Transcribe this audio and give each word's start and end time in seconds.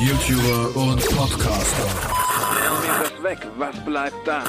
YouTuber 0.00 0.76
und 0.76 1.08
Podcaster. 1.16 1.84
Nehmen 2.82 3.00
das 3.02 3.22
weg, 3.22 3.38
was 3.56 3.84
bleibt 3.84 4.26
da? 4.26 4.44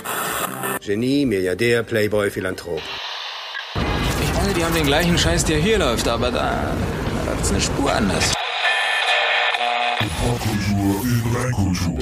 Genie, 0.86 1.26
Milliardär, 1.26 1.84
Playboy, 1.84 2.30
Philanthrop. 2.30 2.82
Ich 4.22 4.34
meine, 4.34 4.54
die 4.54 4.66
haben 4.66 4.74
den 4.74 4.86
gleichen 4.86 5.18
Scheiß, 5.18 5.46
der 5.46 5.60
hier 5.60 5.80
läuft, 5.80 6.08
aber 6.08 6.32
da 6.32 6.76
läuft's 7.26 7.52
eine 7.52 7.62
Spur 7.62 7.92
anders. 7.94 8.34
Popkultur 10.20 11.02
in 11.04 11.24
Reinkultur. 11.34 11.98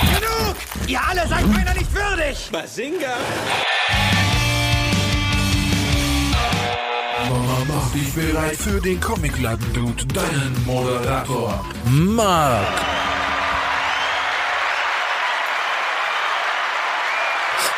Genug! 0.00 0.56
Ihr 0.86 1.00
alle 1.08 1.26
seid 1.26 1.46
meiner 1.46 1.72
nicht 1.72 1.94
würdig! 1.94 2.50
Basinga! 2.52 3.16
Mama, 7.30 7.58
mach 7.68 7.90
dich 7.92 8.12
bereit 8.12 8.56
für 8.56 8.80
den 8.80 9.00
Comicladen-Dude, 9.00 10.06
deinen 10.06 10.64
Moderator. 10.66 11.64
Mark. 11.86 13.03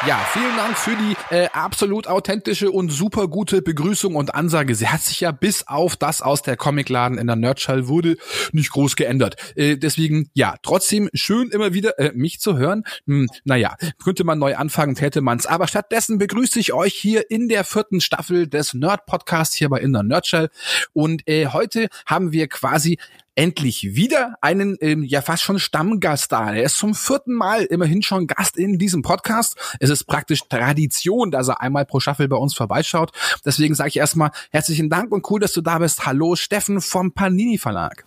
Ja, 0.06 0.24
vielen 0.32 0.56
Dank 0.56 0.78
für 0.78 0.94
die 0.94 1.16
äh, 1.34 1.48
absolut 1.52 2.06
authentische 2.06 2.70
und 2.70 2.90
super 2.90 3.26
gute 3.26 3.60
Begrüßung 3.60 4.14
und 4.14 4.36
Ansage. 4.36 4.76
Sie 4.76 4.86
hat 4.86 5.00
sich 5.00 5.20
ja 5.20 5.32
bis 5.32 5.66
auf 5.66 5.96
das 5.96 6.22
aus 6.22 6.42
der 6.42 6.56
Comicladen 6.56 7.18
in 7.18 7.26
der 7.26 7.34
Nerdschall 7.34 7.88
wurde 7.88 8.16
nicht 8.52 8.70
groß 8.70 8.94
geändert. 8.94 9.34
Äh, 9.56 9.76
deswegen, 9.78 10.30
ja, 10.32 10.54
trotzdem 10.62 11.08
schön 11.12 11.50
immer 11.50 11.74
wieder 11.74 11.98
äh, 11.98 12.12
mich 12.14 12.38
zu 12.38 12.56
hören. 12.56 12.84
Hm, 13.06 13.26
naja, 13.42 13.74
könnte 14.04 14.22
man 14.22 14.38
neu 14.38 14.54
anfangen, 14.54 14.94
täte 14.94 15.22
man's. 15.22 15.44
Aber 15.44 15.66
stattdessen 15.66 16.18
begrüße 16.18 16.60
ich 16.60 16.72
euch 16.72 16.94
hier 16.94 17.28
in 17.28 17.48
der 17.48 17.64
vierten 17.64 18.00
Staffel 18.00 18.46
des 18.46 18.74
Nerd-Podcasts 18.74 19.56
hier 19.56 19.70
bei 19.70 19.80
In 19.80 19.92
der 19.92 20.04
Nerdschall. 20.04 20.50
Und 20.92 21.26
äh, 21.26 21.48
heute 21.48 21.88
haben 22.06 22.30
wir 22.30 22.46
quasi 22.46 22.98
endlich 23.36 23.94
wieder 23.94 24.34
einen 24.40 24.76
ähm, 24.80 25.04
ja 25.04 25.20
fast 25.20 25.44
schon 25.44 25.58
Stammgast 25.58 26.32
da. 26.32 26.52
Er 26.52 26.64
ist 26.64 26.78
zum 26.78 26.94
vierten 26.94 27.34
Mal 27.34 27.64
immerhin 27.64 28.02
schon 28.02 28.26
Gast 28.26 28.56
in 28.56 28.78
diesem 28.78 29.02
Podcast. 29.02 29.56
Es 29.78 29.90
ist 29.90 30.04
praktisch 30.04 30.40
Tradition, 30.48 31.30
dass 31.30 31.48
er 31.48 31.60
einmal 31.60 31.84
pro 31.84 32.00
Staffel 32.00 32.28
bei 32.28 32.36
uns 32.36 32.54
vorbeischaut. 32.54 33.12
Deswegen 33.44 33.74
sage 33.74 33.90
ich 33.90 33.96
erstmal 33.98 34.30
herzlichen 34.50 34.88
Dank 34.88 35.12
und 35.12 35.30
cool, 35.30 35.38
dass 35.38 35.52
du 35.52 35.60
da 35.60 35.78
bist. 35.78 36.06
Hallo 36.06 36.34
Steffen 36.34 36.80
vom 36.80 37.12
Panini 37.12 37.58
Verlag. 37.58 38.04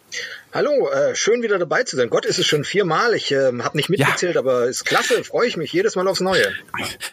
Hallo, 0.51 0.89
äh, 0.89 1.13
schön 1.13 1.43
wieder 1.43 1.59
dabei 1.59 1.83
zu 1.83 1.95
sein. 1.95 2.09
Gott, 2.09 2.25
ist 2.25 2.39
es 2.39 2.47
schon 2.47 2.63
viermal. 2.63 3.13
Ich 3.13 3.31
äh, 3.31 3.51
habe 3.61 3.77
nicht 3.77 3.89
mitgezählt, 3.89 4.33
ja. 4.33 4.41
aber 4.41 4.65
ist 4.65 4.83
klasse. 4.83 5.23
Freue 5.23 5.47
ich 5.47 5.57
mich 5.57 5.71
jedes 5.71 5.95
Mal 5.95 6.07
aufs 6.07 6.21
Neue. 6.21 6.43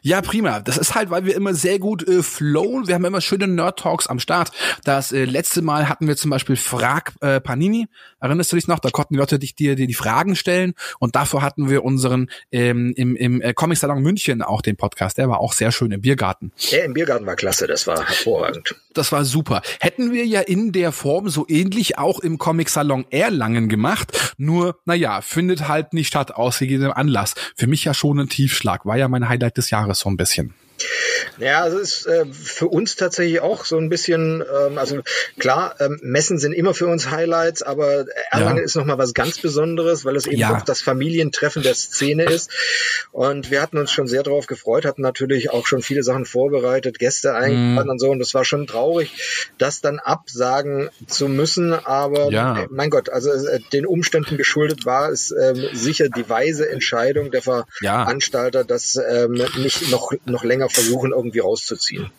Ja, 0.00 0.22
prima. 0.22 0.60
Das 0.60 0.78
ist 0.78 0.94
halt, 0.94 1.10
weil 1.10 1.26
wir 1.26 1.34
immer 1.34 1.52
sehr 1.52 1.78
gut 1.78 2.08
äh, 2.08 2.22
flowen. 2.22 2.88
Wir 2.88 2.94
haben 2.94 3.04
immer 3.04 3.20
schöne 3.20 3.46
Nerd 3.46 3.78
Talks 3.78 4.06
am 4.06 4.20
Start. 4.20 4.52
Das 4.84 5.12
äh, 5.12 5.26
letzte 5.26 5.60
Mal 5.60 5.86
hatten 5.86 6.08
wir 6.08 6.16
zum 6.16 6.30
Beispiel 6.30 6.56
Frag 6.56 7.12
äh, 7.20 7.38
Panini. 7.38 7.88
Erinnerst 8.20 8.52
du 8.52 8.56
dich 8.56 8.68
noch? 8.68 8.78
Da 8.78 8.88
konnten 8.88 9.12
die 9.12 9.20
Leute 9.20 9.38
dich, 9.38 9.54
dir, 9.54 9.74
dir 9.74 9.86
die 9.86 9.92
Fragen 9.92 10.34
stellen. 10.34 10.72
Und 10.98 11.14
davor 11.14 11.42
hatten 11.42 11.68
wir 11.68 11.84
unseren 11.84 12.30
ähm, 12.52 12.94
im, 12.96 13.16
im 13.16 13.42
äh, 13.42 13.52
Comic 13.52 13.76
Salon 13.76 14.02
München 14.02 14.40
auch 14.40 14.62
den 14.62 14.78
Podcast. 14.78 15.18
Der 15.18 15.28
war 15.28 15.40
auch 15.40 15.52
sehr 15.52 15.72
schön 15.72 15.92
im 15.92 16.00
Biergarten. 16.00 16.52
Ja, 16.70 16.84
im 16.84 16.94
Biergarten 16.94 17.26
war 17.26 17.36
klasse. 17.36 17.66
Das 17.66 17.86
war 17.86 17.98
hervorragend. 17.98 18.76
Das 18.94 19.12
war 19.12 19.26
super. 19.26 19.60
Hätten 19.78 20.14
wir 20.14 20.24
ja 20.24 20.40
in 20.40 20.72
der 20.72 20.90
Form 20.90 21.28
so 21.28 21.44
ähnlich 21.48 21.98
auch 21.98 22.20
im 22.20 22.38
Comic 22.38 22.70
Salon 22.70 22.85
Erlangen 23.10 23.68
gemacht. 23.68 24.34
Nur, 24.38 24.78
naja, 24.84 25.20
findet 25.20 25.68
halt 25.68 25.92
nicht 25.92 26.08
statt 26.08 26.32
aus 26.34 26.58
gegebenem 26.58 26.92
Anlass. 26.92 27.34
Für 27.56 27.66
mich 27.66 27.84
ja 27.84 27.94
schon 27.94 28.20
ein 28.20 28.28
Tiefschlag. 28.28 28.86
War 28.86 28.96
ja 28.96 29.08
mein 29.08 29.28
Highlight 29.28 29.56
des 29.56 29.70
Jahres 29.70 30.00
so 30.00 30.08
ein 30.08 30.16
bisschen. 30.16 30.54
Ja, 31.38 31.62
also 31.62 31.78
es 31.78 32.00
ist 32.00 32.06
äh, 32.06 32.24
für 32.26 32.68
uns 32.68 32.96
tatsächlich 32.96 33.40
auch 33.40 33.64
so 33.64 33.76
ein 33.78 33.88
bisschen, 33.88 34.42
ähm, 34.42 34.78
also 34.78 35.00
klar, 35.38 35.76
ähm, 35.80 35.98
Messen 36.02 36.38
sind 36.38 36.52
immer 36.52 36.74
für 36.74 36.86
uns 36.86 37.10
Highlights, 37.10 37.62
aber 37.62 38.06
Erlangen 38.30 38.58
ja. 38.58 38.64
ist 38.64 38.76
nochmal 38.76 38.98
was 38.98 39.14
ganz 39.14 39.38
Besonderes, 39.38 40.04
weil 40.04 40.16
es 40.16 40.26
eben 40.26 40.38
ja. 40.38 40.56
auch 40.56 40.62
das 40.62 40.80
Familientreffen 40.80 41.62
der 41.62 41.74
Szene 41.74 42.24
ist. 42.24 42.50
Und 43.12 43.50
wir 43.50 43.62
hatten 43.62 43.78
uns 43.78 43.92
schon 43.92 44.06
sehr 44.06 44.22
darauf 44.22 44.46
gefreut, 44.46 44.84
hatten 44.84 45.02
natürlich 45.02 45.50
auch 45.50 45.66
schon 45.66 45.82
viele 45.82 46.02
Sachen 46.02 46.24
vorbereitet, 46.24 46.98
Gäste 46.98 47.34
eingeladen 47.34 47.88
mm. 47.88 47.90
und 47.90 47.98
so. 47.98 48.10
Und 48.10 48.18
das 48.18 48.34
war 48.34 48.44
schon 48.44 48.66
traurig, 48.66 49.50
das 49.58 49.80
dann 49.80 49.98
absagen 49.98 50.90
zu 51.06 51.28
müssen. 51.28 51.72
Aber 51.72 52.30
ja. 52.30 52.62
äh, 52.62 52.66
mein 52.70 52.90
Gott, 52.90 53.08
also 53.08 53.30
äh, 53.30 53.60
den 53.72 53.86
Umständen 53.86 54.36
geschuldet 54.36 54.86
war 54.86 55.10
es 55.10 55.32
ähm, 55.32 55.68
sicher 55.72 56.08
die 56.08 56.28
weise 56.28 56.68
Entscheidung 56.68 57.30
der 57.30 57.42
Veranstalter, 57.42 58.64
das 58.64 58.96
ähm, 58.96 59.32
nicht 59.56 59.90
noch, 59.90 60.12
noch 60.24 60.44
länger 60.44 60.68
versuchen, 60.68 61.05
irgendwie 61.12 61.40
rauszuziehen. 61.40 62.10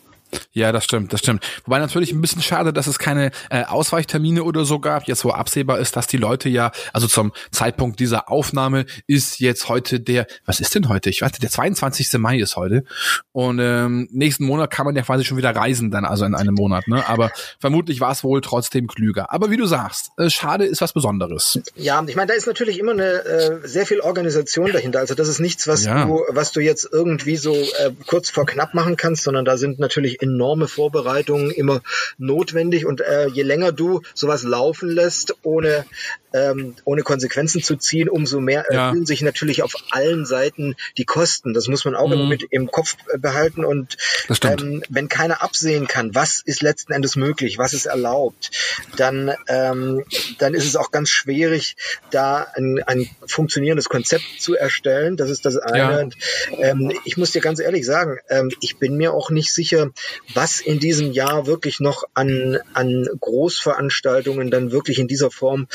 Ja, 0.52 0.72
das 0.72 0.84
stimmt, 0.84 1.12
das 1.12 1.20
stimmt. 1.20 1.44
Wobei 1.64 1.78
natürlich 1.78 2.12
ein 2.12 2.20
bisschen 2.20 2.42
schade, 2.42 2.72
dass 2.72 2.86
es 2.86 2.98
keine 2.98 3.30
äh, 3.50 3.64
Ausweichtermine 3.64 4.42
oder 4.44 4.64
so 4.64 4.78
gab, 4.78 5.06
jetzt 5.06 5.24
wo 5.24 5.30
absehbar 5.30 5.78
ist, 5.78 5.96
dass 5.96 6.06
die 6.06 6.16
Leute 6.16 6.48
ja, 6.48 6.70
also 6.92 7.06
zum 7.06 7.32
Zeitpunkt 7.50 8.00
dieser 8.00 8.30
Aufnahme 8.30 8.86
ist 9.06 9.40
jetzt 9.40 9.68
heute 9.68 10.00
der, 10.00 10.26
was 10.44 10.60
ist 10.60 10.74
denn 10.74 10.88
heute? 10.88 11.10
Ich 11.10 11.22
warte, 11.22 11.40
der 11.40 11.50
22. 11.50 12.12
Mai 12.14 12.38
ist 12.38 12.56
heute. 12.56 12.84
Und 13.32 13.58
ähm, 13.60 14.08
nächsten 14.10 14.44
Monat 14.44 14.70
kann 14.70 14.86
man 14.86 14.96
ja 14.96 15.02
quasi 15.02 15.24
schon 15.24 15.36
wieder 15.36 15.54
reisen 15.54 15.90
dann, 15.90 16.04
also 16.04 16.24
in 16.24 16.34
einem 16.34 16.54
Monat, 16.54 16.88
ne? 16.88 17.08
Aber 17.08 17.30
vermutlich 17.60 18.00
war 18.00 18.12
es 18.12 18.24
wohl 18.24 18.40
trotzdem 18.40 18.86
klüger. 18.86 19.32
Aber 19.32 19.50
wie 19.50 19.56
du 19.56 19.66
sagst, 19.66 20.10
äh, 20.16 20.30
schade 20.30 20.64
ist 20.64 20.80
was 20.80 20.92
Besonderes. 20.92 21.60
Ja, 21.76 22.02
ich 22.06 22.16
meine, 22.16 22.28
da 22.28 22.34
ist 22.34 22.46
natürlich 22.46 22.78
immer 22.78 22.92
eine 22.92 23.24
äh, 23.24 23.68
sehr 23.68 23.86
viel 23.86 24.00
Organisation 24.00 24.72
dahinter. 24.72 24.98
Also 25.00 25.14
das 25.14 25.28
ist 25.28 25.40
nichts, 25.40 25.68
was 25.68 25.84
ja. 25.84 26.04
du, 26.04 26.22
was 26.28 26.52
du 26.52 26.60
jetzt 26.60 26.88
irgendwie 26.90 27.36
so 27.36 27.54
äh, 27.54 27.92
kurz 28.06 28.30
vor 28.30 28.46
knapp 28.46 28.74
machen 28.74 28.96
kannst, 28.96 29.22
sondern 29.24 29.44
da 29.44 29.56
sind 29.56 29.78
natürlich 29.78 30.17
enorme 30.20 30.68
Vorbereitungen 30.68 31.50
immer 31.50 31.82
notwendig. 32.18 32.86
Und 32.86 33.00
äh, 33.00 33.28
je 33.28 33.42
länger 33.42 33.72
du 33.72 34.02
sowas 34.14 34.42
laufen 34.42 34.90
lässt, 34.90 35.36
ohne 35.42 35.84
ähm, 36.32 36.74
ohne 36.84 37.02
Konsequenzen 37.02 37.62
zu 37.62 37.76
ziehen, 37.76 38.08
umso 38.08 38.40
mehr 38.40 38.66
ja. 38.70 38.88
erhöhen 38.88 39.06
sich 39.06 39.22
natürlich 39.22 39.62
auf 39.62 39.74
allen 39.90 40.26
Seiten 40.26 40.76
die 40.96 41.04
Kosten. 41.04 41.54
Das 41.54 41.68
muss 41.68 41.84
man 41.84 41.94
auch 41.94 42.08
mhm. 42.08 42.12
immer 42.12 42.26
mit 42.26 42.46
im 42.50 42.70
Kopf 42.70 42.96
behalten. 43.18 43.64
Und 43.64 43.96
ähm, 44.44 44.82
wenn 44.88 45.08
keiner 45.08 45.42
absehen 45.42 45.86
kann, 45.86 46.14
was 46.14 46.40
ist 46.44 46.62
letzten 46.62 46.92
Endes 46.92 47.16
möglich, 47.16 47.58
was 47.58 47.72
ist 47.72 47.86
erlaubt, 47.86 48.50
dann, 48.96 49.34
ähm, 49.48 50.04
dann 50.38 50.54
ist 50.54 50.66
es 50.66 50.76
auch 50.76 50.90
ganz 50.90 51.08
schwierig, 51.08 51.76
da 52.10 52.46
ein, 52.54 52.82
ein 52.86 53.08
funktionierendes 53.26 53.88
Konzept 53.88 54.24
zu 54.38 54.54
erstellen. 54.54 55.16
Das 55.16 55.30
ist 55.30 55.44
das 55.44 55.56
eine. 55.56 55.78
Ja. 55.78 56.00
Und, 56.00 56.16
ähm, 56.58 56.92
ich 57.04 57.16
muss 57.16 57.32
dir 57.32 57.40
ganz 57.40 57.60
ehrlich 57.60 57.86
sagen, 57.86 58.18
ähm, 58.28 58.50
ich 58.60 58.78
bin 58.78 58.96
mir 58.96 59.14
auch 59.14 59.30
nicht 59.30 59.52
sicher, 59.52 59.90
was 60.34 60.60
in 60.60 60.78
diesem 60.78 61.12
Jahr 61.12 61.46
wirklich 61.46 61.80
noch 61.80 62.04
an, 62.14 62.58
an 62.74 63.08
Großveranstaltungen 63.20 64.50
dann 64.50 64.72
wirklich 64.72 64.98
in 64.98 65.08
dieser 65.08 65.30
Form 65.30 65.68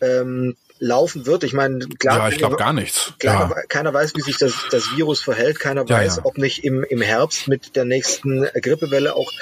ähm, 0.00 0.56
laufen 0.78 1.26
wird. 1.26 1.44
Ich 1.44 1.52
meine, 1.52 1.78
klar, 1.78 2.18
ja, 2.18 2.28
ich 2.28 2.38
glaube 2.38 2.56
gar 2.56 2.72
nichts. 2.72 3.14
Klar, 3.18 3.50
ja. 3.54 3.62
keiner 3.68 3.94
weiß, 3.94 4.14
wie 4.16 4.22
sich 4.22 4.38
das, 4.38 4.52
das 4.70 4.94
Virus 4.94 5.20
verhält. 5.20 5.58
Keiner 5.58 5.86
ja, 5.86 5.96
weiß, 5.96 6.16
ja. 6.16 6.24
ob 6.24 6.38
nicht 6.38 6.64
im, 6.64 6.84
im 6.84 7.00
Herbst 7.00 7.48
mit 7.48 7.76
der 7.76 7.84
nächsten 7.84 8.46
Grippewelle 8.60 9.14
auch 9.14 9.32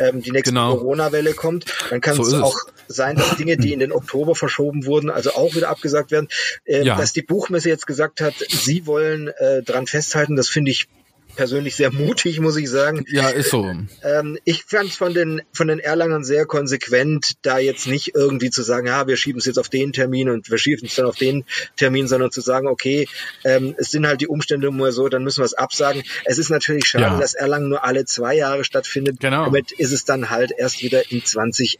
ähm, 0.00 0.22
die 0.22 0.30
nächste 0.30 0.50
genau. 0.50 0.76
Corona-Welle 0.76 1.34
kommt. 1.34 1.66
Dann 1.90 2.00
kann 2.00 2.16
so 2.16 2.22
es 2.22 2.34
auch 2.34 2.56
sein, 2.86 3.16
dass 3.16 3.36
Dinge, 3.36 3.56
die 3.56 3.72
in 3.72 3.80
den 3.80 3.92
Oktober 3.92 4.34
verschoben 4.34 4.86
wurden, 4.86 5.10
also 5.10 5.32
auch 5.32 5.54
wieder 5.54 5.68
abgesagt 5.68 6.10
werden. 6.10 6.28
Äh, 6.64 6.84
Dass 6.84 7.12
die 7.12 7.22
Buchmesse 7.22 7.68
jetzt 7.68 7.86
gesagt 7.86 8.20
hat, 8.20 8.34
sie 8.48 8.86
wollen 8.86 9.28
äh, 9.28 9.62
dran 9.62 9.86
festhalten, 9.86 10.36
das 10.36 10.48
finde 10.48 10.70
ich 10.70 10.88
persönlich 11.34 11.76
sehr 11.76 11.92
mutig, 11.92 12.40
muss 12.40 12.56
ich 12.56 12.68
sagen. 12.68 13.04
Ja, 13.08 13.28
ist 13.28 13.50
so. 13.50 13.64
Ähm, 14.02 14.38
ich 14.44 14.64
fand 14.64 14.90
es 14.90 14.96
von 14.96 15.14
den, 15.14 15.42
von 15.52 15.68
den 15.68 15.78
Erlangern 15.78 16.24
sehr 16.24 16.46
konsequent, 16.46 17.32
da 17.42 17.58
jetzt 17.58 17.86
nicht 17.86 18.14
irgendwie 18.14 18.50
zu 18.50 18.62
sagen, 18.62 18.86
ja, 18.86 19.06
wir 19.06 19.16
schieben 19.16 19.38
es 19.38 19.46
jetzt 19.46 19.58
auf 19.58 19.68
den 19.68 19.92
Termin 19.92 20.28
und 20.28 20.50
wir 20.50 20.58
schieben 20.58 20.86
es 20.86 20.94
dann 20.94 21.06
auf 21.06 21.16
den 21.16 21.44
Termin, 21.76 22.08
sondern 22.08 22.30
zu 22.30 22.40
sagen, 22.40 22.66
okay, 22.66 23.08
ähm, 23.44 23.74
es 23.78 23.90
sind 23.90 24.06
halt 24.06 24.20
die 24.20 24.28
Umstände 24.28 24.70
nur 24.70 24.92
so, 24.92 25.08
dann 25.08 25.24
müssen 25.24 25.40
wir 25.40 25.46
es 25.46 25.54
absagen. 25.54 26.02
Es 26.24 26.38
ist 26.38 26.50
natürlich 26.50 26.86
schade, 26.86 27.04
ja. 27.04 27.18
dass 27.18 27.34
Erlangen 27.34 27.68
nur 27.68 27.84
alle 27.84 28.04
zwei 28.04 28.34
Jahre 28.36 28.64
stattfindet. 28.64 29.20
Genau. 29.20 29.46
Damit 29.46 29.72
ist 29.72 29.92
es 29.92 30.04
dann 30.04 30.30
halt 30.30 30.52
erst 30.56 30.82
wieder 30.82 31.10
in 31.10 31.24
20 31.24 31.78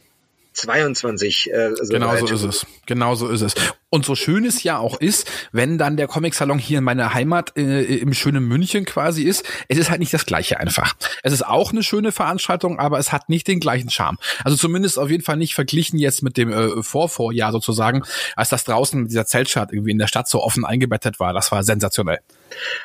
22. 0.55 1.51
Äh, 1.51 1.75
so 1.75 1.93
genau 1.93 2.15
so 2.17 2.25
ist 2.27 2.43
es. 2.43 2.65
Genau 2.85 3.15
so 3.15 3.27
ist 3.27 3.41
es. 3.41 3.55
Und 3.89 4.05
so 4.05 4.15
schön 4.15 4.45
es 4.45 4.63
ja 4.63 4.77
auch 4.77 4.99
ist, 4.99 5.29
wenn 5.51 5.77
dann 5.77 5.97
der 5.97 6.07
Comic-Salon 6.07 6.59
hier 6.59 6.79
in 6.79 6.83
meiner 6.83 7.13
Heimat 7.13 7.57
äh, 7.57 7.83
im 7.97 8.13
schönen 8.13 8.45
München 8.45 8.85
quasi 8.85 9.23
ist, 9.23 9.45
es 9.67 9.77
ist 9.77 9.89
halt 9.89 9.99
nicht 9.99 10.13
das 10.13 10.25
gleiche 10.25 10.59
einfach. 10.59 10.95
Es 11.23 11.33
ist 11.33 11.45
auch 11.45 11.71
eine 11.71 11.83
schöne 11.83 12.11
Veranstaltung, 12.11 12.79
aber 12.79 12.99
es 12.99 13.11
hat 13.11 13.29
nicht 13.29 13.47
den 13.47 13.59
gleichen 13.59 13.89
Charme. 13.89 14.17
Also 14.43 14.57
zumindest 14.57 14.97
auf 14.97 15.09
jeden 15.09 15.23
Fall 15.23 15.37
nicht 15.37 15.55
verglichen 15.55 15.99
jetzt 15.99 16.23
mit 16.23 16.37
dem 16.37 16.51
äh, 16.51 16.83
Vorvorjahr 16.83 17.51
sozusagen, 17.51 18.03
als 18.35 18.49
das 18.49 18.63
draußen 18.63 19.01
mit 19.01 19.11
dieser 19.11 19.25
Zeltstadt 19.25 19.71
irgendwie 19.71 19.91
in 19.91 19.99
der 19.99 20.07
Stadt 20.07 20.27
so 20.27 20.41
offen 20.41 20.65
eingebettet 20.65 21.19
war. 21.19 21.33
Das 21.33 21.51
war 21.51 21.63
sensationell. 21.63 22.19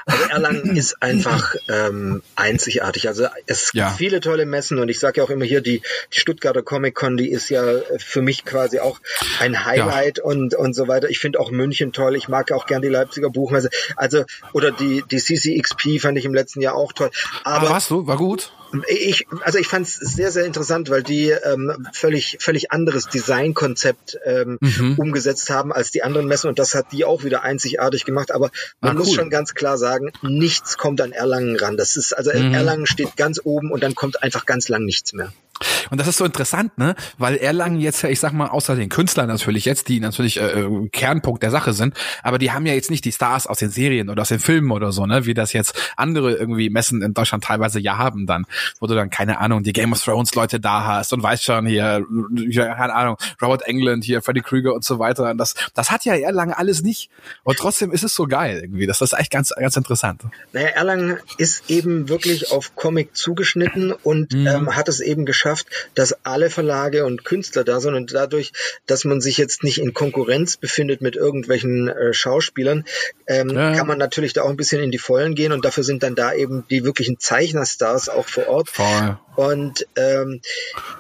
Also 0.06 0.24
Erlangen 0.24 0.76
ist 0.76 1.02
einfach 1.02 1.54
ähm, 1.68 2.22
einzigartig. 2.36 3.08
Also 3.08 3.26
es 3.46 3.72
gibt 3.72 3.90
viele 3.96 4.20
tolle 4.20 4.46
Messen 4.46 4.78
und 4.78 4.88
ich 4.88 4.98
sage 4.98 5.18
ja 5.18 5.24
auch 5.24 5.30
immer 5.30 5.44
hier, 5.44 5.60
die, 5.60 5.82
die 6.12 6.20
Stuttgarter 6.20 6.62
Comic 6.62 6.94
Con, 6.94 7.16
die 7.16 7.30
ist 7.30 7.48
ja 7.50 7.62
für 7.98 8.22
mich 8.22 8.44
quasi 8.44 8.80
auch 8.80 9.00
ein 9.38 9.64
Highlight 9.64 10.18
ja. 10.18 10.24
und, 10.24 10.54
und 10.54 10.74
so 10.74 10.88
weiter. 10.88 11.08
Ich 11.08 11.18
finde 11.18 11.40
auch 11.40 11.50
München 11.50 11.92
toll. 11.92 12.16
Ich 12.16 12.28
mag 12.28 12.52
auch 12.52 12.66
gern 12.66 12.82
die 12.82 12.88
Leipziger 12.88 13.30
Buchmesse. 13.30 13.70
Also, 13.96 14.24
oder 14.52 14.70
die, 14.70 15.04
die 15.10 15.18
CCXP 15.18 16.00
fand 16.00 16.18
ich 16.18 16.24
im 16.24 16.34
letzten 16.34 16.60
Jahr 16.60 16.74
auch 16.74 16.92
toll. 16.92 17.10
Aber, 17.44 17.56
Aber 17.56 17.66
ah, 17.68 17.70
warst 17.70 17.90
du? 17.90 18.06
War 18.06 18.16
gut? 18.16 18.52
Ich, 18.88 19.26
also 19.43 19.58
ich 19.58 19.67
fand 19.67 19.87
es 19.87 19.94
sehr, 19.96 20.31
sehr 20.31 20.44
interessant, 20.44 20.90
weil 20.90 21.02
die 21.02 21.31
ähm, 21.31 21.88
völlig, 21.93 22.38
völlig 22.40 22.70
anderes 22.70 23.06
Designkonzept 23.06 24.19
ähm, 24.25 24.58
mhm. 24.61 24.94
umgesetzt 24.96 25.50
haben 25.50 25.72
als 25.72 25.90
die 25.90 26.02
anderen 26.02 26.26
Messen 26.26 26.49
und 26.49 26.58
das 26.58 26.75
hat 26.75 26.93
die 26.93 27.05
auch 27.05 27.25
wieder 27.25 27.43
einzigartig 27.43 28.05
gemacht. 28.05 28.31
Aber 28.32 28.50
man 28.81 28.96
ah, 28.96 28.99
muss 28.99 29.12
schon 29.12 29.31
ganz 29.31 29.55
klar 29.55 29.78
sagen, 29.78 30.12
nichts 30.22 30.78
kommt 30.78 31.00
an 31.00 31.12
Erlangen 31.12 31.56
ran. 31.56 31.76
Das 31.76 31.96
ist 31.96 32.12
also 32.12 32.32
mhm. 32.32 32.55
Erlangen 32.55 32.87
steht 32.87 33.17
ganz 33.17 33.40
oben 33.43 33.70
und 33.72 33.82
dann 33.82 33.94
kommt 33.94 34.22
einfach 34.22 34.46
ganz 34.46 34.69
lang 34.69 34.84
nichts 34.84 35.12
mehr. 35.12 35.32
Und 35.90 35.98
das 36.00 36.08
ist 36.08 36.16
so 36.16 36.24
interessant, 36.24 36.78
ne? 36.78 36.94
Weil 37.18 37.36
Erlangen 37.36 37.80
jetzt 37.80 38.02
ja, 38.02 38.08
ich 38.08 38.20
sag 38.20 38.32
mal, 38.32 38.48
außer 38.48 38.76
den 38.76 38.88
Künstlern 38.88 39.28
natürlich 39.28 39.64
jetzt, 39.64 39.88
die 39.88 40.00
natürlich 40.00 40.40
äh, 40.40 40.60
äh, 40.60 40.88
Kernpunkt 40.90 41.42
der 41.42 41.50
Sache 41.50 41.72
sind, 41.72 41.94
aber 42.22 42.38
die 42.38 42.52
haben 42.52 42.66
ja 42.66 42.74
jetzt 42.74 42.90
nicht 42.90 43.04
die 43.04 43.12
Stars 43.12 43.46
aus 43.46 43.58
den 43.58 43.70
Serien 43.70 44.08
oder 44.08 44.22
aus 44.22 44.28
den 44.28 44.40
Filmen 44.40 44.70
oder 44.70 44.92
so, 44.92 45.06
ne? 45.06 45.26
Wie 45.26 45.34
das 45.34 45.52
jetzt 45.52 45.74
andere 45.96 46.32
irgendwie 46.32 46.70
Messen 46.70 47.02
in 47.02 47.14
Deutschland 47.14 47.44
teilweise 47.44 47.80
ja 47.80 47.98
haben 47.98 48.26
dann, 48.26 48.46
wo 48.80 48.86
du 48.86 48.94
dann, 48.94 49.10
keine 49.10 49.40
Ahnung, 49.40 49.62
die 49.62 49.72
Game 49.72 49.92
of 49.92 50.02
Thrones 50.02 50.34
Leute 50.34 50.60
da 50.60 50.84
hast 50.84 51.12
und 51.12 51.22
weißt 51.22 51.44
schon 51.44 51.66
hier, 51.66 52.04
keine 52.54 52.94
Ahnung, 52.94 53.16
Robert 53.42 53.62
England 53.66 54.04
hier, 54.04 54.22
Freddy 54.22 54.40
Krüger 54.40 54.74
und 54.74 54.84
so 54.84 54.98
weiter. 54.98 55.30
Und 55.30 55.38
das, 55.38 55.54
das 55.74 55.90
hat 55.90 56.04
ja 56.04 56.14
Erlangen 56.14 56.54
alles 56.54 56.82
nicht. 56.82 57.10
Und 57.44 57.58
trotzdem 57.58 57.92
ist 57.92 58.04
es 58.04 58.14
so 58.14 58.26
geil 58.26 58.60
irgendwie. 58.62 58.86
Das 58.86 59.00
ist 59.00 59.12
echt 59.12 59.30
ganz, 59.30 59.50
ganz 59.50 59.76
interessant. 59.76 60.22
Naja, 60.52 60.68
Erlangen 60.68 61.18
ist 61.38 61.70
eben 61.70 62.08
wirklich 62.08 62.52
auf 62.52 62.74
Comic 62.76 63.16
zugeschnitten 63.16 63.92
und 63.92 64.32
mhm. 64.32 64.46
ähm, 64.46 64.76
hat 64.76 64.88
es 64.88 65.00
eben 65.00 65.26
geschafft, 65.26 65.50
geschafft, 65.50 65.67
dass 65.94 66.25
alle 66.25 66.50
Verlage 66.50 67.05
und 67.05 67.25
Künstler 67.25 67.64
da 67.64 67.81
sind 67.81 67.94
und 67.94 68.12
dadurch, 68.14 68.52
dass 68.87 69.05
man 69.05 69.20
sich 69.20 69.38
jetzt 69.38 69.64
nicht 69.64 69.79
in 69.79 69.94
Konkurrenz 69.94 70.56
befindet 70.56 71.00
mit 71.00 71.17
irgendwelchen 71.17 71.88
äh, 71.88 72.12
Schauspielern, 72.12 72.85
ähm, 73.26 73.50
ja. 73.50 73.75
kann 73.75 73.87
man 73.87 73.99
natürlich 73.99 74.32
da 74.32 74.43
auch 74.43 74.50
ein 74.50 74.56
bisschen 74.56 74.82
in 74.82 74.91
die 74.91 74.99
Vollen 74.99 75.35
gehen 75.35 75.52
und 75.52 75.64
dafür 75.64 75.85
sind 75.85 76.02
dann 76.02 76.14
da 76.14 76.32
eben 76.32 76.64
die 76.70 76.85
wirklichen 76.85 77.19
Zeichnerstars 77.19 78.08
auch 78.08 78.29
vor 78.29 78.49
Ort. 78.49 78.69
Voll. 78.70 79.19
Und 79.37 79.87
ähm, 79.97 80.41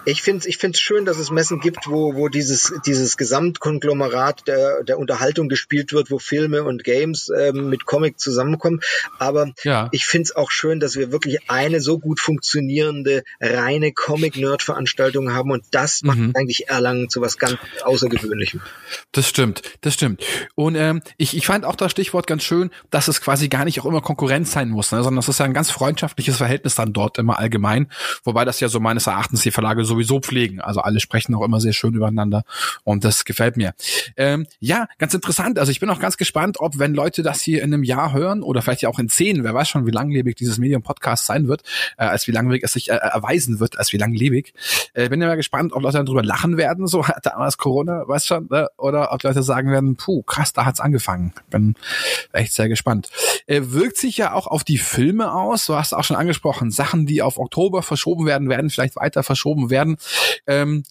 ich 0.06 0.22
finde 0.22 0.38
es 0.38 0.46
ich 0.46 0.56
find's 0.56 0.80
schön, 0.80 1.04
dass 1.04 1.18
es 1.18 1.30
Messen 1.30 1.60
gibt, 1.60 1.88
wo, 1.88 2.14
wo 2.14 2.28
dieses, 2.28 2.72
dieses 2.86 3.18
Gesamtkonglomerat 3.18 4.46
der, 4.46 4.82
der 4.82 4.98
Unterhaltung 4.98 5.48
gespielt 5.48 5.92
wird, 5.92 6.10
wo 6.10 6.18
Filme 6.18 6.62
und 6.62 6.84
Games 6.84 7.30
ähm, 7.36 7.68
mit 7.68 7.84
Comic 7.84 8.18
zusammenkommen. 8.18 8.80
Aber 9.18 9.52
ja. 9.64 9.88
ich 9.92 10.06
finde 10.06 10.24
es 10.24 10.36
auch 10.36 10.50
schön, 10.50 10.80
dass 10.80 10.96
wir 10.96 11.12
wirklich 11.12 11.50
eine 11.50 11.80
so 11.80 11.98
gut 11.98 12.18
funktionierende 12.18 13.24
reine 13.40 13.92
Comic-Nerd-Veranstaltung 14.40 15.32
haben 15.32 15.50
und 15.50 15.64
das 15.70 16.02
macht 16.02 16.18
mhm. 16.18 16.32
eigentlich 16.34 16.68
Erlangen 16.68 17.08
zu 17.08 17.20
was 17.20 17.38
ganz 17.38 17.58
Außergewöhnlichem. 17.82 18.60
Das 19.12 19.28
stimmt, 19.28 19.62
das 19.82 19.94
stimmt. 19.94 20.22
Und 20.54 20.74
ähm, 20.74 21.02
ich, 21.16 21.36
ich 21.36 21.46
fand 21.46 21.64
auch 21.64 21.76
das 21.76 21.90
Stichwort 21.90 22.26
ganz 22.26 22.42
schön, 22.42 22.70
dass 22.90 23.08
es 23.08 23.20
quasi 23.20 23.48
gar 23.48 23.64
nicht 23.64 23.80
auch 23.80 23.86
immer 23.86 24.00
Konkurrenz 24.00 24.52
sein 24.52 24.70
muss, 24.70 24.92
ne, 24.92 25.02
sondern 25.02 25.18
es 25.18 25.28
ist 25.28 25.38
ja 25.38 25.44
ein 25.44 25.54
ganz 25.54 25.70
freundschaftliches 25.70 26.36
Verhältnis 26.36 26.74
dann 26.74 26.92
dort 26.92 27.18
immer 27.18 27.38
allgemein 27.38 27.88
wobei 28.24 28.44
das 28.44 28.60
ja 28.60 28.68
so 28.68 28.80
meines 28.80 29.06
Erachtens 29.06 29.42
die 29.42 29.50
Verlage 29.50 29.84
sowieso 29.84 30.20
pflegen. 30.20 30.60
Also 30.60 30.80
alle 30.80 31.00
sprechen 31.00 31.34
auch 31.34 31.44
immer 31.44 31.60
sehr 31.60 31.72
schön 31.72 31.94
übereinander 31.94 32.44
und 32.84 33.04
das 33.04 33.24
gefällt 33.24 33.56
mir. 33.56 33.74
Ähm, 34.16 34.46
ja, 34.58 34.86
ganz 34.98 35.14
interessant. 35.14 35.58
Also 35.58 35.72
ich 35.72 35.80
bin 35.80 35.90
auch 35.90 36.00
ganz 36.00 36.16
gespannt, 36.16 36.58
ob 36.60 36.78
wenn 36.78 36.94
Leute 36.94 37.22
das 37.22 37.40
hier 37.40 37.62
in 37.62 37.74
einem 37.74 37.82
Jahr 37.82 38.12
hören 38.12 38.42
oder 38.42 38.62
vielleicht 38.62 38.82
ja 38.82 38.88
auch 38.88 38.98
in 38.98 39.08
zehn, 39.08 39.44
wer 39.44 39.54
weiß 39.54 39.68
schon, 39.68 39.86
wie 39.86 39.90
langlebig 39.90 40.36
dieses 40.36 40.58
Medium-Podcast 40.58 41.26
sein 41.26 41.48
wird, 41.48 41.62
äh, 41.96 42.04
als 42.04 42.26
wie 42.26 42.32
langlebig 42.32 42.64
es 42.64 42.72
sich 42.72 42.90
äh, 42.90 42.94
erweisen 42.94 43.60
wird, 43.60 43.78
als 43.78 43.92
wie 43.92 43.98
langlebig. 43.98 44.29
Äh, 44.94 45.08
bin 45.08 45.20
ja 45.20 45.28
mal 45.28 45.36
gespannt, 45.36 45.72
ob 45.72 45.82
Leute 45.82 45.98
dann 45.98 46.06
drüber 46.06 46.22
lachen 46.22 46.56
werden, 46.56 46.86
so 46.86 47.04
damals 47.22 47.58
Corona, 47.58 48.06
weißt 48.06 48.26
schon, 48.26 48.48
ne? 48.50 48.68
oder 48.76 49.12
ob 49.12 49.22
Leute 49.22 49.42
sagen 49.42 49.70
werden, 49.70 49.96
puh, 49.96 50.22
krass, 50.22 50.52
da 50.52 50.64
hat's 50.64 50.80
angefangen. 50.80 51.32
Bin 51.50 51.74
echt 52.32 52.52
sehr 52.52 52.68
gespannt. 52.68 53.08
Äh, 53.46 53.62
wirkt 53.64 53.96
sich 53.96 54.16
ja 54.16 54.34
auch 54.34 54.46
auf 54.46 54.64
die 54.64 54.78
Filme 54.78 55.32
aus, 55.32 55.66
du 55.66 55.74
hast 55.74 55.94
auch 55.94 56.04
schon 56.04 56.16
angesprochen, 56.16 56.70
Sachen, 56.70 57.06
die 57.06 57.22
auf 57.22 57.38
Oktober 57.38 57.82
verschoben 57.82 58.00
verschoben 58.00 58.26
werden, 58.26 58.48
werden 58.48 58.70
vielleicht 58.70 58.96
weiter 58.96 59.22
verschoben 59.22 59.70
werden. 59.70 59.96
Ähm, 60.46 60.84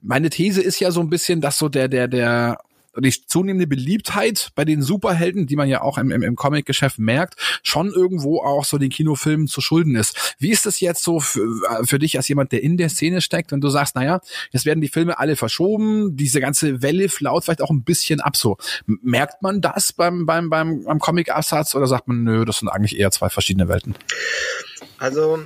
meine 0.00 0.30
These 0.30 0.62
ist 0.62 0.80
ja 0.80 0.90
so 0.90 1.00
ein 1.00 1.10
bisschen, 1.10 1.40
dass 1.40 1.58
so 1.58 1.68
der, 1.68 1.88
der, 1.88 2.08
der 2.08 2.58
die 2.96 3.10
zunehmende 3.26 3.66
Beliebtheit 3.66 4.50
bei 4.54 4.64
den 4.64 4.82
Superhelden, 4.82 5.46
die 5.46 5.56
man 5.56 5.68
ja 5.68 5.82
auch 5.82 5.98
im, 5.98 6.10
im, 6.10 6.22
im 6.22 6.36
Comic-Geschäft 6.36 6.98
merkt, 6.98 7.34
schon 7.62 7.92
irgendwo 7.92 8.40
auch 8.42 8.64
so 8.64 8.78
den 8.78 8.90
Kinofilmen 8.90 9.46
zu 9.46 9.60
schulden 9.60 9.94
ist. 9.94 10.36
Wie 10.38 10.50
ist 10.50 10.66
es 10.66 10.80
jetzt 10.80 11.02
so 11.02 11.20
für, 11.20 11.46
für 11.84 11.98
dich 11.98 12.16
als 12.16 12.28
jemand, 12.28 12.52
der 12.52 12.62
in 12.62 12.76
der 12.76 12.88
Szene 12.88 13.20
steckt, 13.20 13.52
wenn 13.52 13.60
du 13.60 13.68
sagst, 13.68 13.94
naja, 13.94 14.20
jetzt 14.50 14.66
werden 14.66 14.80
die 14.80 14.88
Filme 14.88 15.18
alle 15.18 15.36
verschoben, 15.36 16.16
diese 16.16 16.40
ganze 16.40 16.82
Welle 16.82 17.08
flaut 17.08 17.44
vielleicht 17.44 17.62
auch 17.62 17.70
ein 17.70 17.84
bisschen 17.84 18.20
ab 18.20 18.36
so. 18.36 18.56
Merkt 18.86 19.42
man 19.42 19.60
das 19.60 19.92
beim, 19.92 20.26
beim, 20.26 20.50
beim, 20.50 20.84
beim 20.84 20.98
Comic-Absatz 20.98 21.74
oder 21.74 21.86
sagt 21.86 22.08
man, 22.08 22.24
nö, 22.24 22.44
das 22.44 22.58
sind 22.58 22.68
eigentlich 22.68 22.98
eher 22.98 23.10
zwei 23.10 23.28
verschiedene 23.28 23.68
Welten? 23.68 23.94
Also 24.98 25.38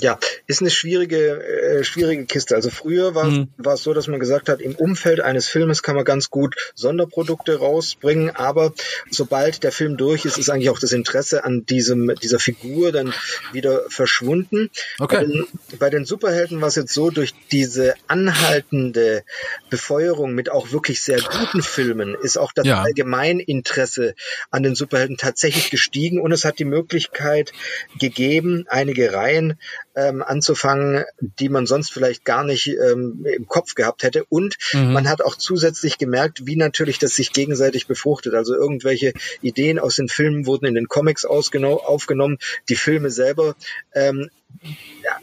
ja, 0.00 0.18
ist 0.46 0.60
eine 0.60 0.70
schwierige, 0.70 1.42
äh, 1.42 1.84
schwierige 1.84 2.26
Kiste. 2.26 2.54
Also 2.54 2.70
früher 2.70 3.14
war, 3.14 3.24
mhm. 3.24 3.48
war 3.56 3.74
es 3.74 3.82
so, 3.82 3.94
dass 3.94 4.06
man 4.06 4.20
gesagt 4.20 4.48
hat, 4.48 4.60
im 4.60 4.74
Umfeld 4.74 5.20
eines 5.20 5.48
Filmes 5.48 5.82
kann 5.82 5.96
man 5.96 6.04
ganz 6.04 6.30
gut 6.30 6.54
Sonderprodukte 6.74 7.58
rausbringen, 7.58 8.30
aber 8.30 8.72
sobald 9.10 9.62
der 9.64 9.72
Film 9.72 9.96
durch 9.96 10.24
ist, 10.24 10.38
ist 10.38 10.50
eigentlich 10.50 10.70
auch 10.70 10.78
das 10.78 10.92
Interesse 10.92 11.44
an 11.44 11.64
diesem, 11.64 12.14
dieser 12.16 12.38
Figur 12.38 12.92
dann 12.92 13.14
wieder 13.52 13.82
verschwunden. 13.88 14.70
Okay. 14.98 15.16
Bei 15.16 15.24
den, 15.24 15.46
bei 15.78 15.90
den 15.90 16.04
Superhelden 16.04 16.60
war 16.60 16.68
es 16.68 16.76
jetzt 16.76 16.92
so, 16.92 17.10
durch 17.10 17.34
diese 17.50 17.94
anhaltende 18.06 19.24
Befeuerung 19.70 20.34
mit 20.34 20.50
auch 20.50 20.72
wirklich 20.72 21.02
sehr 21.02 21.20
guten 21.20 21.62
Filmen 21.62 22.16
ist 22.22 22.36
auch 22.38 22.52
das 22.52 22.66
ja. 22.66 22.82
Allgemeininteresse 22.82 24.14
an 24.50 24.62
den 24.62 24.74
Superhelden 24.74 25.16
tatsächlich 25.16 25.70
gestiegen 25.70 26.20
und 26.20 26.32
es 26.32 26.44
hat 26.44 26.58
die 26.58 26.64
Möglichkeit 26.64 27.52
gegeben, 27.98 28.64
einige 28.68 29.12
Reihen 29.12 29.37
Reihen 29.38 29.58
ähm, 29.94 30.22
anzufangen, 30.22 31.04
die 31.20 31.48
man 31.48 31.66
sonst 31.66 31.92
vielleicht 31.92 32.24
gar 32.24 32.44
nicht 32.44 32.68
ähm, 32.68 33.26
im 33.36 33.46
Kopf 33.46 33.74
gehabt 33.74 34.02
hätte. 34.02 34.24
Und 34.28 34.56
mhm. 34.72 34.92
man 34.92 35.08
hat 35.08 35.22
auch 35.22 35.36
zusätzlich 35.36 35.98
gemerkt, 35.98 36.46
wie 36.46 36.56
natürlich 36.56 36.98
das 36.98 37.16
sich 37.16 37.32
gegenseitig 37.32 37.86
befruchtet. 37.86 38.34
Also 38.34 38.54
irgendwelche 38.54 39.12
Ideen 39.42 39.78
aus 39.78 39.96
den 39.96 40.08
Filmen 40.08 40.46
wurden 40.46 40.66
in 40.66 40.74
den 40.74 40.88
Comics 40.88 41.24
aufgenommen. 41.24 42.38
Die 42.68 42.76
Filme 42.76 43.10
selber 43.10 43.54
ähm, 43.94 44.30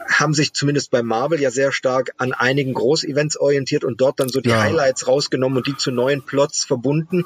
haben 0.08 0.34
sich 0.34 0.52
zumindest 0.52 0.90
bei 0.90 1.02
Marvel 1.02 1.40
ja 1.40 1.50
sehr 1.50 1.72
stark 1.72 2.12
an 2.16 2.32
einigen 2.32 2.74
Großevents 2.74 3.36
orientiert 3.36 3.84
und 3.84 4.00
dort 4.00 4.20
dann 4.20 4.28
so 4.28 4.40
die 4.40 4.50
ja. 4.50 4.62
Highlights 4.62 5.08
rausgenommen 5.08 5.58
und 5.58 5.66
die 5.66 5.76
zu 5.76 5.90
neuen 5.90 6.22
Plots 6.22 6.64
verbunden. 6.64 7.24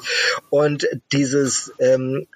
Und 0.49 0.87
dieses 1.11 1.71
ähm, 1.79 2.27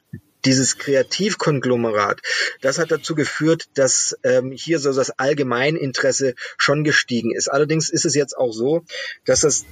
dieses 0.46 0.78
Kreativkonglomerat, 0.78 2.22
das 2.62 2.80
hat 2.80 2.92
dazu 2.92 3.16
geführt, 3.16 3.66
dass 3.74 4.18
ähm, 4.24 4.52
hier 4.52 4.80
so 4.80 4.94
das 4.94 5.12
Allgemeininteresse 5.12 6.36
schon 6.58 6.84
gestiegen 6.84 7.34
ist. 7.34 7.48
Allerdings 7.52 7.90
ist 7.90 8.06
es 8.06 8.16
jetzt 8.16 8.38
auch 8.38 8.52
so, 8.52 8.84
dass 9.26 9.42
das 9.42 9.66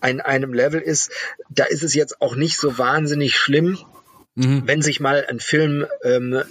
an 0.00 0.20
einem 0.20 0.52
Level 0.52 0.80
ist, 0.80 1.10
da 1.50 1.64
ist 1.64 1.82
es 1.82 1.94
jetzt 1.94 2.20
auch 2.20 2.36
nicht 2.36 2.58
so 2.58 2.78
wahnsinnig 2.78 3.36
schlimm, 3.36 3.78
mhm. 4.34 4.62
wenn 4.66 4.82
sich 4.82 5.00
mal 5.00 5.24
ein 5.26 5.40
Film 5.40 5.86
ähm, 6.02 6.42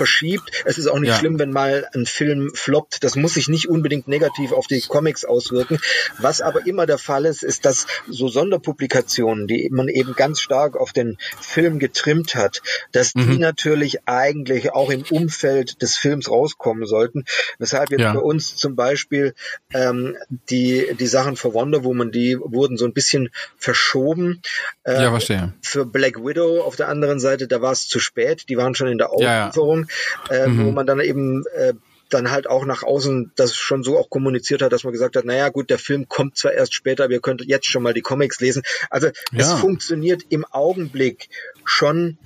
verschiebt. 0.00 0.62
Es 0.64 0.78
ist 0.78 0.86
auch 0.86 0.98
nicht 0.98 1.10
ja. 1.10 1.18
schlimm, 1.18 1.38
wenn 1.38 1.50
mal 1.50 1.86
ein 1.92 2.06
Film 2.06 2.52
floppt. 2.54 3.04
Das 3.04 3.16
muss 3.16 3.34
sich 3.34 3.48
nicht 3.48 3.68
unbedingt 3.68 4.08
negativ 4.08 4.52
auf 4.52 4.66
die 4.66 4.80
Comics 4.80 5.26
auswirken. 5.26 5.78
Was 6.18 6.40
aber 6.40 6.66
immer 6.66 6.86
der 6.86 6.96
Fall 6.96 7.26
ist, 7.26 7.42
ist, 7.42 7.66
dass 7.66 7.86
so 8.08 8.28
Sonderpublikationen, 8.28 9.46
die 9.46 9.68
man 9.70 9.88
eben 9.88 10.14
ganz 10.14 10.40
stark 10.40 10.74
auf 10.74 10.94
den 10.94 11.18
Film 11.38 11.78
getrimmt 11.78 12.34
hat, 12.34 12.62
dass 12.92 13.14
mhm. 13.14 13.30
die 13.30 13.38
natürlich 13.38 14.08
eigentlich 14.08 14.72
auch 14.72 14.90
im 14.90 15.02
Umfeld 15.10 15.82
des 15.82 15.98
Films 15.98 16.30
rauskommen 16.30 16.86
sollten. 16.86 17.26
Weshalb 17.58 17.90
jetzt 17.90 18.00
ja. 18.00 18.14
bei 18.14 18.20
uns 18.20 18.56
zum 18.56 18.76
Beispiel 18.76 19.34
ähm, 19.74 20.16
die, 20.48 20.96
die 20.98 21.06
Sachen 21.08 21.36
für 21.36 21.52
Wonder 21.52 21.84
Woman, 21.84 22.10
die 22.10 22.38
wurden 22.38 22.78
so 22.78 22.86
ein 22.86 22.94
bisschen 22.94 23.28
verschoben. 23.58 24.40
Äh, 24.84 25.02
ja, 25.02 25.10
verstehe. 25.10 25.52
Für 25.60 25.84
Black 25.84 26.24
Widow 26.24 26.62
auf 26.62 26.76
der 26.76 26.88
anderen 26.88 27.20
Seite, 27.20 27.48
da 27.48 27.60
war 27.60 27.72
es 27.72 27.86
zu 27.86 28.00
spät. 28.00 28.48
Die 28.48 28.56
waren 28.56 28.74
schon 28.74 28.88
in 28.88 28.96
der 28.96 29.10
Auslieferung. 29.10 29.80
Ja, 29.80 29.80
Regierung, 29.80 29.86
äh, 30.30 30.46
mhm. 30.46 30.66
wo 30.66 30.70
man 30.72 30.86
dann 30.86 31.00
eben 31.00 31.44
äh, 31.54 31.74
dann 32.10 32.30
halt 32.30 32.48
auch 32.48 32.64
nach 32.66 32.82
außen 32.82 33.32
das 33.36 33.54
schon 33.54 33.82
so 33.82 33.98
auch 33.98 34.10
kommuniziert 34.10 34.62
hat, 34.62 34.72
dass 34.72 34.84
man 34.84 34.92
gesagt 34.92 35.16
hat, 35.16 35.24
naja 35.24 35.48
gut, 35.48 35.70
der 35.70 35.78
Film 35.78 36.08
kommt 36.08 36.36
zwar 36.36 36.52
erst 36.52 36.74
später, 36.74 37.04
aber 37.04 37.12
ihr 37.12 37.20
könnt 37.20 37.42
jetzt 37.46 37.66
schon 37.66 37.82
mal 37.82 37.94
die 37.94 38.00
Comics 38.00 38.40
lesen. 38.40 38.62
Also 38.90 39.06
ja. 39.06 39.12
es 39.38 39.52
funktioniert 39.52 40.22
im 40.28 40.44
Augenblick 40.44 41.28
schon 41.64 42.18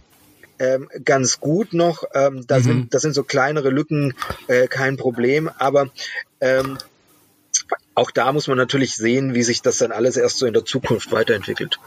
ähm, 0.59 0.89
ganz 1.05 1.41
gut 1.41 1.73
noch. 1.73 2.05
Ähm, 2.15 2.47
da, 2.47 2.59
mhm. 2.59 2.63
sind, 2.63 2.95
da 2.95 2.99
sind 2.99 3.15
so 3.15 3.23
kleinere 3.23 3.71
Lücken 3.71 4.15
äh, 4.49 4.67
kein 4.67 4.97
Problem, 4.97 5.51
aber 5.59 5.91
ähm, 6.41 6.79
auch 7.95 8.11
da 8.11 8.33
muss 8.33 8.49
man 8.49 8.57
natürlich 8.57 8.97
sehen, 8.97 9.35
wie 9.35 9.43
sich 9.43 9.63
das 9.63 9.79
dann 9.79 9.93
alles 9.93 10.17
erst 10.17 10.39
so 10.39 10.47
in 10.47 10.55
der 10.55 10.65
Zukunft 10.65 11.13
weiterentwickelt. 11.13 11.79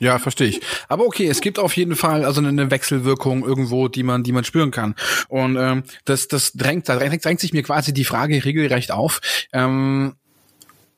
Ja, 0.00 0.18
verstehe 0.18 0.48
ich. 0.48 0.60
Aber 0.88 1.04
okay, 1.06 1.26
es 1.28 1.40
gibt 1.40 1.58
auf 1.58 1.76
jeden 1.76 1.96
Fall 1.96 2.24
also 2.24 2.40
eine 2.40 2.70
Wechselwirkung 2.70 3.44
irgendwo, 3.44 3.88
die 3.88 4.02
man, 4.02 4.22
die 4.22 4.32
man 4.32 4.44
spüren 4.44 4.70
kann. 4.70 4.94
Und 5.28 5.56
ähm, 5.56 5.84
das, 6.04 6.28
das 6.28 6.52
drängt, 6.52 6.88
da 6.88 6.96
drängt, 6.96 7.24
drängt 7.24 7.40
sich 7.40 7.52
mir 7.52 7.62
quasi 7.62 7.94
die 7.94 8.04
Frage 8.04 8.44
regelrecht 8.44 8.90
auf. 8.90 9.20
Ähm, 9.52 10.16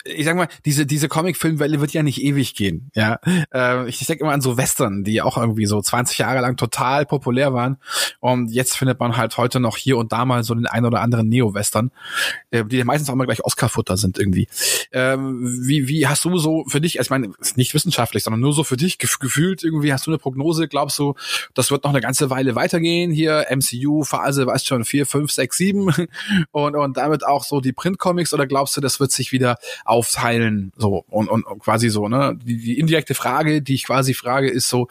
ich 0.06 0.24
sag 0.24 0.36
mal, 0.36 0.48
diese, 0.64 0.86
diese 0.86 1.08
Comic-Filmwelle 1.08 1.80
wird 1.80 1.92
ja 1.92 2.02
nicht 2.02 2.22
ewig 2.22 2.54
gehen, 2.54 2.90
ja. 2.94 3.18
Äh, 3.52 3.88
ich 3.88 4.04
denke 4.06 4.24
immer 4.24 4.32
an 4.32 4.40
so 4.40 4.56
Western, 4.56 5.04
die 5.04 5.22
auch 5.22 5.36
irgendwie 5.36 5.66
so 5.66 5.80
20 5.80 6.18
Jahre 6.18 6.40
lang 6.40 6.56
total 6.56 7.06
populär 7.06 7.52
waren. 7.52 7.78
Und 8.20 8.50
jetzt 8.50 8.76
findet 8.76 9.00
man 9.00 9.16
halt 9.16 9.36
heute 9.36 9.60
noch 9.60 9.76
hier 9.76 9.98
und 9.98 10.12
da 10.12 10.24
mal 10.24 10.44
so 10.44 10.54
den 10.54 10.66
einen 10.66 10.86
oder 10.86 11.00
anderen 11.00 11.28
Neo-Western, 11.28 11.90
äh, 12.50 12.64
die 12.64 12.82
meistens 12.84 13.10
auch 13.10 13.14
mal 13.14 13.24
gleich 13.24 13.44
Oscar-Futter 13.44 13.96
sind 13.96 14.18
irgendwie. 14.18 14.48
Ähm, 14.92 15.66
wie, 15.66 15.88
wie 15.88 16.06
hast 16.06 16.24
du 16.24 16.38
so 16.38 16.64
für 16.68 16.80
dich, 16.80 16.98
also 16.98 17.06
ich 17.06 17.10
meine, 17.10 17.32
nicht 17.56 17.74
wissenschaftlich, 17.74 18.22
sondern 18.22 18.40
nur 18.40 18.52
so 18.52 18.64
für 18.64 18.76
dich 18.76 18.98
gefühlt 18.98 19.62
irgendwie, 19.62 19.92
hast 19.92 20.06
du 20.06 20.10
eine 20.10 20.18
Prognose, 20.18 20.68
glaubst 20.68 20.98
du, 20.98 21.14
das 21.54 21.70
wird 21.70 21.84
noch 21.84 21.90
eine 21.90 22.00
ganze 22.00 22.30
Weile 22.30 22.54
weitergehen 22.54 23.10
hier, 23.10 23.46
MCU-Phase, 23.50 24.46
weißt 24.46 24.66
schon, 24.66 24.84
vier, 24.84 25.06
fünf, 25.06 25.30
sechs, 25.32 25.56
sieben 25.56 25.92
und, 26.50 26.76
und 26.76 26.96
damit 26.96 27.24
auch 27.24 27.44
so 27.44 27.60
die 27.60 27.72
Print-Comics 27.72 28.32
oder 28.34 28.46
glaubst 28.46 28.76
du, 28.76 28.80
das 28.80 29.00
wird 29.00 29.12
sich 29.12 29.32
wieder 29.32 29.56
aufteilen, 29.96 30.72
so 30.76 31.04
und, 31.08 31.28
und, 31.28 31.44
quasi 31.60 31.88
so, 31.88 32.08
ne? 32.08 32.38
Die, 32.44 32.58
die 32.58 32.78
indirekte 32.78 33.14
Frage, 33.14 33.62
die 33.62 33.74
ich 33.74 33.84
quasi 33.84 34.12
frage, 34.12 34.50
ist 34.50 34.68
so, 34.68 34.88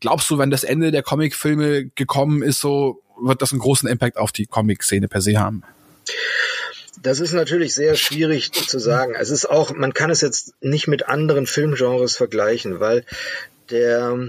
glaubst 0.00 0.28
du, 0.28 0.38
wenn 0.38 0.50
das 0.50 0.64
Ende 0.64 0.90
der 0.90 1.04
Comic-Filme 1.04 1.86
gekommen 1.94 2.42
ist, 2.42 2.60
so 2.60 3.00
wird 3.22 3.42
das 3.42 3.52
einen 3.52 3.60
großen 3.60 3.88
Impact 3.88 4.16
auf 4.16 4.32
die 4.32 4.46
Comic-Szene 4.46 5.06
per 5.06 5.20
se 5.20 5.38
haben? 5.38 5.62
Das 7.02 7.20
ist 7.20 7.32
natürlich 7.32 7.74
sehr 7.74 7.94
schwierig 7.94 8.50
zu 8.52 8.78
sagen. 8.80 9.14
Es 9.14 9.30
ist 9.30 9.46
auch, 9.46 9.72
man 9.72 9.94
kann 9.94 10.10
es 10.10 10.20
jetzt 10.20 10.54
nicht 10.60 10.88
mit 10.88 11.08
anderen 11.08 11.46
Filmgenres 11.46 12.16
vergleichen, 12.16 12.80
weil 12.80 13.04
der 13.70 14.28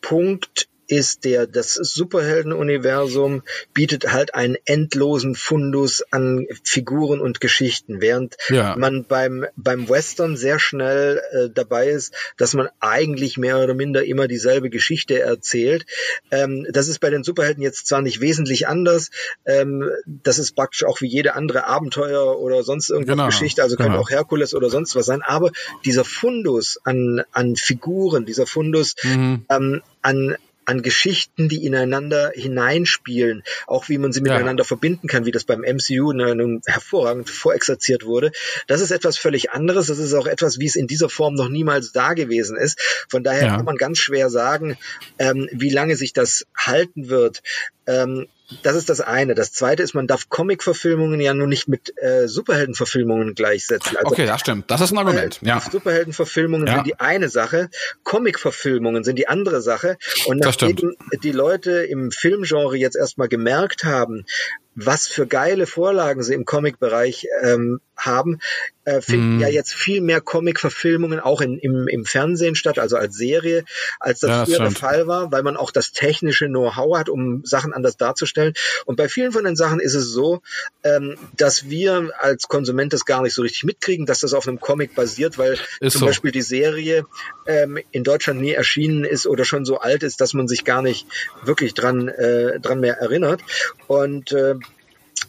Punkt 0.00 0.68
ist 0.92 1.24
der, 1.24 1.46
das 1.46 1.72
Superheldenuniversum 1.72 3.42
bietet 3.72 4.12
halt 4.12 4.34
einen 4.34 4.58
endlosen 4.66 5.34
Fundus 5.34 6.04
an 6.10 6.46
Figuren 6.64 7.18
und 7.18 7.40
Geschichten, 7.40 8.02
während 8.02 8.36
ja. 8.50 8.76
man 8.76 9.06
beim, 9.06 9.46
beim 9.56 9.88
Western 9.88 10.36
sehr 10.36 10.58
schnell 10.58 11.22
äh, 11.32 11.48
dabei 11.48 11.88
ist, 11.88 12.12
dass 12.36 12.52
man 12.52 12.68
eigentlich 12.80 13.38
mehr 13.38 13.58
oder 13.60 13.72
minder 13.72 14.04
immer 14.04 14.28
dieselbe 14.28 14.68
Geschichte 14.68 15.18
erzählt. 15.18 15.86
Ähm, 16.30 16.66
das 16.70 16.88
ist 16.88 16.98
bei 16.98 17.08
den 17.08 17.24
Superhelden 17.24 17.62
jetzt 17.62 17.86
zwar 17.86 18.02
nicht 18.02 18.20
wesentlich 18.20 18.68
anders, 18.68 19.08
ähm, 19.46 19.88
das 20.04 20.38
ist 20.38 20.54
praktisch 20.54 20.84
auch 20.84 21.00
wie 21.00 21.08
jede 21.08 21.34
andere 21.34 21.66
Abenteuer 21.68 22.38
oder 22.38 22.64
sonst 22.64 22.90
irgendeine 22.90 23.16
genau. 23.16 23.26
Geschichte, 23.28 23.62
also 23.62 23.76
könnte 23.76 23.92
genau. 23.92 24.02
auch 24.02 24.10
Herkules 24.10 24.52
oder 24.52 24.68
sonst 24.68 24.94
was 24.94 25.06
sein, 25.06 25.22
aber 25.22 25.52
dieser 25.86 26.04
Fundus 26.04 26.78
an, 26.84 27.22
an 27.32 27.56
Figuren, 27.56 28.26
dieser 28.26 28.46
Fundus 28.46 28.94
mhm. 29.04 29.46
ähm, 29.48 29.82
an 30.02 30.36
an 30.72 30.82
Geschichten, 30.82 31.50
die 31.50 31.66
ineinander 31.66 32.32
hineinspielen, 32.34 33.42
auch 33.66 33.90
wie 33.90 33.98
man 33.98 34.12
sie 34.12 34.22
miteinander 34.22 34.62
ja. 34.62 34.66
verbinden 34.66 35.06
kann, 35.06 35.26
wie 35.26 35.30
das 35.30 35.44
beim 35.44 35.60
MCU 35.60 36.12
nun 36.12 36.62
hervorragend 36.64 37.28
vorexerziert 37.28 38.06
wurde. 38.06 38.32
Das 38.68 38.80
ist 38.80 38.90
etwas 38.90 39.18
völlig 39.18 39.50
anderes. 39.50 39.88
Das 39.88 39.98
ist 39.98 40.14
auch 40.14 40.26
etwas, 40.26 40.58
wie 40.58 40.66
es 40.66 40.76
in 40.76 40.86
dieser 40.86 41.10
Form 41.10 41.34
noch 41.34 41.50
niemals 41.50 41.92
da 41.92 42.14
gewesen 42.14 42.56
ist. 42.56 42.80
Von 43.10 43.22
daher 43.22 43.44
ja. 43.44 43.56
kann 43.56 43.66
man 43.66 43.76
ganz 43.76 43.98
schwer 43.98 44.30
sagen, 44.30 44.78
ähm, 45.18 45.46
wie 45.52 45.70
lange 45.70 45.96
sich 45.96 46.14
das 46.14 46.46
halten 46.56 47.10
wird. 47.10 47.42
Ähm, 47.86 48.26
das 48.62 48.76
ist 48.76 48.90
das 48.90 49.00
eine. 49.00 49.34
Das 49.34 49.52
zweite 49.52 49.82
ist, 49.82 49.94
man 49.94 50.06
darf 50.06 50.28
Comic-Verfilmungen 50.28 51.20
ja 51.20 51.32
nur 51.32 51.46
nicht 51.46 51.68
mit 51.68 51.94
äh, 51.96 52.28
Superhelden-Verfilmungen 52.28 53.34
gleichsetzen. 53.34 53.96
Also, 53.96 54.10
okay, 54.10 54.26
das 54.26 54.40
stimmt. 54.40 54.70
Das 54.70 54.80
ist 54.80 54.92
ein 54.92 54.98
Argument. 54.98 55.38
Ja. 55.42 55.60
Superhelden-Verfilmungen 55.60 56.66
ja. 56.66 56.74
sind 56.74 56.86
die 56.86 57.00
eine 57.00 57.28
Sache, 57.28 57.70
Comic-Verfilmungen 58.04 59.04
sind 59.04 59.16
die 59.18 59.28
andere 59.28 59.62
Sache. 59.62 59.96
Und 60.26 60.38
nachdem 60.38 60.96
die 61.22 61.32
Leute 61.32 61.84
im 61.84 62.10
Filmgenre 62.10 62.76
jetzt 62.76 62.96
erstmal 62.96 63.28
gemerkt 63.28 63.84
haben, 63.84 64.26
was 64.74 65.06
für 65.06 65.26
geile 65.26 65.66
Vorlagen 65.66 66.22
sie 66.22 66.34
im 66.34 66.44
Comic-Bereich 66.44 67.26
ähm, 67.42 67.80
haben, 67.96 68.38
äh, 68.84 69.00
finden 69.00 69.36
mm. 69.36 69.40
ja 69.40 69.48
jetzt 69.48 69.74
viel 69.74 70.00
mehr 70.00 70.20
Comic-Verfilmungen 70.20 71.20
auch 71.20 71.40
in, 71.40 71.58
im, 71.58 71.86
im 71.86 72.04
Fernsehen 72.04 72.54
statt, 72.54 72.78
also 72.78 72.96
als 72.96 73.16
Serie, 73.16 73.64
als 74.00 74.20
das 74.20 74.30
ja, 74.30 74.44
früher 74.44 74.58
der 74.58 74.70
Fall 74.72 75.06
war, 75.06 75.30
weil 75.30 75.42
man 75.42 75.56
auch 75.56 75.70
das 75.70 75.92
technische 75.92 76.46
Know-how 76.46 76.98
hat, 76.98 77.08
um 77.08 77.44
Sachen 77.44 77.72
anders 77.72 77.96
darzustellen. 77.96 78.54
Und 78.84 78.96
bei 78.96 79.08
vielen 79.08 79.32
von 79.32 79.44
den 79.44 79.56
Sachen 79.56 79.78
ist 79.78 79.94
es 79.94 80.06
so, 80.06 80.42
ähm, 80.82 81.16
dass 81.36 81.68
wir 81.68 82.10
als 82.18 82.48
Konsument 82.48 82.92
das 82.92 83.04
gar 83.04 83.22
nicht 83.22 83.34
so 83.34 83.42
richtig 83.42 83.64
mitkriegen, 83.64 84.06
dass 84.06 84.20
das 84.20 84.34
auf 84.34 84.48
einem 84.48 84.58
Comic 84.58 84.94
basiert, 84.94 85.38
weil 85.38 85.58
ist 85.80 85.92
zum 85.92 86.00
so. 86.00 86.06
Beispiel 86.06 86.32
die 86.32 86.42
Serie 86.42 87.06
ähm, 87.46 87.78
in 87.92 88.04
Deutschland 88.04 88.40
nie 88.40 88.52
erschienen 88.52 89.04
ist 89.04 89.26
oder 89.26 89.44
schon 89.44 89.64
so 89.64 89.78
alt 89.78 90.02
ist, 90.02 90.20
dass 90.20 90.34
man 90.34 90.48
sich 90.48 90.64
gar 90.64 90.82
nicht 90.82 91.06
wirklich 91.44 91.74
dran, 91.74 92.08
äh, 92.08 92.58
dran 92.58 92.80
mehr 92.80 92.98
erinnert. 92.98 93.42
Und 93.86 94.32
äh, 94.32 94.56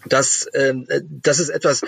das, 0.05 0.45
äh, 0.47 0.73
das 1.09 1.39
ist 1.39 1.49
etwas, 1.49 1.81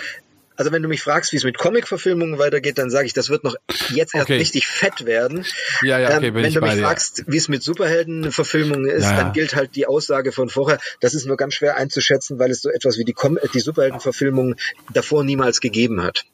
also 0.56 0.72
wenn 0.72 0.82
du 0.82 0.88
mich 0.88 1.02
fragst, 1.02 1.32
wie 1.32 1.36
es 1.36 1.44
mit 1.44 1.58
Comic-Verfilmungen 1.58 2.38
weitergeht, 2.38 2.78
dann 2.78 2.90
sage 2.90 3.06
ich, 3.06 3.12
das 3.12 3.28
wird 3.28 3.44
noch 3.44 3.56
jetzt 3.90 4.14
erst 4.14 4.30
okay. 4.30 4.38
richtig 4.38 4.66
fett 4.66 5.04
werden. 5.04 5.44
Ja, 5.82 5.98
ja, 5.98 6.16
okay, 6.16 6.28
ähm, 6.28 6.34
wenn 6.34 6.52
du 6.52 6.60
mich 6.60 6.80
fragst, 6.80 7.24
wie 7.26 7.36
es 7.36 7.48
mit 7.48 7.62
Superhelden-Verfilmungen 7.62 8.88
ist, 8.88 9.04
ja, 9.04 9.16
dann 9.16 9.32
gilt 9.32 9.54
halt 9.54 9.76
die 9.76 9.86
Aussage 9.86 10.32
von 10.32 10.48
vorher. 10.48 10.78
Das 11.00 11.14
ist 11.14 11.26
nur 11.26 11.36
ganz 11.36 11.54
schwer 11.54 11.76
einzuschätzen, 11.76 12.38
weil 12.38 12.50
es 12.50 12.62
so 12.62 12.70
etwas 12.70 12.98
wie 12.98 13.04
die, 13.04 13.14
die 13.52 13.60
Superhelden-Verfilmungen 13.60 14.56
davor 14.92 15.24
niemals 15.24 15.60
gegeben 15.60 16.02
hat. 16.02 16.24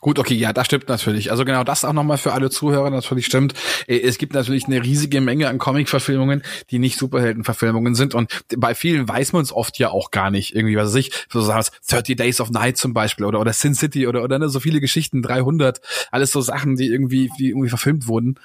Gut, 0.00 0.18
okay, 0.18 0.34
ja, 0.34 0.52
das 0.52 0.66
stimmt 0.66 0.88
natürlich. 0.88 1.30
Also 1.30 1.44
genau 1.44 1.64
das 1.64 1.84
auch 1.84 1.92
nochmal 1.92 2.18
für 2.18 2.32
alle 2.32 2.50
Zuhörer 2.50 2.90
natürlich 2.90 3.26
stimmt. 3.26 3.54
Äh, 3.86 4.00
es 4.00 4.18
gibt 4.18 4.34
natürlich 4.34 4.66
eine 4.66 4.82
riesige 4.82 5.20
Menge 5.20 5.48
an 5.48 5.58
Comic-Verfilmungen, 5.58 6.42
die 6.70 6.78
nicht 6.78 6.98
Superhelden-Verfilmungen 6.98 7.94
sind 7.94 8.14
und 8.14 8.30
bei 8.56 8.74
vielen 8.74 9.08
weiß 9.08 9.32
man 9.32 9.42
es 9.42 9.52
oft 9.52 9.78
ja 9.78 9.90
auch 9.90 10.10
gar 10.10 10.30
nicht. 10.30 10.54
Irgendwie, 10.54 10.76
was 10.76 10.88
weiß 10.88 10.96
ich, 10.96 11.12
so 11.28 11.46
was 11.46 11.70
30 11.88 12.16
Days 12.16 12.40
of 12.40 12.50
Night 12.50 12.76
zum 12.76 12.92
Beispiel 12.94 13.26
oder, 13.26 13.40
oder 13.40 13.52
Sin 13.52 13.74
City 13.74 14.06
oder, 14.06 14.22
oder 14.22 14.38
ne, 14.38 14.48
so 14.48 14.60
viele 14.60 14.80
Geschichten, 14.80 15.22
300, 15.22 15.80
alles 16.10 16.30
so 16.30 16.40
Sachen, 16.40 16.76
die 16.76 16.86
irgendwie, 16.86 17.30
die 17.38 17.50
irgendwie 17.50 17.68
verfilmt 17.68 18.06
wurden 18.06 18.38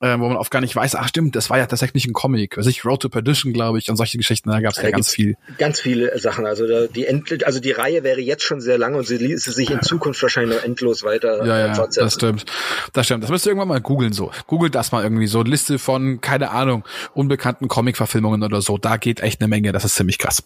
äh, 0.00 0.18
wo 0.18 0.28
man 0.28 0.36
oft 0.36 0.50
gar 0.50 0.60
nicht 0.60 0.76
weiß, 0.76 0.94
ach 0.94 1.08
stimmt, 1.08 1.34
das 1.34 1.50
war 1.50 1.58
ja 1.58 1.66
tatsächlich 1.66 2.06
ein 2.06 2.12
Comic. 2.12 2.56
Also 2.56 2.70
ich 2.70 2.84
Road 2.84 3.02
to 3.02 3.08
Perdition, 3.08 3.52
glaube 3.52 3.78
ich, 3.78 3.90
und 3.90 3.96
solche 3.96 4.16
Geschichten, 4.16 4.50
da 4.50 4.60
gab 4.60 4.72
es 4.72 4.76
ja, 4.78 4.84
ja 4.84 4.90
ganz 4.90 5.10
viel. 5.10 5.36
Ganz 5.58 5.80
viele 5.80 6.16
Sachen. 6.18 6.46
Also 6.46 6.66
da, 6.66 6.86
die 6.86 7.06
End 7.06 7.44
also 7.44 7.58
die 7.60 7.72
Reihe 7.72 8.04
wäre 8.04 8.20
jetzt 8.20 8.44
schon 8.44 8.60
sehr 8.60 8.78
lang 8.78 8.94
und 8.94 9.06
sie 9.06 9.16
ließe 9.16 9.50
sich 9.52 9.70
in 9.70 9.82
Zukunft 9.82 10.22
wahrscheinlich 10.22 10.56
noch 10.56 10.64
endlos 10.64 11.02
weiter 11.02 11.44
ja, 11.44 11.66
ja, 11.66 11.74
fortsetzen. 11.74 12.04
Das 12.04 12.14
stimmt. 12.14 12.46
Das 12.92 13.06
stimmt. 13.06 13.24
Das 13.24 13.30
müsst 13.30 13.46
ihr 13.46 13.50
irgendwann 13.50 13.68
mal 13.68 13.80
googeln 13.80 14.12
so. 14.12 14.30
Googelt 14.46 14.74
das 14.74 14.92
mal 14.92 15.02
irgendwie 15.02 15.26
so. 15.26 15.42
Liste 15.42 15.78
von, 15.78 16.20
keine 16.20 16.50
Ahnung, 16.50 16.84
unbekannten 17.14 17.68
Comic-Verfilmungen 17.68 18.42
oder 18.42 18.62
so. 18.62 18.78
Da 18.78 18.96
geht 18.96 19.20
echt 19.20 19.40
eine 19.40 19.48
Menge. 19.48 19.72
Das 19.72 19.84
ist 19.84 19.96
ziemlich 19.96 20.18
krass. 20.18 20.42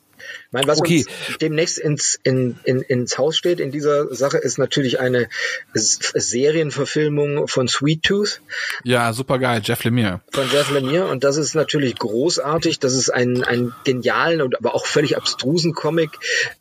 Ich 0.47 0.53
meine, 0.53 0.67
was 0.67 0.79
okay. 0.79 1.05
uns 1.07 1.39
demnächst 1.39 1.79
ins, 1.79 2.19
in, 2.23 2.57
in, 2.65 2.81
ins 2.81 3.19
Haus 3.19 3.37
steht 3.37 3.61
in 3.61 3.71
dieser 3.71 4.15
Sache, 4.15 4.39
ist 4.39 4.59
natürlich 4.59 5.01
eine 5.01 5.29
Serienverfilmung 5.75 7.49
von 7.49 7.69
Sweet 7.69 8.03
Tooth. 8.03 8.41
Ja, 8.85 9.13
super 9.13 9.39
geil, 9.43 9.61
Jeff 9.65 9.83
Lemire. 9.83 10.21
Von 10.31 10.49
Jeff 10.53 10.71
Lemire 10.71 11.09
und 11.09 11.25
das 11.25 11.37
ist 11.37 11.55
natürlich 11.55 11.97
großartig, 11.97 12.79
dass 12.79 12.93
es 12.93 13.11
einen, 13.11 13.43
einen 13.43 13.75
genialen 13.83 14.41
und 14.41 14.57
aber 14.57 14.73
auch 14.75 14.87
völlig 14.87 15.17
abstrusen 15.17 15.75
Comic 15.75 16.11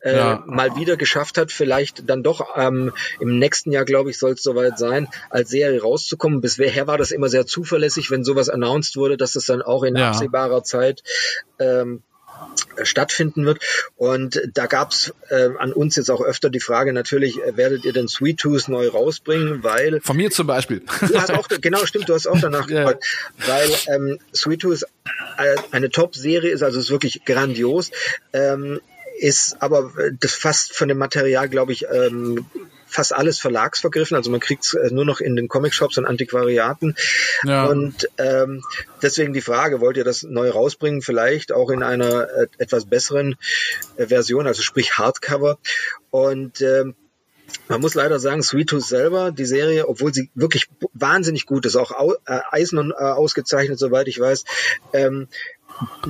äh, 0.00 0.16
ja. 0.16 0.42
mal 0.46 0.74
wieder 0.74 0.96
geschafft 0.96 1.38
hat, 1.38 1.52
vielleicht 1.52 2.10
dann 2.10 2.24
doch 2.24 2.56
ähm, 2.56 2.92
im 3.20 3.38
nächsten 3.38 3.70
Jahr, 3.70 3.84
glaube 3.84 4.10
ich, 4.10 4.18
soll 4.18 4.32
es 4.32 4.42
soweit 4.42 4.78
sein, 4.78 5.06
als 5.30 5.50
Serie 5.50 5.80
rauszukommen. 5.80 6.40
Bisher 6.40 6.88
war 6.88 6.98
das 6.98 7.12
immer 7.12 7.28
sehr 7.28 7.46
zuverlässig, 7.46 8.10
wenn 8.10 8.24
sowas 8.24 8.48
announced 8.48 8.96
wurde, 8.96 9.16
dass 9.16 9.36
es 9.36 9.46
dann 9.46 9.62
auch 9.62 9.84
in 9.84 9.94
ja. 9.94 10.08
absehbarer 10.08 10.64
Zeit 10.64 11.04
ähm, 11.60 12.02
stattfinden 12.82 13.44
wird. 13.44 13.58
Und 13.96 14.40
da 14.54 14.66
gab's 14.66 15.12
äh, 15.30 15.50
an 15.58 15.72
uns 15.72 15.96
jetzt 15.96 16.10
auch 16.10 16.22
öfter 16.22 16.50
die 16.50 16.60
Frage, 16.60 16.92
natürlich, 16.92 17.42
äh, 17.42 17.56
werdet 17.56 17.84
ihr 17.84 17.92
denn 17.92 18.08
Sweet 18.08 18.38
Tooth 18.38 18.68
neu 18.68 18.88
rausbringen? 18.88 19.62
Weil 19.62 20.00
Von 20.00 20.16
mir 20.16 20.30
zum 20.30 20.46
Beispiel. 20.46 20.82
Du 21.00 21.20
hast 21.20 21.32
auch, 21.32 21.48
genau, 21.48 21.84
stimmt, 21.86 22.08
du 22.08 22.14
hast 22.14 22.26
auch 22.26 22.40
danach 22.40 22.68
ja. 22.70 22.80
gefragt. 22.80 23.04
Weil 23.46 23.70
ähm, 23.88 24.18
Sweet 24.34 24.60
Tooth 24.62 24.82
äh, 25.38 25.56
eine 25.70 25.90
Top-Serie 25.90 26.50
ist, 26.50 26.62
also 26.62 26.78
ist 26.78 26.90
wirklich 26.90 27.24
grandios. 27.24 27.90
Ähm, 28.32 28.80
ist 29.18 29.60
aber 29.60 29.92
das 30.20 30.34
fast 30.34 30.74
von 30.74 30.88
dem 30.88 30.98
Material, 30.98 31.48
glaube 31.48 31.72
ich, 31.72 31.86
ähm, 31.92 32.46
fast 32.92 33.14
alles 33.14 33.38
verlagsvergriffen. 33.38 34.16
Also 34.16 34.30
man 34.30 34.40
kriegt 34.40 34.64
es 34.64 34.74
äh, 34.74 34.90
nur 34.90 35.04
noch 35.04 35.20
in 35.20 35.36
den 35.36 35.48
Comic-Shops 35.48 35.98
und 35.98 36.06
Antiquariaten. 36.06 36.94
Ja. 37.44 37.66
Und 37.66 38.08
ähm, 38.18 38.62
deswegen 39.00 39.32
die 39.32 39.40
Frage, 39.40 39.80
wollt 39.80 39.96
ihr 39.96 40.04
das 40.04 40.22
neu 40.22 40.50
rausbringen? 40.50 41.02
Vielleicht 41.02 41.52
auch 41.52 41.70
in 41.70 41.82
einer 41.82 42.28
äh, 42.28 42.46
etwas 42.58 42.86
besseren 42.86 43.36
äh, 43.96 44.06
Version, 44.06 44.46
also 44.46 44.62
sprich 44.62 44.98
Hardcover. 44.98 45.58
Und 46.10 46.60
ähm, 46.60 46.94
man 47.68 47.80
muss 47.80 47.94
leider 47.94 48.18
sagen, 48.18 48.42
Sweet 48.42 48.70
Tooth 48.70 48.84
selber, 48.84 49.30
die 49.30 49.44
Serie, 49.44 49.88
obwohl 49.88 50.12
sie 50.12 50.30
wirklich 50.34 50.68
wahnsinnig 50.92 51.46
gut 51.46 51.66
ist, 51.66 51.76
auch 51.76 51.90
au, 51.92 52.14
äh, 52.26 52.40
Eisner 52.50 52.90
äh, 52.90 53.04
ausgezeichnet, 53.04 53.78
soweit 53.78 54.08
ich 54.08 54.18
weiß, 54.18 54.44
ähm, 54.92 55.28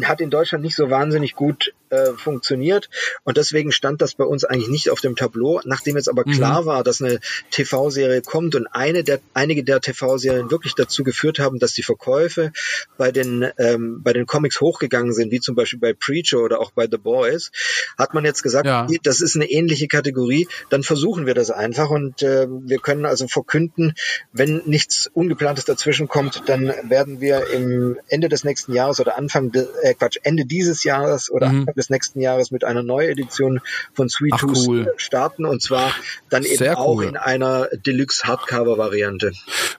hat 0.02 0.20
in 0.20 0.30
Deutschland 0.30 0.64
nicht 0.64 0.76
so 0.76 0.90
wahnsinnig 0.90 1.34
gut 1.34 1.72
äh, 1.92 2.14
funktioniert. 2.14 2.88
Und 3.22 3.37
deswegen 3.37 3.70
stand 3.70 4.00
das 4.00 4.14
bei 4.14 4.25
uns 4.25 4.44
eigentlich 4.44 4.68
nicht 4.68 4.90
auf 4.90 5.00
dem 5.00 5.14
Tableau. 5.14 5.61
Nachdem 5.64 5.96
jetzt 5.96 6.08
aber 6.08 6.25
klar 6.25 6.62
mhm. 6.62 6.66
war, 6.66 6.84
dass 6.84 7.02
eine 7.02 7.20
TV-Serie 7.50 8.22
kommt 8.22 8.54
und 8.54 8.66
eine 8.66 9.04
der, 9.04 9.20
einige 9.34 9.62
der 9.62 9.80
TV-Serien 9.80 10.50
wirklich 10.50 10.75
dazu 10.75 11.04
geführt 11.04 11.38
haben, 11.38 11.58
dass 11.58 11.75
die 11.75 11.82
Verkäufe 11.82 12.52
bei 12.96 13.12
den, 13.12 13.46
ähm, 13.58 14.02
bei 14.02 14.14
den 14.14 14.25
Comics 14.25 14.61
hochgegangen 14.61 15.12
sind, 15.12 15.32
wie 15.32 15.40
zum 15.40 15.54
Beispiel 15.54 15.78
bei 15.78 15.92
Preacher 15.92 16.38
oder 16.38 16.61
auch 16.61 16.70
bei 16.70 16.88
The 16.90 16.96
Boys, 16.96 17.50
hat 17.99 18.14
man 18.14 18.25
jetzt 18.25 18.42
gesagt, 18.42 18.66
ja. 18.66 18.87
das 19.02 19.20
ist 19.20 19.37
eine 19.37 19.50
ähnliche 19.50 19.87
Kategorie, 19.87 20.49
dann 20.70 20.82
versuchen 20.82 21.26
wir 21.26 21.34
das 21.34 21.50
einfach 21.50 21.90
und 21.90 22.22
äh, 22.22 22.46
wir 22.49 22.78
können 22.78 23.04
also 23.04 23.28
verkünden, 23.28 23.94
wenn 24.32 24.62
nichts 24.64 25.11
Ungeplantes 25.12 25.66
dazwischen 25.66 26.08
kommt, 26.08 26.44
dann 26.46 26.72
werden 26.88 27.20
wir 27.20 27.49
im 27.50 27.99
Ende 28.08 28.30
des 28.30 28.44
nächsten 28.44 28.72
Jahres 28.72 28.99
oder 28.99 29.18
Anfang, 29.18 29.52
äh, 29.82 29.92
Quatsch, 29.92 30.18
Ende 30.22 30.46
dieses 30.46 30.84
Jahres 30.84 31.30
oder 31.30 31.50
mhm. 31.50 31.61
Anfang 31.61 31.81
des 31.82 31.90
nächsten 31.90 32.20
Jahres 32.20 32.50
mit 32.50 32.64
einer 32.64 32.82
Neuedition 32.82 33.60
von 33.92 34.08
Sweet 34.08 34.32
Ach, 34.34 34.40
Tooth 34.40 34.68
cool. 34.68 34.92
starten 34.96 35.44
und 35.44 35.62
zwar 35.62 35.92
dann 36.30 36.44
eben 36.44 36.56
Sehr 36.56 36.78
auch 36.78 36.96
cool. 36.96 37.04
in 37.04 37.16
einer 37.16 37.68
Deluxe 37.86 38.24
Hardcover 38.24 38.78
Variante. 38.78 39.32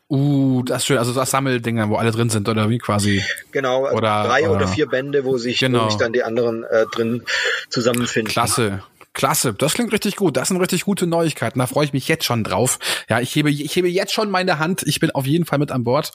Uh, 0.10 0.62
das 0.64 0.80
ist 0.80 0.86
schön, 0.88 0.98
also 0.98 1.14
das 1.14 1.32
Sammeldinger, 1.32 1.90
wo 1.90 1.96
alle 1.96 2.12
drin 2.12 2.30
sind 2.30 2.48
oder 2.48 2.70
wie 2.70 2.78
quasi. 2.78 3.24
Genau, 3.52 3.86
also 3.86 3.98
oder, 3.98 4.24
drei 4.24 4.44
oder, 4.44 4.58
oder 4.58 4.68
vier 4.68 4.88
Bände, 4.88 5.26
wo 5.26 5.38
sich, 5.38 5.60
genau. 5.60 5.86
wo 5.86 5.90
sich 5.90 5.98
dann 5.98 6.14
die 6.14 6.24
anderen 6.24 6.64
äh, 6.64 6.86
drin 6.86 7.24
zusammenfinden. 7.70 8.32
Klasse. 8.32 8.84
Klasse, 9.14 9.54
das 9.54 9.76
klingt 9.76 9.94
richtig 9.94 10.16
gut. 10.16 10.38
Das 10.38 10.48
sind 10.48 10.58
richtig 10.58 10.86
gute 10.86 11.06
Neuigkeiten. 11.06 11.60
Da 11.60 11.68
freue 11.68 11.86
ich 11.86 11.94
mich 11.94 12.08
jetzt 12.08 12.26
schon 12.26 12.44
drauf. 12.44 12.80
Ja, 13.10 13.20
ich 13.20 13.36
hebe, 13.36 13.52
ich 13.52 13.76
hebe 13.76 13.88
jetzt 13.88 14.12
schon 14.12 14.32
meine 14.32 14.58
Hand. 14.58 14.84
Ich 14.88 15.00
bin 15.00 15.12
auf 15.12 15.28
jeden 15.28 15.46
Fall 15.46 15.60
mit 15.60 15.72
an 15.72 15.84
Bord. 15.84 16.12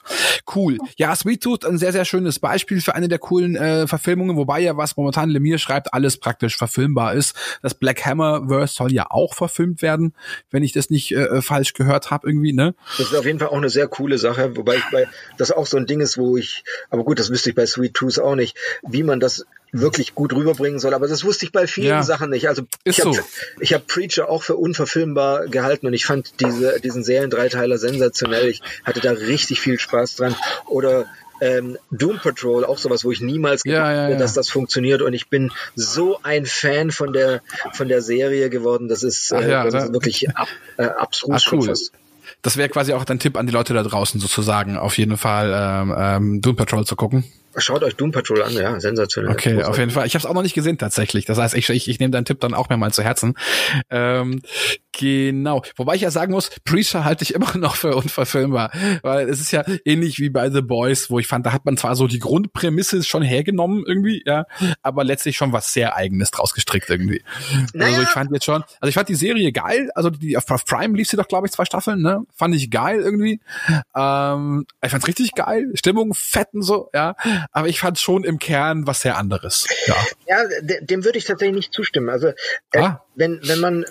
Cool. 0.53 0.79
Ja, 0.97 1.15
Sweet 1.15 1.43
Tooth, 1.43 1.65
ein 1.65 1.79
sehr, 1.79 1.93
sehr 1.93 2.05
schönes 2.05 2.41
Beispiel 2.41 2.81
für 2.81 2.97
eine 2.97 3.09
der 3.09 3.19
coolen 3.19 3.55
äh, 3.55 3.87
Verfilmungen, 3.87 4.37
wobei 4.37 4.61
ja, 4.61 4.77
was 4.77 4.97
momentan 4.97 5.31
Lemire 5.31 5.59
schreibt, 5.59 5.95
alles 5.95 6.19
praktisch 6.19 6.57
verfilmbar 6.57 7.15
ist. 7.15 7.37
Das 7.63 7.75
Black 7.75 8.05
Hammer 8.05 8.49
Verse 8.49 8.75
soll 8.75 8.93
ja 8.93 9.07
auch 9.11 9.35
verfilmt 9.35 9.81
werden, 9.81 10.15
wenn 10.51 10.65
ich 10.65 10.73
das 10.73 10.91
nicht 10.91 11.13
äh, 11.13 11.41
falsch 11.41 11.75
gehört 11.75 12.11
habe 12.11 12.29
irgendwie, 12.29 12.53
ne? 12.53 12.75
Das 12.97 13.13
ist 13.13 13.15
auf 13.15 13.27
jeden 13.27 13.39
Fall 13.39 13.49
auch 13.49 13.57
eine 13.57 13.71
sehr 13.71 13.87
coole 13.87 14.19
Sache, 14.19 14.57
wobei 14.57 14.77
ich 14.77 14.85
bei 14.91 15.07
das 15.37 15.53
auch 15.53 15.67
so 15.67 15.77
ein 15.77 15.87
Ding 15.87 16.01
ist, 16.01 16.19
wo 16.19 16.37
ich, 16.37 16.65
aber 16.91 17.05
gut, 17.05 17.19
das 17.19 17.31
wüsste 17.31 17.51
ich 17.51 17.57
bei 17.57 17.67
Sweet 17.67 17.95
Tooth 17.95 18.19
auch 18.19 18.35
nicht, 18.35 18.57
wie 18.83 19.03
man 19.03 19.21
das 19.21 19.47
wirklich 19.73 20.15
gut 20.15 20.33
rüberbringen 20.35 20.79
soll. 20.79 20.95
Aber 20.95 21.09
das 21.09 21.25
wusste 21.25 21.45
ich 21.47 21.53
bei 21.53 21.67
vielen 21.67 21.89
ja, 21.89 22.03
Sachen 22.03 22.31
nicht. 22.31 22.49
Also 22.49 22.63
ich 22.85 23.01
habe 23.01 23.15
so. 23.15 23.23
ich 23.61 23.75
hab 23.75 23.87
Preacher 23.87 24.29
auch 24.29 24.43
für 24.43 24.57
unverfilmbar 24.57 25.49
gehalten 25.49 25.87
und 25.87 25.95
ich 25.95 26.07
fand 26.07 26.41
diese, 26.41 26.81
diesen 26.81 27.05
Serien-Dreiteiler 27.05 27.79
sensationell. 27.79 28.49
Ich 28.49 28.63
hatte 28.85 29.01
da 29.01 29.13
richtig 29.13 29.61
viel 29.61 29.79
Spaß 29.79 30.17
dran. 30.17 30.35
Oder 30.67 31.07
ähm, 31.41 31.79
Doom 31.91 32.19
Patrol, 32.19 32.65
auch 32.65 32.79
sowas, 32.79 33.05
wo 33.05 33.13
ich 33.13 33.21
niemals 33.21 33.63
gedacht 33.63 33.79
ja, 33.79 33.93
ja, 33.93 34.09
ja. 34.11 34.19
dass 34.19 34.35
das 34.35 34.49
funktioniert. 34.49 35.03
Und 35.03 35.13
ich 35.13 35.29
bin 35.29 35.53
so 35.75 36.19
ein 36.23 36.47
Fan 36.47 36.91
von 36.91 37.13
der 37.13 37.43
von 37.73 37.89
der 37.89 38.03
Serie 38.03 38.51
geworden. 38.51 38.89
Das 38.89 39.03
ist, 39.03 39.31
äh, 39.33 39.49
das 39.49 39.75
ist 39.75 39.93
wirklich 39.93 40.37
ab, 40.37 40.49
äh, 40.77 40.85
abstrus 40.85 41.45
Ach, 41.47 41.53
cool. 41.53 41.75
Das 42.43 42.57
wäre 42.57 42.69
quasi 42.69 42.93
auch 42.93 43.05
dein 43.05 43.19
Tipp 43.19 43.37
an 43.37 43.47
die 43.47 43.53
Leute 43.53 43.75
da 43.75 43.83
draußen 43.83 44.21
sozusagen, 44.21 44.77
auf 44.77 44.97
jeden 44.97 45.17
Fall 45.17 45.53
ähm, 45.55 45.95
ähm, 45.97 46.41
Doom 46.41 46.57
Patrol 46.57 46.85
zu 46.85 46.95
gucken. 46.95 47.25
Schaut 47.61 47.83
euch 47.83 47.97
Doom 47.97 48.13
Patrol 48.13 48.43
an, 48.43 48.53
ja, 48.53 48.79
sensationell. 48.81 49.33
Okay, 49.33 49.63
auf 49.63 49.79
jeden 49.79 49.91
Fall. 49.91 50.07
Ich 50.07 50.15
habe 50.15 50.23
es 50.23 50.27
auch 50.27 50.35
noch 50.35 50.43
nicht 50.43 50.55
gesehen 50.55 50.79
tatsächlich. 50.79 51.25
Das 51.25 51.39
heißt, 51.39 51.55
ich, 51.55 51.69
ich, 51.71 51.89
ich 51.89 51.99
nehme 51.99 52.11
deinen 52.11 52.25
Tipp 52.25 52.41
dann 52.41 52.55
auch 52.55 52.69
mehr 52.69 52.79
mal 52.79 52.93
zu 52.93 53.03
Herzen. 53.03 53.35
Ähm, 53.91 54.43
genau. 54.99 55.63
Wobei 55.77 55.95
ich 55.95 56.03
ja 56.03 56.11
sagen 56.11 56.33
muss, 56.33 56.51
Preacher 56.65 57.05
halte 57.05 57.25
ich 57.25 57.35
immer 57.35 57.57
noch 57.57 57.77
für 57.77 57.95
unverfilmbar, 57.95 58.71
weil 59.03 59.29
es 59.29 59.41
ist 59.41 59.53
ja 59.53 59.65
ähnlich 59.85 60.19
wie 60.19 60.31
bei 60.31 60.51
The 60.51 60.63
Boys, 60.63 61.11
wo 61.11 61.19
ich 61.19 61.27
fand, 61.27 61.47
da 61.47 61.53
hat 61.53 61.65
man 61.65 61.77
zwar 61.77 61.97
so 61.97 62.07
die 62.07 62.19
Grundprämisse 62.19 63.03
schon 63.03 63.23
hergenommen 63.23 63.85
irgendwie, 63.87 64.23
ja, 64.27 64.45
aber 64.83 65.05
letztlich 65.05 65.37
schon 65.37 65.53
was 65.53 65.73
sehr 65.73 65.97
Eigenes 65.97 66.31
draus 66.31 66.55
gestrickt 66.55 66.91
irgendwie. 66.91 67.23
Naja. 67.73 67.93
Also 67.93 68.03
ich 68.03 68.09
fand 68.09 68.33
jetzt 68.33 68.45
schon, 68.45 68.63
also 68.81 68.89
ich 68.89 68.95
fand 68.95 69.09
die 69.09 69.15
Serie 69.15 69.53
geil, 69.53 69.91
also 69.95 70.11
die 70.11 70.37
auf 70.37 70.47
Prime 70.47 70.97
lief 70.97 71.09
sie 71.09 71.17
doch 71.17 71.29
glaube 71.29 71.47
ich 71.47 71.53
zwei 71.53 71.65
Staffeln, 71.65 72.03
ne? 72.03 72.23
Fand 72.35 72.55
ich 72.55 72.71
geil 72.71 73.01
irgendwie. 73.01 73.41
Ähm, 73.97 74.67
ich 74.83 74.91
fand's 74.91 75.07
richtig 75.07 75.35
geil, 75.35 75.71
Stimmung 75.75 76.15
fetten 76.15 76.63
so, 76.63 76.91
ja 76.95 77.15
aber 77.53 77.69
ich 77.69 77.81
fand 77.81 77.99
schon 77.99 78.25
im 78.25 78.39
Kern 78.39 78.87
was 78.87 79.01
sehr 79.01 79.17
anderes. 79.17 79.67
Ja, 79.87 79.97
ja 80.27 80.81
dem 80.81 81.05
würde 81.05 81.19
ich 81.19 81.25
tatsächlich 81.25 81.57
nicht 81.57 81.73
zustimmen. 81.73 82.09
Also 82.09 82.29
äh, 82.73 82.81
ah. 82.81 83.05
Wenn, 83.19 83.41
wenn 83.43 83.61
man 83.61 83.85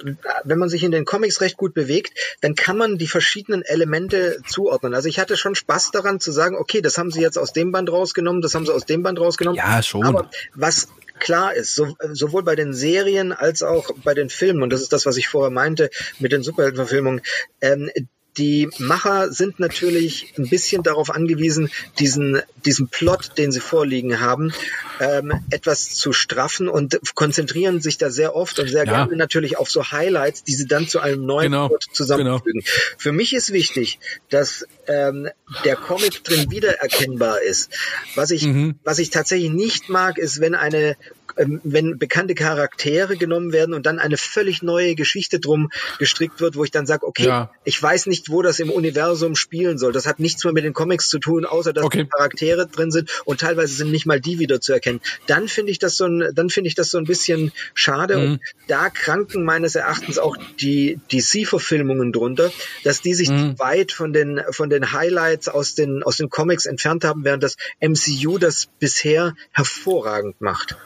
wenn 0.44 0.58
man 0.58 0.70
sich 0.70 0.84
in 0.84 0.92
den 0.92 1.06
Comics 1.06 1.42
recht 1.42 1.58
gut 1.58 1.74
bewegt, 1.74 2.18
dann 2.42 2.56
kann 2.56 2.78
man 2.78 2.98
die 2.98 3.08
verschiedenen 3.08 3.62
Elemente 3.62 4.40
zuordnen. 4.48 4.94
Also 4.94 5.10
ich 5.10 5.20
hatte 5.20 5.38
schon 5.38 5.56
Spaß 5.56 5.92
daran 5.92 6.20
zu 6.20 6.32
sagen, 6.32 6.56
okay, 6.56 6.82
das 6.82 6.98
haben 6.98 7.12
sie 7.12 7.22
jetzt 7.22 7.38
aus 7.38 7.54
dem 7.54 7.72
Band 7.72 7.92
rausgenommen, 7.92 8.42
das 8.42 8.56
haben 8.56 8.66
sie 8.66 8.74
aus 8.74 8.86
dem 8.86 9.04
Band 9.04 9.20
rausgenommen. 9.20 9.58
Ja, 9.58 9.84
schon. 9.84 10.04
Aber 10.04 10.30
was 10.56 10.88
klar 11.20 11.54
ist, 11.54 11.76
so, 11.76 11.96
sowohl 12.14 12.44
bei 12.44 12.56
den 12.56 12.74
Serien 12.74 13.34
als 13.34 13.64
auch 13.64 13.92
bei 14.04 14.14
den 14.14 14.30
Filmen, 14.30 14.64
und 14.64 14.72
das 14.72 14.82
ist 14.82 14.94
das, 14.94 15.06
was 15.06 15.18
ich 15.18 15.28
vorher 15.28 15.52
meinte 15.52 15.90
mit 16.20 16.32
den 16.32 16.44
Superheldenverfilmungen, 16.44 17.22
ähm, 17.62 17.90
die 18.38 18.70
Macher 18.78 19.32
sind 19.32 19.60
natürlich 19.60 20.34
ein 20.38 20.48
bisschen 20.50 20.84
darauf 20.84 21.10
angewiesen, 21.10 21.70
diesen, 22.00 22.42
diesen 22.66 22.88
Plot, 22.88 23.38
den 23.38 23.52
sie 23.52 23.60
vorliegen 23.60 24.20
haben, 24.20 24.54
ähm, 25.00 25.34
etwas 25.50 25.96
zu 25.96 26.14
straffen 26.14 26.70
und 26.70 27.00
konzentrieren 27.16 27.82
sich 27.82 27.98
da 27.98 28.10
sehr 28.10 28.36
oft 28.36 28.60
und 28.60 28.68
sehr 28.68 28.86
ja. 28.86 28.92
gerne 28.92 29.16
natürlich 29.16 29.58
auf 29.58 29.70
so 29.70 29.92
Highlights, 29.92 30.44
die 30.44 30.54
sie 30.54 30.68
dann 30.68 30.88
zu 30.88 31.00
einem 31.00 31.26
neuen 31.26 31.52
genau. 31.52 31.68
Plot 31.70 31.86
zusammenfügen. 31.92 32.62
Genau. 32.62 32.96
Für 32.98 33.12
mich 33.12 33.34
ist 33.34 33.52
wichtig, 33.52 34.00
dass 34.30 34.66
ähm, 34.88 35.30
der 35.64 35.76
Comic 35.76 36.24
drin 36.24 36.52
wiedererkennbar 36.52 37.42
ist. 37.42 37.72
Was 38.16 38.32
ich, 38.32 38.46
mhm. 38.46 38.76
was 38.84 39.00
ich 39.00 39.10
tatsächlich 39.10 39.52
nicht 39.52 39.90
mag, 39.90 40.18
ist, 40.18 40.40
wenn 40.40 40.56
eine 40.56 40.96
wenn 41.38 41.98
bekannte 41.98 42.36
Charaktere 42.36 43.18
genommen 43.18 43.54
werden 43.54 43.74
und 43.74 43.86
dann 43.86 44.00
eine 44.00 44.18
völlig 44.18 44.62
neue 44.62 44.96
Geschichte 44.96 45.40
drum 45.40 45.70
gestrickt 46.00 46.42
wird, 46.42 46.56
wo 46.56 46.64
ich 46.64 46.72
dann 46.72 46.86
sage, 46.86 47.06
okay, 47.06 47.28
ja. 47.28 47.52
ich 47.64 47.82
weiß 47.82 48.08
nicht, 48.08 48.30
wo 48.30 48.42
das 48.42 48.60
im 48.60 48.70
Universum 48.70 49.36
spielen 49.36 49.78
soll. 49.78 49.92
Das 49.92 50.08
hat 50.08 50.20
nichts 50.20 50.44
mehr 50.44 50.54
mit 50.54 50.64
den 50.64 50.74
Comics 50.74 51.10
zu 51.10 51.20
tun, 51.20 51.46
außer 51.46 51.74
dass 51.74 51.84
okay. 51.84 52.06
Charaktere 52.06 52.68
drin 52.68 52.92
sind 52.92 53.10
und 53.26 53.40
teilweise 53.40 53.74
sind 53.74 53.92
nicht 53.92 54.06
mal 54.06 54.20
die 54.20 54.40
wieder 54.40 54.62
zu 54.62 54.74
erkennen. 54.74 55.02
Dann 55.28 55.48
finde 55.48 55.72
ich 55.72 55.80
das 55.80 55.98
so 55.98 56.06
ein, 56.06 56.32
dann 56.34 56.50
finde 56.50 56.68
ich 56.70 56.76
das 56.76 56.90
so 56.90 56.98
ein 56.98 57.06
bisschen 57.06 57.52
schade. 57.74 58.18
Mhm. 58.18 58.24
Und 58.24 58.40
da 58.68 58.90
kranken 58.90 59.44
meines 59.44 59.76
Erachtens 59.76 60.18
auch 60.18 60.38
die 60.60 61.00
DC-Verfilmungen 61.12 62.12
drunter, 62.12 62.52
dass 62.84 63.02
die 63.02 63.14
sich 63.14 63.30
mhm. 63.30 63.58
weit 63.60 63.92
von 63.92 64.14
den 64.14 64.42
von 64.52 64.70
den 64.70 64.92
Highlights 64.92 65.48
aus 65.48 65.76
den 65.76 66.04
aus 66.04 66.18
den 66.18 66.30
Comics 66.30 66.66
entfernt 66.66 67.04
haben, 67.04 67.24
während 67.24 67.44
das 67.44 67.56
MCU 67.82 68.38
das 68.38 68.68
bisher 68.80 69.36
hervorragend 69.52 70.42
macht. 70.42 70.78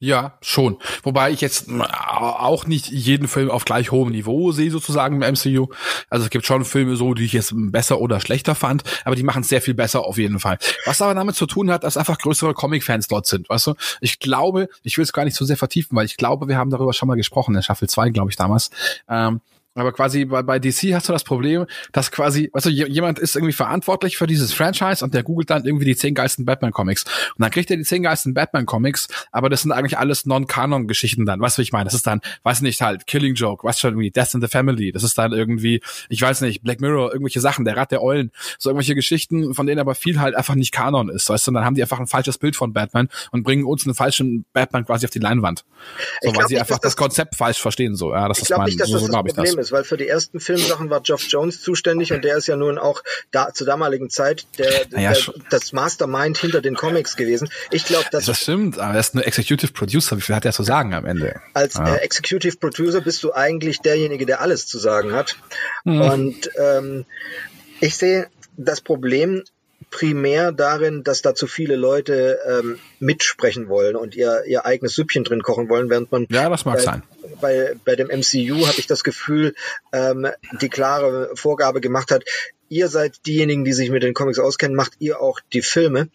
Ja, 0.00 0.38
schon. 0.42 0.78
Wobei 1.02 1.32
ich 1.32 1.40
jetzt 1.40 1.68
auch 1.68 2.66
nicht 2.66 2.88
jeden 2.88 3.26
Film 3.26 3.50
auf 3.50 3.64
gleich 3.64 3.90
hohem 3.90 4.10
Niveau 4.10 4.52
sehe, 4.52 4.70
sozusagen 4.70 5.20
im 5.20 5.32
MCU. 5.32 5.66
Also 6.08 6.24
es 6.24 6.30
gibt 6.30 6.46
schon 6.46 6.64
Filme 6.64 6.94
so, 6.94 7.14
die 7.14 7.24
ich 7.24 7.32
jetzt 7.32 7.52
besser 7.52 8.00
oder 8.00 8.20
schlechter 8.20 8.54
fand, 8.54 8.84
aber 9.04 9.16
die 9.16 9.24
machen 9.24 9.42
es 9.42 9.48
sehr 9.48 9.60
viel 9.60 9.74
besser 9.74 10.04
auf 10.04 10.16
jeden 10.16 10.38
Fall. 10.38 10.58
Was 10.84 11.02
aber 11.02 11.14
damit 11.14 11.34
zu 11.34 11.46
tun 11.46 11.68
hat, 11.70 11.82
dass 11.82 11.96
einfach 11.96 12.18
größere 12.18 12.54
Comic-Fans 12.54 13.08
dort 13.08 13.26
sind, 13.26 13.48
weißt 13.48 13.66
du? 13.66 13.74
Ich 14.00 14.20
glaube, 14.20 14.68
ich 14.84 14.96
will 14.98 15.02
es 15.02 15.12
gar 15.12 15.24
nicht 15.24 15.36
so 15.36 15.44
sehr 15.44 15.56
vertiefen, 15.56 15.96
weil 15.96 16.06
ich 16.06 16.16
glaube, 16.16 16.46
wir 16.46 16.56
haben 16.56 16.70
darüber 16.70 16.92
schon 16.92 17.08
mal 17.08 17.16
gesprochen, 17.16 17.56
in 17.56 17.62
Staffel 17.64 17.88
2, 17.88 18.10
glaube 18.10 18.30
ich, 18.30 18.36
damals. 18.36 18.70
Ähm, 19.08 19.40
aber 19.78 19.92
quasi 19.92 20.24
bei, 20.24 20.42
bei 20.42 20.58
DC 20.58 20.94
hast 20.94 21.08
du 21.08 21.12
das 21.12 21.24
Problem, 21.24 21.66
dass 21.92 22.10
quasi, 22.10 22.50
weißt 22.52 22.66
du, 22.66 22.70
jemand 22.70 23.18
ist 23.18 23.36
irgendwie 23.36 23.52
verantwortlich 23.52 24.16
für 24.16 24.26
dieses 24.26 24.52
Franchise 24.52 25.04
und 25.04 25.14
der 25.14 25.22
googelt 25.22 25.50
dann 25.50 25.64
irgendwie 25.64 25.84
die 25.84 25.96
zehn 25.96 26.14
geilsten 26.14 26.44
Batman-Comics. 26.44 27.04
Und 27.04 27.42
dann 27.42 27.50
kriegt 27.50 27.70
er 27.70 27.76
die 27.76 27.84
zehn 27.84 28.02
geilsten 28.02 28.34
Batman-Comics, 28.34 29.08
aber 29.32 29.48
das 29.48 29.62
sind 29.62 29.72
eigentlich 29.72 29.98
alles 29.98 30.26
Non-Kanon-Geschichten 30.26 31.26
dann. 31.26 31.40
Weißt 31.40 31.56
du, 31.56 31.60
wie 31.60 31.64
ich 31.64 31.72
meine? 31.72 31.84
Das 31.84 31.94
ist 31.94 32.06
dann, 32.06 32.20
weiß 32.42 32.60
nicht, 32.62 32.80
halt, 32.82 33.06
Killing 33.06 33.34
Joke, 33.34 33.64
was 33.64 33.78
schon 33.78 33.90
irgendwie, 33.90 34.10
Death 34.10 34.34
in 34.34 34.40
the 34.40 34.48
Family. 34.48 34.92
Das 34.92 35.02
ist 35.02 35.16
dann 35.18 35.32
irgendwie, 35.32 35.80
ich 36.08 36.20
weiß 36.20 36.40
nicht, 36.40 36.62
Black 36.62 36.80
Mirror, 36.80 37.12
irgendwelche 37.12 37.40
Sachen, 37.40 37.64
der 37.64 37.76
Rat 37.76 37.92
der 37.92 38.02
Eulen. 38.02 38.32
So 38.58 38.70
irgendwelche 38.70 38.94
Geschichten, 38.94 39.54
von 39.54 39.66
denen 39.66 39.80
aber 39.80 39.94
viel 39.94 40.20
halt 40.20 40.34
einfach 40.34 40.54
nicht 40.54 40.72
Kanon 40.72 41.08
ist. 41.08 41.28
Weißt 41.28 41.46
du, 41.46 41.50
und 41.50 41.54
dann 41.54 41.64
haben 41.64 41.74
die 41.74 41.82
einfach 41.82 42.00
ein 42.00 42.06
falsches 42.06 42.38
Bild 42.38 42.56
von 42.56 42.72
Batman 42.72 43.08
und 43.30 43.42
bringen 43.42 43.64
uns 43.64 43.86
einen 43.86 43.94
falschen 43.94 44.44
Batman 44.52 44.84
quasi 44.84 45.06
auf 45.06 45.10
die 45.10 45.18
Leinwand. 45.18 45.64
So, 46.20 46.34
weil 46.34 46.46
sie 46.48 46.54
nicht, 46.54 46.60
einfach 46.62 46.78
das, 46.78 46.92
das 46.92 46.96
Konzept 46.96 47.36
falsch 47.36 47.60
verstehen, 47.60 47.94
so. 47.94 48.12
Ja, 48.12 48.28
das 48.28 48.40
ist 48.40 48.50
mein, 48.50 48.66
nicht, 48.66 48.84
so, 48.84 48.98
so 48.98 49.06
glaube 49.06 49.28
ich 49.28 49.34
das 49.34 49.54
ist, 49.54 49.67
weil 49.72 49.84
für 49.84 49.96
die 49.96 50.08
ersten 50.08 50.40
Filmsachen 50.40 50.90
war 50.90 51.00
Geoff 51.00 51.24
Jones 51.28 51.60
zuständig 51.60 52.12
und 52.12 52.24
der 52.24 52.36
ist 52.36 52.48
ja 52.48 52.56
nun 52.56 52.78
auch 52.78 53.02
da 53.30 53.52
zur 53.52 53.66
damaligen 53.66 54.10
Zeit 54.10 54.46
der, 54.58 54.86
naja, 54.90 55.12
der 55.12 55.34
das 55.50 55.72
Mastermind 55.72 56.38
hinter 56.38 56.60
den 56.60 56.74
Comics 56.74 57.16
gewesen. 57.16 57.48
Ich 57.70 57.84
glaube, 57.84 58.06
dass 58.10 58.26
das 58.26 58.40
stimmt, 58.40 58.78
aber 58.78 58.94
er 58.94 59.00
ist 59.00 59.14
nur 59.14 59.26
Executive 59.26 59.72
Producer. 59.72 60.16
Wie 60.16 60.20
viel 60.20 60.34
hat 60.34 60.44
er 60.44 60.52
zu 60.52 60.62
sagen 60.62 60.94
am 60.94 61.06
Ende? 61.06 61.40
Als 61.54 61.74
ja. 61.74 61.96
äh, 61.96 61.98
Executive 61.98 62.56
Producer 62.56 63.00
bist 63.00 63.22
du 63.22 63.32
eigentlich 63.32 63.80
derjenige, 63.80 64.26
der 64.26 64.40
alles 64.40 64.66
zu 64.66 64.78
sagen 64.78 65.12
hat. 65.12 65.36
Hm. 65.84 66.00
Und 66.00 66.50
ähm, 66.56 67.04
ich 67.80 67.96
sehe 67.96 68.28
das 68.56 68.80
Problem 68.80 69.44
primär 69.90 70.52
darin, 70.52 71.02
dass 71.04 71.22
da 71.22 71.34
zu 71.34 71.46
viele 71.46 71.76
Leute 71.76 72.38
ähm, 72.46 72.78
mitsprechen 72.98 73.68
wollen 73.68 73.96
und 73.96 74.14
ihr, 74.14 74.44
ihr 74.46 74.66
eigenes 74.66 74.94
Süppchen 74.94 75.24
drin 75.24 75.42
kochen 75.42 75.68
wollen, 75.68 75.88
während 75.90 76.12
man 76.12 76.26
ja, 76.30 76.48
das 76.48 76.64
mag 76.64 76.76
bei, 76.76 76.82
sein. 76.82 77.02
Bei, 77.40 77.74
bei 77.84 77.96
dem 77.96 78.08
MCU 78.08 78.66
habe 78.66 78.78
ich 78.78 78.86
das 78.86 79.04
Gefühl, 79.04 79.54
ähm, 79.92 80.26
die 80.60 80.68
klare 80.68 81.30
Vorgabe 81.34 81.80
gemacht 81.80 82.10
hat, 82.10 82.24
ihr 82.68 82.88
seid 82.88 83.26
diejenigen, 83.26 83.64
die 83.64 83.72
sich 83.72 83.90
mit 83.90 84.02
den 84.02 84.14
Comics 84.14 84.38
auskennen, 84.38 84.76
macht 84.76 84.92
ihr 84.98 85.20
auch 85.20 85.40
die 85.52 85.62
Filme. 85.62 86.08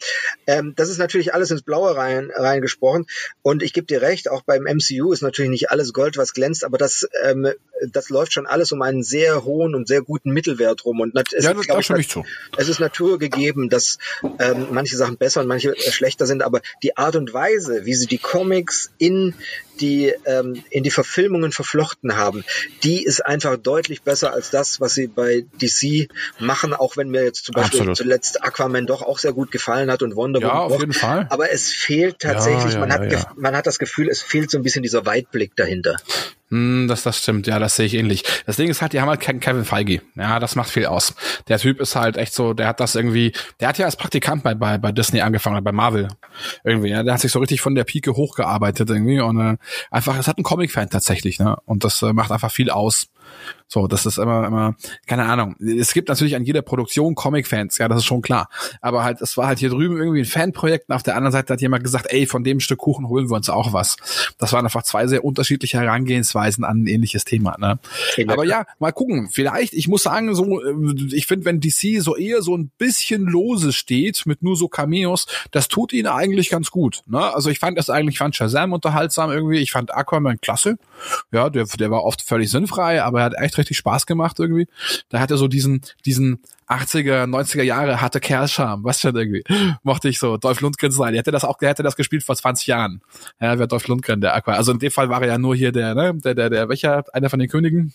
Ähm, 0.47 0.73
das 0.75 0.89
ist 0.89 0.97
natürlich 0.97 1.33
alles 1.33 1.51
ins 1.51 1.63
Blaue 1.63 1.95
rein, 1.95 2.31
reingesprochen. 2.33 3.05
Und 3.41 3.63
ich 3.63 3.73
gebe 3.73 3.87
dir 3.87 4.01
recht, 4.01 4.29
auch 4.29 4.43
beim 4.43 4.63
MCU 4.63 5.11
ist 5.11 5.21
natürlich 5.21 5.51
nicht 5.51 5.71
alles 5.71 5.93
Gold, 5.93 6.17
was 6.17 6.33
glänzt, 6.33 6.63
aber 6.63 6.77
das, 6.77 7.07
ähm, 7.23 7.51
das 7.91 8.09
läuft 8.09 8.33
schon 8.33 8.45
alles 8.45 8.71
um 8.71 8.81
einen 8.81 9.03
sehr 9.03 9.43
hohen 9.43 9.75
und 9.75 9.87
sehr 9.87 10.01
guten 10.01 10.31
Mittelwert 10.31 10.85
rum. 10.85 10.99
Und 10.99 11.15
es, 11.15 11.43
ja, 11.43 11.53
das 11.53 11.65
glaub 11.65 11.79
ich, 11.79 11.89
ich 11.89 12.09
zu. 12.09 12.25
es 12.57 12.69
ist 12.69 12.79
Natur 12.79 13.19
gegeben, 13.19 13.69
dass 13.69 13.97
ähm, 14.39 14.67
manche 14.71 14.95
Sachen 14.95 15.17
besser 15.17 15.41
und 15.41 15.47
manche 15.47 15.75
schlechter 15.77 16.25
sind, 16.25 16.43
aber 16.43 16.61
die 16.81 16.97
Art 16.97 17.15
und 17.15 17.33
Weise, 17.33 17.85
wie 17.85 17.93
sie 17.95 18.07
die 18.07 18.17
Comics 18.17 18.91
in 18.97 19.33
die 19.79 20.13
ähm, 20.25 20.63
in 20.69 20.83
die 20.83 20.91
Verfilmungen 20.91 21.51
verflochten 21.51 22.15
haben, 22.15 22.43
die 22.83 23.03
ist 23.03 23.25
einfach 23.25 23.57
deutlich 23.57 24.03
besser 24.03 24.31
als 24.31 24.51
das, 24.51 24.79
was 24.79 24.93
sie 24.93 25.07
bei 25.07 25.45
DC 25.61 26.09
machen, 26.39 26.73
auch 26.73 26.95
wenn 26.95 27.09
mir 27.09 27.23
jetzt 27.23 27.45
zum 27.45 27.53
Beispiel 27.53 27.79
Absolut. 27.79 27.97
zuletzt 27.97 28.43
Aquaman 28.43 28.85
doch 28.85 29.01
auch 29.01 29.17
sehr 29.17 29.33
gut 29.33 29.51
gefallen 29.51 29.91
hat 29.91 30.03
und 30.03 30.15
Wonder 30.15 30.41
Woman. 30.41 30.55
Ja, 30.55 30.61
auf 30.61 30.79
jeden 30.79 30.93
Fall. 30.93 31.27
Aber 31.31 31.51
es 31.51 31.71
fehlt 31.71 32.19
tatsächlich, 32.19 32.73
ja, 32.73 32.79
ja, 32.79 32.85
man, 32.85 32.93
hat 32.93 33.37
man 33.37 33.55
hat 33.55 33.65
das 33.65 33.79
Gefühl, 33.79 34.09
es 34.09 34.21
fehlt 34.21 34.51
so 34.51 34.57
ein 34.57 34.63
bisschen 34.63 34.83
dieser 34.83 35.07
Weitblick 35.07 35.55
dahinter. 35.55 35.97
Hm, 36.53 36.87
das, 36.87 37.01
das 37.01 37.17
stimmt, 37.17 37.47
ja, 37.47 37.57
das 37.57 37.75
sehe 37.75 37.87
ich 37.87 37.95
ähnlich. 37.95 38.23
Das 38.45 38.57
Ding 38.57 38.69
ist 38.69 38.79
halt, 38.83 38.93
die 38.93 39.01
haben 39.01 39.09
halt 39.09 39.21
keinen 39.21 39.39
Kevin 39.39 39.65
Feige. 39.65 40.03
Ja, 40.13 40.39
das 40.39 40.55
macht 40.55 40.69
viel 40.69 40.85
aus. 40.85 41.15
Der 41.47 41.57
Typ 41.57 41.81
ist 41.81 41.95
halt 41.95 42.15
echt 42.15 42.31
so, 42.31 42.53
der 42.53 42.67
hat 42.67 42.79
das 42.79 42.93
irgendwie, 42.93 43.33
der 43.59 43.69
hat 43.69 43.79
ja 43.79 43.87
als 43.87 43.95
Praktikant 43.95 44.43
bei, 44.43 44.53
bei, 44.53 44.77
bei 44.77 44.91
Disney 44.91 45.21
angefangen, 45.21 45.63
bei 45.63 45.71
Marvel. 45.71 46.09
Irgendwie, 46.63 46.89
ja, 46.89 47.01
der 47.01 47.15
hat 47.15 47.21
sich 47.21 47.31
so 47.31 47.39
richtig 47.39 47.61
von 47.61 47.73
der 47.73 47.85
Pike 47.85 48.15
hochgearbeitet 48.15 48.87
irgendwie 48.87 49.19
und 49.19 49.39
äh, 49.39 49.57
einfach, 49.89 50.15
es 50.19 50.27
hat 50.27 50.37
einen 50.37 50.43
Comic-Fan 50.43 50.91
tatsächlich, 50.91 51.39
ne? 51.39 51.57
Und 51.65 51.83
das 51.83 52.03
äh, 52.03 52.13
macht 52.13 52.31
einfach 52.31 52.51
viel 52.51 52.69
aus. 52.69 53.07
So, 53.73 53.87
das 53.87 54.05
ist 54.05 54.19
immer, 54.19 54.45
immer, 54.45 54.75
keine 55.07 55.25
Ahnung. 55.25 55.55
Es 55.59 55.93
gibt 55.93 56.07
natürlich 56.07 56.35
an 56.35 56.43
jeder 56.43 56.61
Produktion 56.61 57.15
Comic-Fans, 57.15 57.79
ja, 57.79 57.87
das 57.87 58.01
ist 58.01 58.05
schon 58.05 58.21
klar. 58.21 58.47
Aber 58.81 59.03
halt, 59.03 59.19
es 59.19 59.35
war 59.35 59.47
halt 59.47 59.57
hier 59.57 59.71
drüben 59.71 59.97
irgendwie 59.97 60.19
ein 60.19 60.25
Fanprojekt 60.25 60.89
und 60.89 60.95
auf 60.95 61.01
der 61.01 61.15
anderen 61.15 61.31
Seite 61.31 61.53
hat 61.53 61.59
jemand 61.59 61.83
gesagt, 61.83 62.05
ey, 62.09 62.27
von 62.27 62.43
dem 62.43 62.59
Stück 62.59 62.77
Kuchen 62.77 63.07
holen 63.09 63.31
wir 63.31 63.35
uns 63.35 63.49
auch 63.49 63.73
was. 63.73 63.97
Das 64.37 64.53
waren 64.53 64.63
einfach 64.63 64.83
zwei 64.83 65.07
sehr 65.07 65.25
unterschiedliche 65.25 65.79
Herangehensweisen 65.79 66.63
an 66.63 66.83
ein 66.83 66.87
ähnliches 66.87 67.25
Thema, 67.25 67.57
ne? 67.57 67.79
Aber 68.27 68.45
ja, 68.45 68.67
mal 68.77 68.91
gucken. 68.91 69.29
Vielleicht, 69.31 69.73
ich 69.73 69.87
muss 69.87 70.03
sagen, 70.03 70.35
so, 70.35 70.61
äh, 70.61 70.75
ich 71.11 71.25
finde, 71.25 71.45
wenn 71.45 71.59
DC 71.59 71.99
so 71.99 72.15
eher 72.15 72.43
so 72.43 72.55
ein 72.55 72.69
bisschen 72.77 73.23
lose 73.23 73.73
steht, 73.73 74.27
mit 74.27 74.43
nur 74.43 74.55
so 74.55 74.67
Cameos, 74.67 75.25
das 75.49 75.67
tut 75.67 75.93
ihnen 75.93 76.09
eigentlich 76.09 76.51
ganz 76.51 76.69
gut, 76.69 77.01
ne? 77.07 77.33
Also 77.33 77.49
ich 77.49 77.57
fand 77.57 77.79
das 77.79 77.89
eigentlich, 77.89 78.13
ich 78.13 78.19
fand 78.19 78.35
Shazam 78.35 78.71
unterhaltsam 78.71 79.31
irgendwie, 79.31 79.57
ich 79.57 79.71
fand 79.71 79.95
Aquaman 79.95 80.39
klasse. 80.39 80.77
Ja, 81.31 81.49
der, 81.49 81.65
der 81.65 81.89
war 81.89 82.03
oft 82.03 82.21
völlig 82.21 82.51
sinnfrei, 82.51 83.01
aber 83.01 83.21
er 83.21 83.25
hat 83.25 83.33
echt 83.39 83.62
richtig 83.63 83.77
Spaß 83.77 84.05
gemacht 84.05 84.39
irgendwie. 84.39 84.67
Da 85.09 85.19
hat 85.19 85.31
er 85.31 85.37
so 85.37 85.47
diesen, 85.47 85.81
diesen 86.05 86.39
80er, 86.67 87.25
90er 87.25 87.63
Jahre 87.63 88.01
hatte 88.01 88.19
Kerlscham, 88.19 88.83
was 88.83 88.99
schon 88.99 89.15
irgendwie. 89.15 89.43
Mochte 89.83 90.09
ich 90.09 90.19
so, 90.19 90.37
Dolph 90.37 90.61
Lundgren 90.61 90.91
sein. 90.91 91.13
Er 91.13 91.19
hätte 91.19 91.31
das 91.31 91.43
auch, 91.43 91.57
der 91.57 91.69
hätte 91.69 91.83
das 91.83 91.95
gespielt 91.95 92.23
vor 92.23 92.35
20 92.35 92.67
Jahren. 92.67 93.01
Ja, 93.39 93.57
wer 93.59 93.67
Dolph 93.67 93.87
Lundgren, 93.87 94.21
der 94.21 94.35
Aqua. 94.35 94.53
Also 94.53 94.71
in 94.71 94.79
dem 94.79 94.91
Fall 94.91 95.09
war 95.09 95.21
er 95.21 95.27
ja 95.27 95.37
nur 95.37 95.55
hier 95.55 95.71
der, 95.71 95.95
ne, 95.95 96.13
der, 96.15 96.35
der, 96.35 96.49
der, 96.49 96.69
welcher, 96.69 97.03
einer 97.13 97.29
von 97.29 97.39
den 97.39 97.49
Königen, 97.49 97.93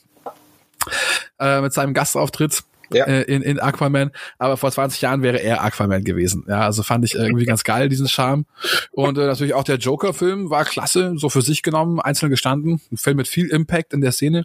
äh, 1.39 1.61
mit 1.61 1.73
seinem 1.73 1.95
Gastauftritt 1.95 2.65
ja. 2.93 3.05
äh, 3.05 3.23
in, 3.23 3.43
in 3.43 3.59
Aquaman, 3.59 4.11
aber 4.39 4.57
vor 4.57 4.71
20 4.71 5.01
Jahren 5.01 5.23
wäre 5.23 5.39
er 5.39 5.63
Aquaman 5.63 6.05
gewesen. 6.05 6.45
Ja, 6.49 6.61
also 6.61 6.83
fand 6.83 7.05
ich 7.05 7.15
irgendwie 7.15 7.45
ganz 7.45 7.65
geil, 7.65 7.89
diesen 7.89 8.09
Charme. 8.09 8.45
Und 8.93 9.19
äh, 9.19 9.27
natürlich 9.27 9.55
auch 9.55 9.65
der 9.65 9.77
Joker-Film 9.77 10.51
war 10.51 10.65
klasse, 10.65 11.15
so 11.17 11.29
für 11.29 11.43
sich 11.43 11.63
genommen, 11.63 12.01
einzeln 12.01 12.31
gestanden. 12.31 12.81
Ein 12.91 12.97
Film 12.97 13.17
mit 13.17 13.29
viel 13.29 13.49
Impact 13.49 13.93
in 13.93 14.01
der 14.01 14.13
Szene. 14.13 14.45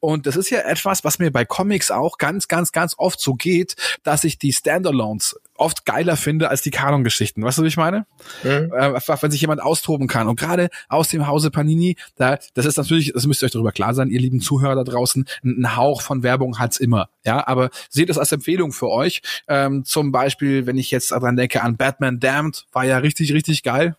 Und 0.00 0.26
das 0.26 0.36
ist 0.36 0.50
ja 0.50 0.60
etwas, 0.60 1.04
was 1.04 1.18
mir 1.18 1.30
bei 1.30 1.44
Comics 1.44 1.90
auch 1.90 2.18
ganz, 2.18 2.48
ganz, 2.48 2.72
ganz 2.72 2.94
oft 2.96 3.20
so 3.20 3.34
geht, 3.34 3.76
dass 4.02 4.24
ich 4.24 4.38
die 4.38 4.52
Standalones 4.52 5.38
oft 5.56 5.84
geiler 5.86 6.16
finde 6.16 6.48
als 6.48 6.62
die 6.62 6.70
Kanon-Geschichten. 6.70 7.42
Weißt 7.42 7.58
du, 7.58 7.62
wie 7.62 7.68
ich 7.68 7.76
meine? 7.76 8.06
Mhm. 8.42 8.72
Äh, 8.72 9.00
wenn 9.20 9.30
sich 9.30 9.40
jemand 9.40 9.62
austoben 9.62 10.08
kann. 10.08 10.28
Und 10.28 10.38
gerade 10.38 10.68
aus 10.88 11.08
dem 11.08 11.26
Hause 11.26 11.50
Panini, 11.50 11.96
da, 12.16 12.38
das 12.54 12.66
ist 12.66 12.76
natürlich, 12.76 13.12
das 13.12 13.26
müsst 13.26 13.42
ihr 13.42 13.46
euch 13.46 13.52
darüber 13.52 13.72
klar 13.72 13.94
sein, 13.94 14.10
ihr 14.10 14.20
lieben 14.20 14.40
Zuhörer 14.40 14.74
da 14.74 14.84
draußen, 14.84 15.26
ein 15.44 15.76
Hauch 15.76 16.02
von 16.02 16.22
Werbung 16.22 16.58
hat's 16.58 16.78
immer. 16.78 17.08
Ja, 17.24 17.46
aber 17.46 17.70
seht 17.88 18.10
es 18.10 18.18
als 18.18 18.32
Empfehlung 18.32 18.72
für 18.72 18.88
euch. 18.88 19.22
Ähm, 19.48 19.84
zum 19.84 20.12
Beispiel, 20.12 20.66
wenn 20.66 20.78
ich 20.78 20.90
jetzt 20.90 21.10
dran 21.10 21.36
denke 21.36 21.62
an 21.62 21.76
Batman 21.76 22.18
Damned, 22.18 22.66
war 22.72 22.84
ja 22.84 22.98
richtig, 22.98 23.32
richtig 23.32 23.62
geil. 23.62 23.96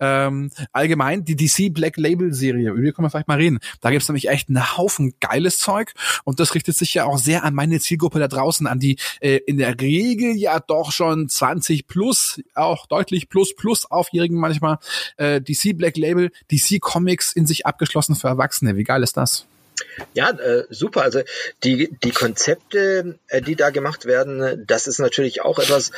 Ähm, 0.00 0.50
allgemein 0.72 1.24
die 1.24 1.36
DC 1.36 1.72
Black 1.72 1.96
Label 1.96 2.32
Serie, 2.32 2.70
über 2.70 2.80
die 2.80 2.92
können 2.92 3.06
wir 3.06 3.10
vielleicht 3.10 3.28
mal 3.28 3.38
reden. 3.38 3.58
Da 3.80 3.90
gibt's 3.90 4.08
nämlich 4.08 4.28
echt 4.28 4.48
einen 4.48 4.76
Haufen 4.76 5.14
geiles 5.20 5.58
Zeug 5.58 5.92
und 6.24 6.40
das 6.40 6.54
richtet 6.54 6.76
sich 6.76 6.94
ja 6.94 7.04
auch 7.04 7.18
sehr 7.18 7.44
an 7.44 7.54
meine 7.54 7.80
Zielgruppe 7.80 8.18
da 8.18 8.28
draußen, 8.28 8.66
an 8.66 8.78
die 8.78 8.96
äh, 9.20 9.38
in 9.46 9.58
der 9.58 9.80
Regel 9.80 10.36
ja 10.36 10.60
doch 10.60 10.92
schon 10.92 11.28
20 11.28 11.86
plus, 11.86 12.40
auch 12.54 12.86
deutlich 12.86 13.28
plus 13.28 13.54
plus 13.54 13.90
aufjährigen 13.90 14.38
manchmal 14.38 14.78
äh, 15.16 15.40
DC 15.40 15.76
Black 15.76 15.96
Label, 15.96 16.30
DC 16.50 16.80
Comics 16.80 17.32
in 17.32 17.46
sich 17.46 17.66
abgeschlossen 17.66 18.14
für 18.14 18.28
Erwachsene. 18.28 18.76
Wie 18.76 18.84
geil 18.84 19.02
ist 19.02 19.16
das? 19.16 19.46
Ja, 20.14 20.30
äh, 20.30 20.64
super. 20.70 21.02
Also 21.02 21.22
die, 21.64 21.90
die 22.02 22.10
Konzepte, 22.10 23.18
äh, 23.28 23.42
die 23.42 23.56
da 23.56 23.70
gemacht 23.70 24.06
werden, 24.06 24.64
das 24.66 24.86
ist 24.86 24.98
natürlich 24.98 25.42
auch 25.42 25.58
etwas, 25.58 25.92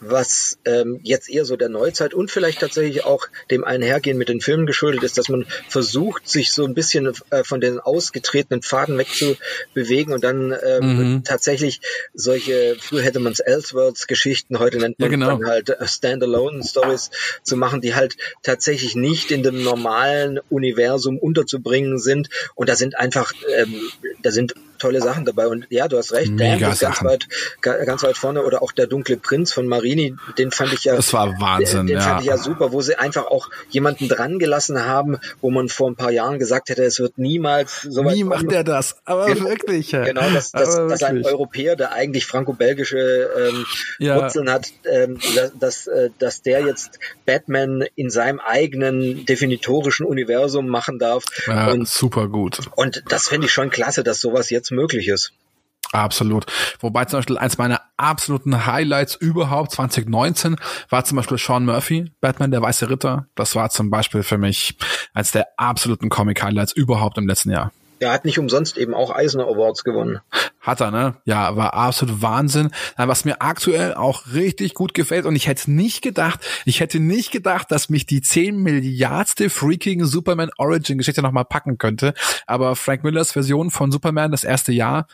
was 0.00 0.58
ähm, 0.64 1.00
jetzt 1.02 1.30
eher 1.30 1.44
so 1.44 1.56
der 1.56 1.68
Neuzeit 1.68 2.14
und 2.14 2.30
vielleicht 2.30 2.60
tatsächlich 2.60 3.04
auch 3.04 3.26
dem 3.50 3.64
Einhergehen 3.64 4.18
mit 4.18 4.28
den 4.28 4.40
Filmen 4.40 4.66
geschuldet 4.66 5.02
ist, 5.02 5.18
dass 5.18 5.28
man 5.28 5.46
versucht, 5.68 6.28
sich 6.28 6.52
so 6.52 6.64
ein 6.64 6.74
bisschen 6.74 7.12
äh, 7.30 7.44
von 7.44 7.60
den 7.60 7.80
ausgetretenen 7.80 8.62
Pfaden 8.62 8.98
wegzubewegen 8.98 10.12
und 10.12 10.24
dann 10.24 10.54
ähm, 10.64 10.96
mhm. 10.96 11.24
tatsächlich 11.24 11.80
solche, 12.14 12.76
früher 12.80 13.02
hätte 13.02 13.20
man 13.20 13.32
es 13.32 13.40
Elseworlds-Geschichten, 13.40 14.58
heute 14.58 14.78
nennt 14.78 14.98
man 14.98 15.10
ja, 15.10 15.16
genau. 15.16 15.40
halt 15.44 15.70
äh, 15.70 15.86
Standalone-Stories 15.86 17.10
zu 17.42 17.56
machen, 17.56 17.80
die 17.80 17.94
halt 17.94 18.16
tatsächlich 18.42 18.94
nicht 18.94 19.30
in 19.30 19.42
dem 19.42 19.62
normalen 19.62 20.38
Universum 20.50 21.18
unterzubringen 21.18 21.98
sind. 21.98 22.28
Und 22.54 22.68
da 22.68 22.76
sind 22.76 22.96
einfach 22.98 23.25
ähm, 23.56 23.80
da 24.22 24.30
sind 24.30 24.54
tolle 24.78 25.00
Sachen 25.00 25.24
dabei. 25.24 25.46
Und 25.46 25.66
ja, 25.70 25.88
du 25.88 25.98
hast 25.98 26.12
recht, 26.12 26.32
Mega 26.32 26.68
Dan 26.68 26.78
ganz 26.78 27.04
weit, 27.04 27.28
ganz 27.60 28.02
weit 28.02 28.16
vorne 28.16 28.42
oder 28.42 28.62
auch 28.62 28.72
der 28.72 28.86
dunkle 28.86 29.16
Prinz 29.16 29.52
von 29.52 29.66
Marini, 29.66 30.16
den 30.38 30.50
fand 30.50 30.72
ich 30.72 30.84
ja. 30.84 30.96
Das 30.96 31.12
war 31.12 31.40
Wahnsinn, 31.40 31.86
den, 31.86 31.96
ja. 31.96 32.02
fand 32.02 32.20
ich 32.22 32.26
ja 32.26 32.38
super, 32.38 32.72
wo 32.72 32.80
sie 32.80 32.98
einfach 32.98 33.26
auch 33.26 33.48
jemanden 33.70 34.08
dran 34.08 34.38
gelassen 34.38 34.84
haben, 34.84 35.18
wo 35.40 35.50
man 35.50 35.68
vor 35.68 35.90
ein 35.90 35.96
paar 35.96 36.10
Jahren 36.10 36.38
gesagt 36.38 36.68
hätte, 36.68 36.84
es 36.84 36.98
wird 36.98 37.18
niemals 37.18 37.82
so 37.82 38.04
weit. 38.04 38.14
Nie 38.14 38.24
macht 38.24 38.50
er 38.52 38.64
das, 38.64 38.96
aber 39.04 39.26
genau, 39.26 39.48
wirklich. 39.48 39.90
Genau, 39.90 40.30
dass, 40.30 40.52
dass, 40.52 40.74
dass 40.74 41.02
ein 41.02 41.24
Europäer, 41.24 41.76
der 41.76 41.92
eigentlich 41.92 42.26
franco-belgische 42.26 43.30
ähm, 43.38 43.66
ja. 43.98 44.16
Wurzeln 44.16 44.50
hat, 44.50 44.68
ähm, 44.84 45.18
dass, 45.34 45.52
dass, 45.58 45.86
äh, 45.86 46.10
dass 46.18 46.42
der 46.42 46.60
jetzt 46.60 46.98
Batman 47.24 47.84
in 47.94 48.10
seinem 48.10 48.40
eigenen 48.40 49.26
definitorischen 49.26 50.06
Universum 50.06 50.68
machen 50.68 50.98
darf. 50.98 51.24
Ja, 51.46 51.70
und, 51.70 51.88
super 51.88 52.28
gut. 52.28 52.60
Und 52.76 53.02
das 53.08 53.28
finde 53.28 53.46
ich 53.46 53.52
schon 53.52 53.70
klasse, 53.70 54.04
dass 54.04 54.20
sowas 54.20 54.50
jetzt 54.50 54.65
möglich 54.70 55.08
ist. 55.08 55.32
Absolut. 55.92 56.46
Wobei 56.80 57.04
zum 57.04 57.18
Beispiel 57.18 57.38
eins 57.38 57.58
meiner 57.58 57.80
absoluten 57.96 58.66
Highlights 58.66 59.14
überhaupt 59.14 59.72
2019 59.72 60.56
war 60.90 61.04
zum 61.04 61.16
Beispiel 61.16 61.38
Sean 61.38 61.64
Murphy, 61.64 62.12
Batman, 62.20 62.50
der 62.50 62.60
Weiße 62.62 62.90
Ritter. 62.90 63.26
Das 63.34 63.54
war 63.54 63.70
zum 63.70 63.90
Beispiel 63.90 64.22
für 64.22 64.38
mich 64.38 64.76
eins 65.14 65.30
der 65.30 65.46
absoluten 65.56 66.08
Comic-Highlights 66.08 66.72
überhaupt 66.72 67.18
im 67.18 67.28
letzten 67.28 67.50
Jahr. 67.50 67.72
Er 67.98 68.12
hat 68.12 68.24
nicht 68.24 68.38
umsonst 68.38 68.76
eben 68.76 68.94
auch 68.94 69.14
Eisner 69.14 69.44
Awards 69.44 69.84
gewonnen. 69.84 70.20
Hat 70.60 70.80
er, 70.80 70.90
ne? 70.90 71.16
Ja, 71.24 71.56
war 71.56 71.74
absolut 71.74 72.22
Wahnsinn. 72.22 72.70
Was 72.96 73.24
mir 73.24 73.40
aktuell 73.40 73.94
auch 73.94 74.34
richtig 74.34 74.74
gut 74.74 74.94
gefällt 74.94 75.24
und 75.24 75.36
ich 75.36 75.46
hätte 75.46 75.70
nicht 75.70 76.02
gedacht, 76.02 76.40
ich 76.64 76.80
hätte 76.80 76.98
nicht 76.98 77.30
gedacht, 77.30 77.70
dass 77.70 77.88
mich 77.88 78.04
die 78.04 78.20
10 78.20 78.56
Milliardste 78.56 79.48
freaking 79.48 80.04
Superman 80.04 80.50
Origin 80.58 80.98
Geschichte 80.98 81.22
nochmal 81.22 81.44
packen 81.44 81.78
könnte. 81.78 82.14
Aber 82.46 82.74
Frank 82.76 83.04
Millers 83.04 83.32
Version 83.32 83.70
von 83.70 83.92
Superman, 83.92 84.32
das 84.32 84.44
erste 84.44 84.72
Jahr, 84.72 85.06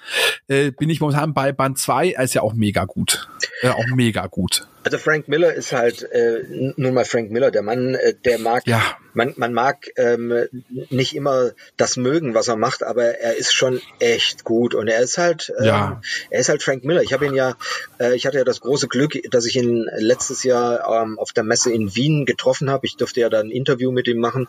äh, 0.48 0.70
bin 0.70 0.88
ich 0.88 1.00
momentan 1.00 1.34
bei 1.34 1.52
Band 1.52 1.78
2, 1.78 2.08
ist 2.08 2.34
ja 2.34 2.42
auch 2.42 2.54
mega 2.54 2.84
gut. 2.84 3.28
Ja, 3.62 3.74
auch 3.74 3.86
mega 3.94 4.26
gut. 4.26 4.66
Also 4.84 4.98
Frank 4.98 5.28
Miller 5.28 5.52
ist 5.54 5.72
halt 5.72 6.02
äh, 6.10 6.44
nun 6.76 6.94
mal 6.94 7.04
Frank 7.04 7.30
Miller, 7.30 7.50
der 7.50 7.62
Mann, 7.62 7.94
äh, 7.94 8.14
der 8.24 8.38
mag, 8.38 8.66
ja. 8.66 8.80
man, 9.14 9.34
man 9.36 9.52
mag 9.52 9.88
ähm, 9.96 10.48
nicht 10.90 11.14
immer 11.14 11.52
das 11.76 11.96
mögen, 11.96 12.34
was 12.34 12.48
er 12.48 12.56
macht, 12.56 12.82
aber 12.82 13.18
er 13.18 13.36
ist 13.36 13.54
schon 13.54 13.80
echt 14.00 14.44
gut 14.44 14.74
und 14.74 14.88
er 14.88 15.00
ist 15.00 15.18
halt, 15.18 15.52
ähm, 15.58 15.64
ja. 15.64 16.00
er 16.30 16.40
ist 16.40 16.48
halt 16.48 16.62
Frank 16.62 16.84
Miller. 16.84 17.02
Ich 17.02 17.12
habe 17.12 17.26
ihn 17.26 17.34
ja, 17.34 17.56
äh, 18.00 18.14
ich 18.14 18.26
hatte 18.26 18.38
ja 18.38 18.44
das 18.44 18.60
große 18.60 18.88
Glück, 18.88 19.12
dass 19.30 19.46
ich 19.46 19.56
ihn 19.56 19.86
letztes 19.96 20.42
Jahr 20.42 21.02
ähm, 21.02 21.18
auf 21.18 21.32
der 21.32 21.44
Messe 21.44 21.72
in 21.72 21.94
Wien 21.94 22.26
getroffen 22.26 22.70
habe. 22.70 22.86
Ich 22.86 22.96
durfte 22.96 23.20
ja 23.20 23.28
da 23.28 23.40
ein 23.40 23.50
Interview 23.50 23.92
mit 23.92 24.08
ihm 24.08 24.18
machen 24.18 24.48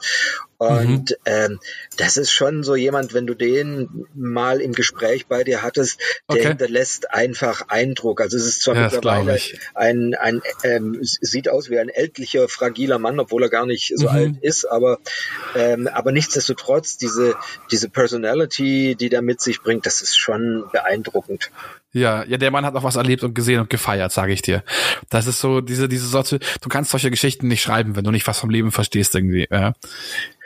und 0.58 1.10
mhm. 1.10 1.16
ähm, 1.26 1.60
das 1.98 2.18
ist 2.18 2.32
schon 2.32 2.64
so 2.64 2.76
jemand, 2.76 3.14
wenn 3.14 3.28
du 3.28 3.34
den 3.34 4.08
mal 4.14 4.62
im 4.62 4.74
Gespräch 4.74 5.28
bei 5.28 5.44
dir 5.44 5.62
hattest, 5.62 6.00
der 6.30 6.38
okay. 6.38 6.48
hinterlässt 6.50 7.12
einfach 7.12 7.68
Eindruck. 7.68 8.22
Also 8.22 8.38
es 8.38 8.46
ist 8.46 8.62
zwar 8.62 8.76
ja, 8.76 8.84
mittlerweile 8.84 9.38
ein 9.74 10.14
ein 10.24 10.42
ähm, 10.64 10.98
sieht 11.02 11.50
aus 11.50 11.70
wie 11.70 11.78
ein 11.78 11.90
ältlicher, 11.90 12.48
fragiler 12.48 12.98
Mann, 12.98 13.20
obwohl 13.20 13.44
er 13.44 13.50
gar 13.50 13.66
nicht 13.66 13.92
so 13.96 14.06
mhm. 14.10 14.16
alt 14.16 14.34
ist, 14.42 14.66
aber, 14.66 15.00
ähm, 15.56 15.88
aber 15.88 16.12
nichtsdestotrotz, 16.12 16.98
diese, 16.98 17.36
diese 17.72 17.90
Personality, 17.90 18.96
die 18.96 19.10
der 19.10 19.22
mit 19.22 19.42
sich 19.42 19.62
bringt, 19.62 19.86
das 19.86 20.02
ist 20.02 20.18
schon 20.18 20.64
beeindruckend. 20.72 21.52
Ja, 21.92 22.24
ja, 22.24 22.38
der 22.38 22.50
Mann 22.50 22.66
hat 22.66 22.76
auch 22.76 22.84
was 22.84 22.96
erlebt 22.96 23.24
und 23.24 23.36
gesehen 23.36 23.60
und 23.60 23.70
gefeiert, 23.70 24.12
sage 24.12 24.34
ich 24.34 24.42
dir. 24.42 24.64
Das 25.10 25.28
ist 25.28 25.40
so 25.40 25.62
diese 25.62 25.88
diese 25.88 26.08
Sorte. 26.08 26.40
Du 26.62 26.70
kannst 26.70 26.90
solche 26.90 27.12
Geschichten 27.12 27.48
nicht 27.48 27.62
schreiben, 27.62 27.96
wenn 27.96 28.04
du 28.04 28.10
nicht 28.10 28.26
was 28.26 28.40
vom 28.40 28.50
Leben 28.50 28.72
verstehst 28.72 29.14
irgendwie. 29.14 29.48
Ja. 29.52 29.74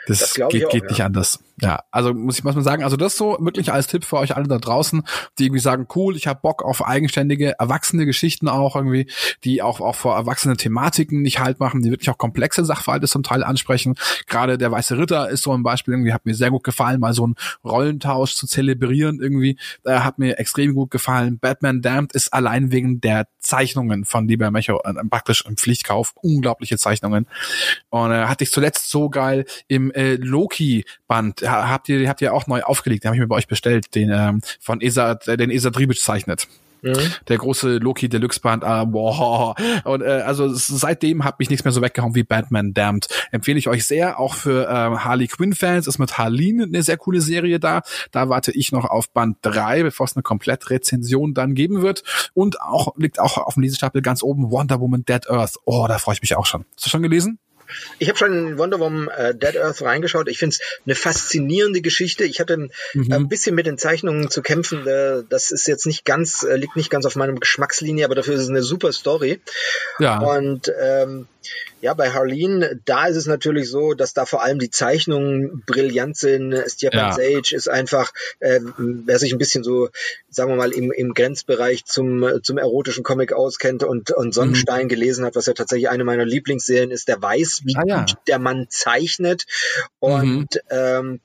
Das, 0.08 0.20
das 0.20 0.34
geht, 0.34 0.44
auch, 0.44 0.70
geht 0.70 0.82
ja. 0.82 0.88
nicht 0.88 1.02
anders. 1.02 1.38
Ja, 1.60 1.80
also 1.90 2.14
muss 2.14 2.38
ich 2.38 2.44
mal 2.44 2.60
sagen, 2.62 2.84
also 2.84 2.96
das 2.96 3.16
so 3.16 3.36
wirklich 3.40 3.72
als 3.72 3.88
Tipp 3.88 4.04
für 4.04 4.18
euch 4.18 4.36
alle 4.36 4.46
da 4.46 4.58
draußen, 4.58 5.02
die 5.38 5.46
irgendwie 5.46 5.60
sagen, 5.60 5.88
cool, 5.96 6.16
ich 6.16 6.28
habe 6.28 6.38
Bock 6.40 6.62
auf 6.62 6.86
eigenständige, 6.86 7.58
erwachsene 7.58 8.06
Geschichten 8.06 8.48
auch 8.48 8.76
irgendwie, 8.76 9.10
die 9.42 9.60
auch, 9.60 9.80
auch 9.80 9.96
vor 9.96 10.14
erwachsene 10.14 10.56
Thematiken 10.56 11.20
nicht 11.20 11.40
halt 11.40 11.58
machen, 11.58 11.82
die 11.82 11.90
wirklich 11.90 12.10
auch 12.10 12.18
komplexe 12.18 12.64
Sachverhalte 12.64 13.08
zum 13.08 13.24
Teil 13.24 13.42
ansprechen. 13.42 13.96
Gerade 14.28 14.56
der 14.56 14.70
Weiße 14.70 14.98
Ritter 14.98 15.28
ist 15.30 15.42
so 15.42 15.52
ein 15.52 15.64
Beispiel, 15.64 15.94
irgendwie 15.94 16.12
hat 16.12 16.26
mir 16.26 16.34
sehr 16.34 16.50
gut 16.50 16.62
gefallen, 16.62 17.00
mal 17.00 17.12
so 17.12 17.24
einen 17.24 17.34
Rollentausch 17.64 18.34
zu 18.34 18.46
zelebrieren 18.46 19.18
irgendwie, 19.20 19.58
äh, 19.84 19.98
hat 19.98 20.18
mir 20.18 20.38
extrem 20.38 20.74
gut 20.74 20.92
gefallen. 20.92 21.40
Batman 21.40 21.82
Damned 21.82 22.12
ist 22.12 22.32
allein 22.32 22.70
wegen 22.70 23.00
der 23.00 23.26
Zeichnungen 23.40 24.04
von 24.04 24.28
Lieber 24.28 24.52
Mecho 24.52 24.80
äh, 24.84 24.94
praktisch 25.10 25.44
im 25.44 25.56
Pflichtkauf, 25.56 26.12
unglaubliche 26.22 26.78
Zeichnungen. 26.78 27.26
Und 27.90 28.12
äh, 28.12 28.26
hatte 28.26 28.44
ich 28.44 28.52
zuletzt 28.52 28.90
so 28.90 29.10
geil 29.10 29.44
im 29.66 29.90
äh, 29.98 30.14
Loki-Band 30.14 31.42
habt 31.42 31.88
ihr, 31.88 32.08
habt 32.08 32.22
ihr 32.22 32.32
auch 32.32 32.46
neu 32.46 32.62
aufgelegt, 32.62 33.04
den 33.04 33.08
habe 33.08 33.16
ich 33.16 33.20
mir 33.20 33.26
bei 33.28 33.36
euch 33.36 33.48
bestellt, 33.48 33.94
den 33.94 34.10
ähm, 34.12 34.40
von 34.60 34.80
Esa, 34.80 35.14
den 35.14 35.50
Esa 35.50 35.70
Dribic 35.70 35.98
zeichnet. 36.00 36.46
Mhm. 36.82 36.94
Der 37.26 37.38
große 37.38 37.78
Loki 37.78 38.08
Deluxe 38.08 38.40
Band, 38.40 38.64
ah, 38.64 38.84
boah. 38.84 39.54
Und 39.84 40.02
äh, 40.02 40.22
also 40.24 40.48
seitdem 40.52 41.24
hat 41.24 41.38
mich 41.38 41.50
nichts 41.50 41.64
mehr 41.64 41.72
so 41.72 41.82
weggehauen 41.82 42.14
wie 42.14 42.22
Batman 42.22 42.72
Damned. 42.72 43.08
Empfehle 43.32 43.58
ich 43.58 43.68
euch 43.68 43.84
sehr, 43.84 44.20
auch 44.20 44.34
für 44.34 44.68
ähm, 44.70 45.04
Harley 45.04 45.26
Quinn 45.26 45.54
Fans. 45.54 45.86
Ist 45.86 45.98
mit 45.98 46.18
Harleen 46.18 46.62
eine 46.62 46.82
sehr 46.82 46.96
coole 46.96 47.20
Serie 47.20 47.58
da. 47.58 47.82
Da 48.12 48.28
warte 48.28 48.52
ich 48.52 48.72
noch 48.72 48.84
auf 48.84 49.10
Band 49.10 49.38
3, 49.42 49.82
bevor 49.82 50.06
es 50.06 50.14
eine 50.14 50.22
Komplett-Rezension 50.22 51.34
dann 51.34 51.54
geben 51.54 51.82
wird. 51.82 52.04
Und 52.34 52.60
auch 52.60 52.96
liegt 52.96 53.18
auch 53.18 53.38
auf 53.38 53.54
dem 53.54 53.64
Lesestapel 53.64 54.02
ganz 54.02 54.22
oben 54.22 54.50
Wonder 54.50 54.80
Woman 54.80 55.04
Dead 55.04 55.28
Earth. 55.28 55.56
Oh, 55.64 55.86
da 55.88 55.98
freue 55.98 56.14
ich 56.14 56.22
mich 56.22 56.36
auch 56.36 56.46
schon. 56.46 56.64
Hast 56.76 56.86
du 56.86 56.90
schon 56.90 57.02
gelesen? 57.02 57.40
Ich 57.98 58.08
habe 58.08 58.18
schon 58.18 58.32
in 58.32 58.58
Wonder 58.58 58.80
Woman 58.80 59.08
äh, 59.08 59.34
Dead 59.34 59.56
Earth 59.56 59.82
reingeschaut. 59.82 60.28
Ich 60.28 60.38
finde 60.38 60.54
es 60.54 60.60
eine 60.84 60.94
faszinierende 60.94 61.80
Geschichte. 61.80 62.24
Ich 62.24 62.40
hatte 62.40 62.56
mhm. 62.56 63.12
ein 63.12 63.28
bisschen 63.28 63.54
mit 63.54 63.66
den 63.66 63.78
Zeichnungen 63.78 64.30
zu 64.30 64.42
kämpfen. 64.42 64.86
Äh, 64.86 65.22
das 65.28 65.50
ist 65.50 65.66
jetzt 65.66 65.86
nicht 65.86 66.04
ganz, 66.04 66.42
äh, 66.42 66.56
liegt 66.56 66.76
nicht 66.76 66.90
ganz 66.90 67.06
auf 67.06 67.16
meinem 67.16 67.40
Geschmackslinie, 67.40 68.04
aber 68.04 68.14
dafür 68.14 68.34
ist 68.34 68.42
es 68.42 68.48
eine 68.48 68.62
super 68.62 68.92
Story. 68.92 69.40
Ja. 69.98 70.18
Und 70.18 70.72
ähm, 70.80 71.26
ja, 71.80 71.94
bei 71.94 72.10
Harleen, 72.10 72.80
da 72.84 73.06
ist 73.06 73.16
es 73.16 73.26
natürlich 73.26 73.70
so, 73.70 73.94
dass 73.94 74.12
da 74.12 74.26
vor 74.26 74.42
allem 74.42 74.58
die 74.58 74.70
Zeichnungen 74.70 75.62
brillant 75.66 76.16
sind. 76.16 76.54
Stefan 76.66 76.98
ja. 76.98 77.12
Sage 77.12 77.54
ist 77.54 77.68
einfach, 77.68 78.12
äh, 78.40 78.60
wer 78.76 79.18
sich 79.18 79.32
ein 79.32 79.38
bisschen 79.38 79.62
so, 79.62 79.88
sagen 80.28 80.50
wir 80.50 80.56
mal, 80.56 80.72
im, 80.72 80.90
im 80.90 81.14
Grenzbereich 81.14 81.84
zum, 81.84 82.40
zum 82.42 82.58
erotischen 82.58 83.04
Comic 83.04 83.32
auskennt 83.32 83.84
und, 83.84 84.10
und 84.10 84.34
Sonnenstein 84.34 84.84
mhm. 84.84 84.88
gelesen 84.88 85.24
hat, 85.24 85.36
was 85.36 85.46
ja 85.46 85.54
tatsächlich 85.54 85.88
eine 85.88 86.04
meiner 86.04 86.24
Lieblingsserien 86.24 86.90
ist, 86.90 87.08
der 87.08 87.22
weiß, 87.22 87.62
wie 87.64 87.76
ah, 87.76 87.84
ja. 87.86 88.00
gut 88.00 88.16
der 88.26 88.38
Mann 88.38 88.66
zeichnet. 88.68 89.46
Und 90.00 90.54
mhm. 90.54 90.70
ähm, 90.70 91.20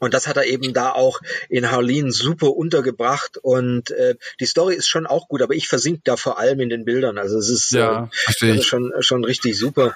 und 0.00 0.14
das 0.14 0.26
hat 0.26 0.36
er 0.36 0.46
eben 0.46 0.72
da 0.72 0.92
auch 0.92 1.20
in 1.48 1.70
Harleen 1.70 2.10
super 2.10 2.56
untergebracht. 2.56 3.36
Und 3.36 3.90
äh, 3.90 4.16
die 4.40 4.46
Story 4.46 4.74
ist 4.74 4.88
schon 4.88 5.06
auch 5.06 5.28
gut, 5.28 5.42
aber 5.42 5.54
ich 5.54 5.68
versink 5.68 6.00
da 6.04 6.16
vor 6.16 6.38
allem 6.38 6.60
in 6.60 6.70
den 6.70 6.84
Bildern. 6.84 7.18
Also 7.18 7.38
es 7.38 7.50
ist, 7.50 7.70
ja, 7.72 8.10
äh, 8.40 8.50
also 8.50 8.62
schon, 8.62 8.92
schon 9.00 9.24
richtig 9.24 9.58
super. 9.58 9.94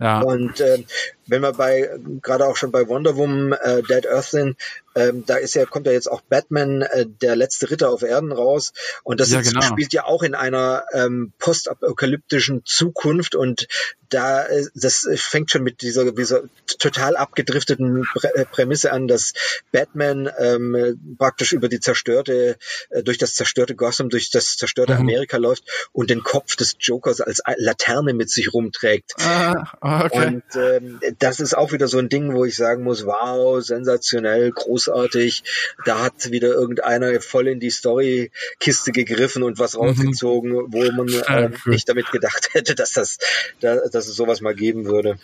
Ja. 0.00 0.20
Und 0.20 0.60
äh, 0.60 0.82
wenn 1.26 1.42
wir 1.42 1.52
bei 1.52 1.90
gerade 2.22 2.46
auch 2.46 2.56
schon 2.56 2.72
bei 2.72 2.88
Wonder 2.88 3.16
Woman 3.16 3.52
äh, 3.52 3.82
Dead 3.82 4.06
Earth 4.08 4.30
sind, 4.30 4.56
ähm, 4.94 5.24
da 5.26 5.36
ist 5.36 5.54
ja 5.54 5.66
kommt 5.66 5.86
ja 5.86 5.92
jetzt 5.92 6.10
auch 6.10 6.22
Batman 6.22 6.82
äh, 6.82 7.06
der 7.06 7.36
letzte 7.36 7.70
Ritter 7.70 7.90
auf 7.90 8.02
Erden 8.02 8.32
raus 8.32 8.72
und 9.02 9.20
das 9.20 9.30
ja, 9.30 9.42
genau. 9.42 9.60
spielt 9.60 9.92
ja 9.92 10.04
auch 10.04 10.22
in 10.22 10.34
einer 10.34 10.84
ähm, 10.92 11.32
postapokalyptischen 11.38 12.64
Zukunft 12.64 13.34
und 13.34 13.68
da 14.08 14.46
äh, 14.46 14.64
das 14.74 15.06
fängt 15.16 15.50
schon 15.50 15.62
mit 15.62 15.82
dieser, 15.82 16.12
dieser 16.12 16.44
total 16.78 17.16
abgedrifteten 17.16 18.06
Prä 18.14 18.28
äh, 18.28 18.44
Prämisse 18.46 18.92
an, 18.92 19.06
dass 19.06 19.32
Batman 19.72 20.30
ähm, 20.38 21.16
praktisch 21.18 21.52
über 21.52 21.68
die 21.68 21.80
zerstörte 21.80 22.56
äh, 22.90 23.02
durch 23.02 23.18
das 23.18 23.34
zerstörte 23.34 23.74
Gotham, 23.74 24.08
durch 24.08 24.30
das 24.30 24.56
zerstörte 24.56 24.94
mhm. 24.94 25.00
Amerika 25.00 25.36
läuft 25.36 25.64
und 25.92 26.08
den 26.08 26.22
Kopf 26.22 26.56
des 26.56 26.76
Jokers 26.78 27.20
als 27.20 27.42
Laterne 27.56 28.14
mit 28.14 28.30
sich 28.30 28.54
rumträgt. 28.54 29.14
Ah, 29.18 30.06
okay. 30.06 30.26
Und 30.26 30.44
ähm, 30.56 31.00
das 31.18 31.40
ist 31.40 31.56
auch 31.56 31.72
wieder 31.72 31.88
so 31.88 31.98
ein 31.98 32.08
Ding, 32.08 32.34
wo 32.34 32.44
ich 32.44 32.56
sagen 32.56 32.82
muss, 32.82 33.06
wow, 33.06 33.62
sensationell, 33.62 34.50
großartig. 34.50 35.42
Da 35.84 36.02
hat 36.02 36.30
wieder 36.30 36.48
irgendeiner 36.48 37.20
voll 37.20 37.48
in 37.48 37.60
die 37.60 37.70
Storykiste 37.70 38.92
gegriffen 38.92 39.42
und 39.42 39.58
was 39.58 39.74
mhm. 39.74 39.80
rausgezogen, 39.80 40.52
mhm. 40.52 40.66
wo 40.68 40.90
man 40.92 41.08
äh, 41.08 41.50
nicht 41.66 41.88
damit 41.88 42.10
gedacht 42.10 42.50
hätte, 42.52 42.74
dass 42.74 42.92
das, 42.92 43.18
dass 43.60 43.94
es 43.94 44.14
sowas 44.14 44.40
mal 44.40 44.54
geben 44.54 44.86
würde. 44.86 45.18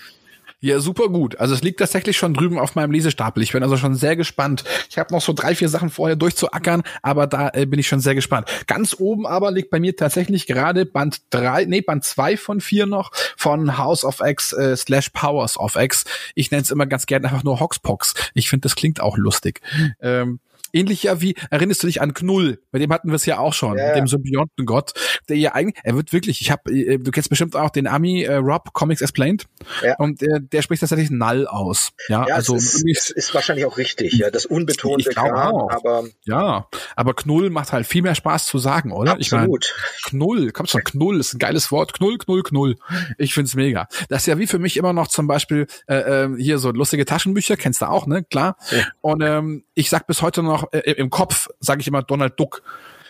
Ja, 0.64 0.78
super 0.78 1.08
gut. 1.08 1.40
Also 1.40 1.54
es 1.54 1.62
liegt 1.62 1.80
tatsächlich 1.80 2.16
schon 2.16 2.34
drüben 2.34 2.56
auf 2.56 2.76
meinem 2.76 2.92
Lesestapel. 2.92 3.42
Ich 3.42 3.50
bin 3.50 3.64
also 3.64 3.76
schon 3.76 3.96
sehr 3.96 4.14
gespannt. 4.14 4.62
Ich 4.88 4.96
habe 4.96 5.12
noch 5.12 5.20
so 5.20 5.32
drei, 5.32 5.56
vier 5.56 5.68
Sachen 5.68 5.90
vorher 5.90 6.14
durchzuackern, 6.14 6.84
aber 7.02 7.26
da 7.26 7.50
äh, 7.52 7.66
bin 7.66 7.80
ich 7.80 7.88
schon 7.88 7.98
sehr 7.98 8.14
gespannt. 8.14 8.48
Ganz 8.68 8.94
oben 8.96 9.26
aber 9.26 9.50
liegt 9.50 9.70
bei 9.70 9.80
mir 9.80 9.96
tatsächlich 9.96 10.46
gerade 10.46 10.86
Band 10.86 11.22
drei, 11.30 11.64
nee, 11.64 11.80
Band 11.80 12.04
zwei 12.04 12.36
von 12.36 12.60
vier 12.60 12.86
noch 12.86 13.10
von 13.36 13.76
House 13.76 14.04
of 14.04 14.20
X 14.24 14.52
äh, 14.52 14.76
slash 14.76 15.08
Powers 15.08 15.58
of 15.58 15.74
X. 15.74 16.04
Ich 16.36 16.52
nenne 16.52 16.62
es 16.62 16.70
immer 16.70 16.86
ganz 16.86 17.06
gerne 17.06 17.26
einfach 17.26 17.42
nur 17.42 17.58
Hoxpox. 17.58 18.14
Ich 18.34 18.48
finde, 18.48 18.62
das 18.62 18.76
klingt 18.76 19.00
auch 19.00 19.18
lustig. 19.18 19.62
Ähm, 20.00 20.38
ähnlich 20.72 21.04
ja 21.04 21.20
wie, 21.20 21.34
erinnerst 21.50 21.82
du 21.82 21.86
dich 21.86 22.00
an 22.00 22.14
Knull? 22.14 22.60
Bei 22.70 22.78
dem 22.78 22.92
hatten 22.92 23.08
wir 23.08 23.16
es 23.16 23.26
ja 23.26 23.38
auch 23.38 23.52
schon, 23.52 23.78
ja. 23.78 23.94
dem 23.94 24.06
Symbiontengott, 24.06 24.92
der 25.28 25.36
ja 25.36 25.52
eigentlich, 25.52 25.80
er 25.84 25.96
wird 25.96 26.12
wirklich, 26.12 26.40
ich 26.40 26.50
habe, 26.50 26.70
äh, 26.72 26.98
du 26.98 27.10
kennst 27.10 27.30
bestimmt 27.30 27.56
auch 27.56 27.70
den 27.70 27.86
Ami 27.86 28.22
äh, 28.22 28.36
Rob 28.36 28.72
Comics 28.72 29.00
Explained 29.00 29.44
ja. 29.82 29.96
und 29.98 30.20
der, 30.20 30.40
der 30.40 30.62
spricht 30.62 30.80
tatsächlich 30.80 31.10
Null 31.10 31.46
aus. 31.46 31.90
Ja, 32.08 32.26
ja 32.28 32.34
also 32.34 32.54
ist, 32.56 32.84
ist, 32.86 33.10
ist, 33.10 33.34
wahrscheinlich 33.34 33.66
auch 33.66 33.78
richtig, 33.78 34.14
ja, 34.14 34.30
das 34.30 34.46
unbetonte 34.46 35.08
ich 35.08 35.14
Kram, 35.14 35.54
auch. 35.54 35.70
aber 35.70 36.04
ja, 36.24 36.66
aber 36.96 37.14
Knull 37.14 37.50
macht 37.50 37.72
halt 37.72 37.86
viel 37.86 38.02
mehr 38.02 38.14
Spaß 38.14 38.46
zu 38.46 38.58
sagen, 38.58 38.92
oder? 38.92 39.12
Absolut. 39.12 39.66
Ich 39.66 40.12
mein, 40.12 40.20
Knull, 40.20 40.52
komm 40.52 40.66
schon, 40.66 40.84
Knull 40.84 41.20
ist 41.20 41.34
ein 41.34 41.38
geiles 41.38 41.70
Wort, 41.70 41.92
Knull, 41.92 42.18
Knull, 42.18 42.42
Knull. 42.42 42.76
Ich 43.18 43.34
find's 43.34 43.54
mega. 43.54 43.88
Das 44.08 44.22
ist 44.22 44.26
ja 44.26 44.38
wie 44.38 44.46
für 44.46 44.58
mich 44.58 44.76
immer 44.76 44.92
noch 44.92 45.08
zum 45.08 45.26
Beispiel 45.26 45.66
äh, 45.86 46.24
äh 46.24 46.28
hier 46.38 46.58
so 46.58 46.70
lustige 46.70 47.04
Taschenbücher, 47.04 47.56
kennst 47.56 47.82
du 47.82 47.88
auch, 47.88 48.06
ne? 48.06 48.24
Klar. 48.24 48.56
Und 49.00 49.22
ähm, 49.22 49.64
ich 49.74 49.90
sag 49.90 50.06
bis 50.06 50.22
heute 50.22 50.42
noch 50.42 50.61
äh, 50.72 50.92
im 50.92 51.10
Kopf, 51.10 51.48
sage 51.60 51.80
ich 51.80 51.88
immer 51.88 52.02
Donald 52.02 52.38
Duck, 52.38 52.62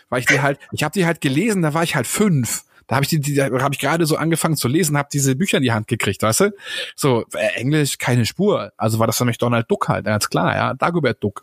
weil 0.08 0.20
ich 0.20 0.26
die 0.26 0.40
halt, 0.40 0.58
ich 0.72 0.82
habe 0.82 0.92
die 0.92 1.06
halt 1.06 1.20
gelesen, 1.20 1.62
da 1.62 1.74
war 1.74 1.82
ich 1.82 1.94
halt 1.96 2.06
fünf. 2.06 2.64
Da 2.86 2.96
habe 2.96 3.04
ich 3.04 3.08
die, 3.08 3.20
die 3.20 3.34
da 3.34 3.44
habe 3.44 3.74
ich 3.74 3.80
gerade 3.80 4.04
so 4.06 4.16
angefangen 4.16 4.56
zu 4.56 4.68
lesen, 4.68 4.98
habe 4.98 5.08
diese 5.12 5.36
Bücher 5.36 5.58
in 5.58 5.62
die 5.62 5.72
Hand 5.72 5.88
gekriegt, 5.88 6.22
weißt 6.22 6.40
du? 6.40 6.50
So 6.94 7.24
äh, 7.34 7.54
Englisch 7.54 7.98
keine 7.98 8.26
Spur. 8.26 8.72
Also 8.76 8.98
war 8.98 9.06
das 9.06 9.16
für 9.16 9.24
mich 9.24 9.38
Donald 9.38 9.70
Duck 9.70 9.88
halt, 9.88 10.04
ganz 10.04 10.28
klar, 10.28 10.54
ja, 10.54 10.74
Dagobert 10.74 11.22
Duck. 11.22 11.42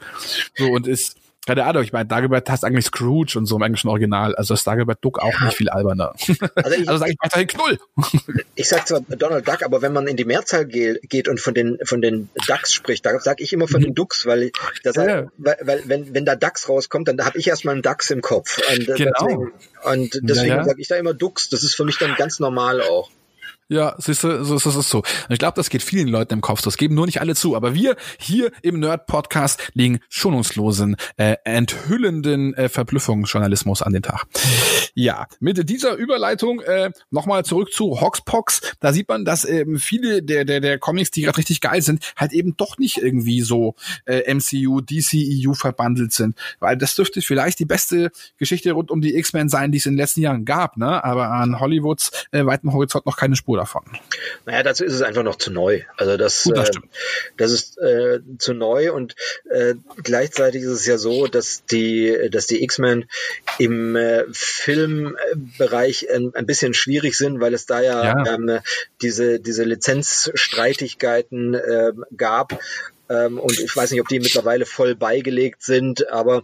So 0.55 0.67
und 0.67 0.85
ist 0.85 1.17
keine 1.49 1.65
Ahnung, 1.65 1.81
ich 1.81 1.91
meine, 1.91 2.05
Dagobert 2.05 2.47
heißt 2.47 2.63
eigentlich 2.63 2.85
Scrooge 2.85 3.35
und 3.35 3.47
so 3.47 3.55
im 3.55 3.63
englischen 3.63 3.87
Original. 3.87 4.35
Also 4.35 4.53
ist 4.53 4.67
Dagobert 4.67 4.99
Duck 5.01 5.17
auch 5.17 5.41
nicht 5.41 5.57
viel 5.57 5.67
alberner. 5.67 6.13
Also, 6.53 6.77
ich, 6.77 6.87
also 6.87 6.97
sage 6.97 7.11
ich 7.13 7.17
weiterhin 7.19 7.47
Knull. 7.47 7.79
Ich 8.53 8.69
sag 8.69 8.87
zwar 8.87 9.01
Donald 9.01 9.47
Duck, 9.47 9.63
aber 9.63 9.81
wenn 9.81 9.91
man 9.91 10.05
in 10.05 10.15
die 10.15 10.25
Mehrzahl 10.25 10.65
geht 10.65 11.27
und 11.27 11.39
von 11.39 11.55
den 11.55 11.79
von 11.85 12.03
den 12.03 12.29
Ducks 12.47 12.71
spricht, 12.71 13.03
da 13.03 13.19
sage 13.19 13.43
ich 13.43 13.51
immer 13.51 13.67
von 13.67 13.81
den 13.81 13.95
Ducks, 13.95 14.27
weil, 14.27 14.51
das, 14.83 14.95
ja. 14.97 15.25
weil, 15.37 15.57
weil 15.63 15.81
wenn, 15.85 16.13
wenn 16.13 16.23
da 16.23 16.35
Ducks 16.35 16.69
rauskommt, 16.69 17.07
dann 17.07 17.19
habe 17.25 17.39
ich 17.39 17.47
erstmal 17.47 17.73
einen 17.73 17.81
Ducks 17.81 18.11
im 18.11 18.21
Kopf. 18.21 18.59
Und 18.71 18.87
äh, 18.87 18.93
genau. 18.93 19.11
deswegen, 19.19 19.51
und 19.85 20.19
deswegen 20.21 20.49
ja, 20.49 20.57
ja. 20.57 20.65
sage 20.65 20.79
ich 20.79 20.87
da 20.87 20.97
immer 20.97 21.15
Ducks. 21.15 21.49
Das 21.49 21.63
ist 21.63 21.73
für 21.73 21.83
mich 21.83 21.97
dann 21.97 22.13
ganz 22.15 22.39
normal 22.39 22.79
auch. 22.81 23.09
Ja, 23.71 23.93
siehst 23.99 24.23
du, 24.23 24.43
so, 24.43 24.57
so, 24.57 24.71
so, 24.71 24.81
so. 24.81 24.97
Und 24.97 25.05
ich 25.29 25.37
glaube, 25.37 25.53
das 25.55 25.69
geht 25.69 25.83
vielen 25.83 26.07
Leuten 26.07 26.33
im 26.33 26.41
Kopf. 26.41 26.63
Das 26.63 26.75
geben 26.75 26.95
nur 26.95 27.05
nicht 27.05 27.21
alle 27.21 27.35
zu. 27.35 27.55
Aber 27.55 27.75
wir 27.75 27.97
hier 28.19 28.51
im 28.63 28.79
Nerd-Podcast 28.79 29.61
legen 29.75 29.99
schonungslosen, 30.09 30.95
äh, 31.17 31.35
enthüllenden 31.43 32.55
äh, 32.55 32.67
Verblüffungsjournalismus 32.67 33.83
an 33.83 33.93
den 33.93 34.01
Tag. 34.01 34.25
Ja, 34.95 35.27
mit 35.39 35.69
dieser 35.69 35.93
Überleitung 35.93 36.61
äh, 36.61 36.89
nochmal 37.11 37.45
zurück 37.45 37.71
zu 37.71 38.01
Hoxpox. 38.01 38.61
Da 38.79 38.91
sieht 38.91 39.07
man, 39.07 39.23
dass 39.23 39.45
ähm, 39.47 39.77
viele 39.77 40.23
der, 40.23 40.45
der, 40.45 40.61
der 40.61 40.79
Comics, 40.79 41.11
die 41.11 41.21
gerade 41.21 41.37
richtig 41.37 41.61
geil 41.61 41.83
sind, 41.83 42.13
halt 42.17 42.33
eben 42.33 42.57
doch 42.57 42.79
nicht 42.79 42.97
irgendwie 42.97 43.41
so 43.41 43.75
äh, 44.05 44.33
MCU, 44.33 44.81
DCEU 44.81 45.53
verbandelt 45.53 46.11
sind. 46.11 46.35
Weil 46.59 46.75
das 46.75 46.95
dürfte 46.95 47.21
vielleicht 47.21 47.59
die 47.59 47.65
beste 47.65 48.09
Geschichte 48.37 48.71
rund 48.71 48.89
um 48.89 49.01
die 49.01 49.15
X-Men 49.15 49.47
sein, 49.47 49.71
die 49.71 49.77
es 49.77 49.85
in 49.85 49.93
den 49.93 49.99
letzten 49.99 50.21
Jahren 50.21 50.43
gab. 50.43 50.75
Ne? 50.77 51.03
Aber 51.03 51.29
an 51.29 51.59
Hollywoods 51.59 52.27
äh, 52.31 52.43
weitem 52.47 52.73
Horizont 52.73 53.05
noch 53.05 53.15
keine 53.15 53.35
Spur 53.35 53.58
davon? 53.59 53.83
Naja, 54.45 54.63
dazu 54.63 54.85
ist 54.85 54.93
es 54.93 55.01
einfach 55.01 55.23
noch 55.23 55.35
zu 55.35 55.51
neu. 55.51 55.81
Also 55.97 56.17
das, 56.17 56.43
Gut, 56.43 56.57
das, 56.57 56.69
äh, 56.69 56.79
das 57.37 57.51
ist 57.51 57.77
äh, 57.77 58.19
zu 58.37 58.53
neu 58.53 58.91
und 58.93 59.15
äh, 59.49 59.75
gleichzeitig 60.03 60.63
ist 60.63 60.71
es 60.71 60.85
ja 60.85 60.97
so, 60.97 61.27
dass 61.27 61.65
die, 61.65 62.29
dass 62.31 62.47
die 62.47 62.63
X-Men 62.63 63.05
im 63.57 63.95
äh, 63.95 64.23
Filmbereich 64.31 66.09
ein, 66.09 66.33
ein, 66.33 66.45
bisschen 66.45 66.73
schwierig 66.73 67.15
sind, 67.15 67.39
weil 67.41 67.53
es 67.53 67.65
da 67.65 67.81
ja, 67.81 68.03
ja. 68.03 68.33
Ähm, 68.33 68.59
diese, 69.01 69.39
diese 69.39 69.63
Lizenzstreitigkeiten 69.63 71.53
äh, 71.53 71.91
gab. 72.15 72.59
Ähm, 73.09 73.39
und 73.39 73.59
ich 73.59 73.75
weiß 73.75 73.91
nicht, 73.91 74.01
ob 74.01 74.07
die 74.07 74.19
mittlerweile 74.19 74.65
voll 74.65 74.95
beigelegt 74.95 75.63
sind, 75.63 76.09
aber 76.09 76.43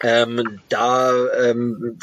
ähm, 0.00 0.60
da, 0.68 1.12
ähm, 1.34 1.98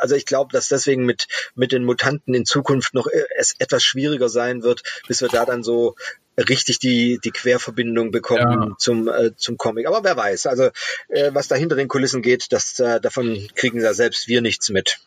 also 0.00 0.14
ich 0.14 0.26
glaube, 0.26 0.52
dass 0.52 0.68
deswegen 0.68 1.04
mit 1.04 1.26
mit 1.54 1.72
den 1.72 1.84
Mutanten 1.84 2.34
in 2.34 2.44
Zukunft 2.44 2.94
noch 2.94 3.06
äh, 3.06 3.24
es 3.36 3.54
etwas 3.58 3.82
schwieriger 3.82 4.28
sein 4.28 4.62
wird, 4.62 4.82
bis 5.08 5.20
wir 5.20 5.28
da 5.28 5.44
dann 5.44 5.62
so 5.62 5.96
richtig 6.36 6.78
die 6.78 7.18
die 7.22 7.30
Querverbindung 7.32 8.10
bekommen 8.10 8.70
ja. 8.70 8.76
zum 8.78 9.08
äh, 9.08 9.34
zum 9.36 9.56
Comic. 9.56 9.86
Aber 9.86 10.04
wer 10.04 10.16
weiß? 10.16 10.46
Also 10.46 10.70
äh, 11.08 11.30
was 11.32 11.48
da 11.48 11.56
hinter 11.56 11.76
den 11.76 11.88
Kulissen 11.88 12.22
geht, 12.22 12.46
das 12.50 12.78
äh, 12.78 13.00
davon 13.00 13.48
kriegen 13.54 13.80
ja 13.80 13.94
selbst 13.94 14.28
wir 14.28 14.40
nichts 14.40 14.68
mit. 14.70 14.98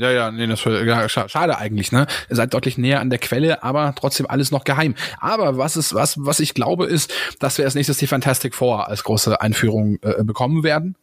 Ja, 0.00 0.10
ja, 0.10 0.30
nee, 0.30 0.46
das 0.46 0.64
ja, 0.64 1.08
schade 1.10 1.58
eigentlich, 1.58 1.92
ne? 1.92 2.06
Ihr 2.30 2.36
seid 2.36 2.54
deutlich 2.54 2.78
näher 2.78 3.00
an 3.00 3.10
der 3.10 3.18
Quelle, 3.18 3.62
aber 3.62 3.94
trotzdem 3.94 4.24
alles 4.26 4.50
noch 4.50 4.64
geheim. 4.64 4.94
Aber 5.18 5.58
was 5.58 5.76
ist, 5.76 5.92
was, 5.92 6.14
was 6.18 6.40
ich 6.40 6.54
glaube, 6.54 6.86
ist, 6.86 7.12
dass 7.38 7.58
wir 7.58 7.66
als 7.66 7.74
nächstes 7.74 7.98
die 7.98 8.06
Fantastic 8.06 8.54
Four 8.54 8.88
als 8.88 9.04
große 9.04 9.38
Einführung 9.42 9.98
äh, 10.00 10.24
bekommen 10.24 10.64
werden. 10.64 10.96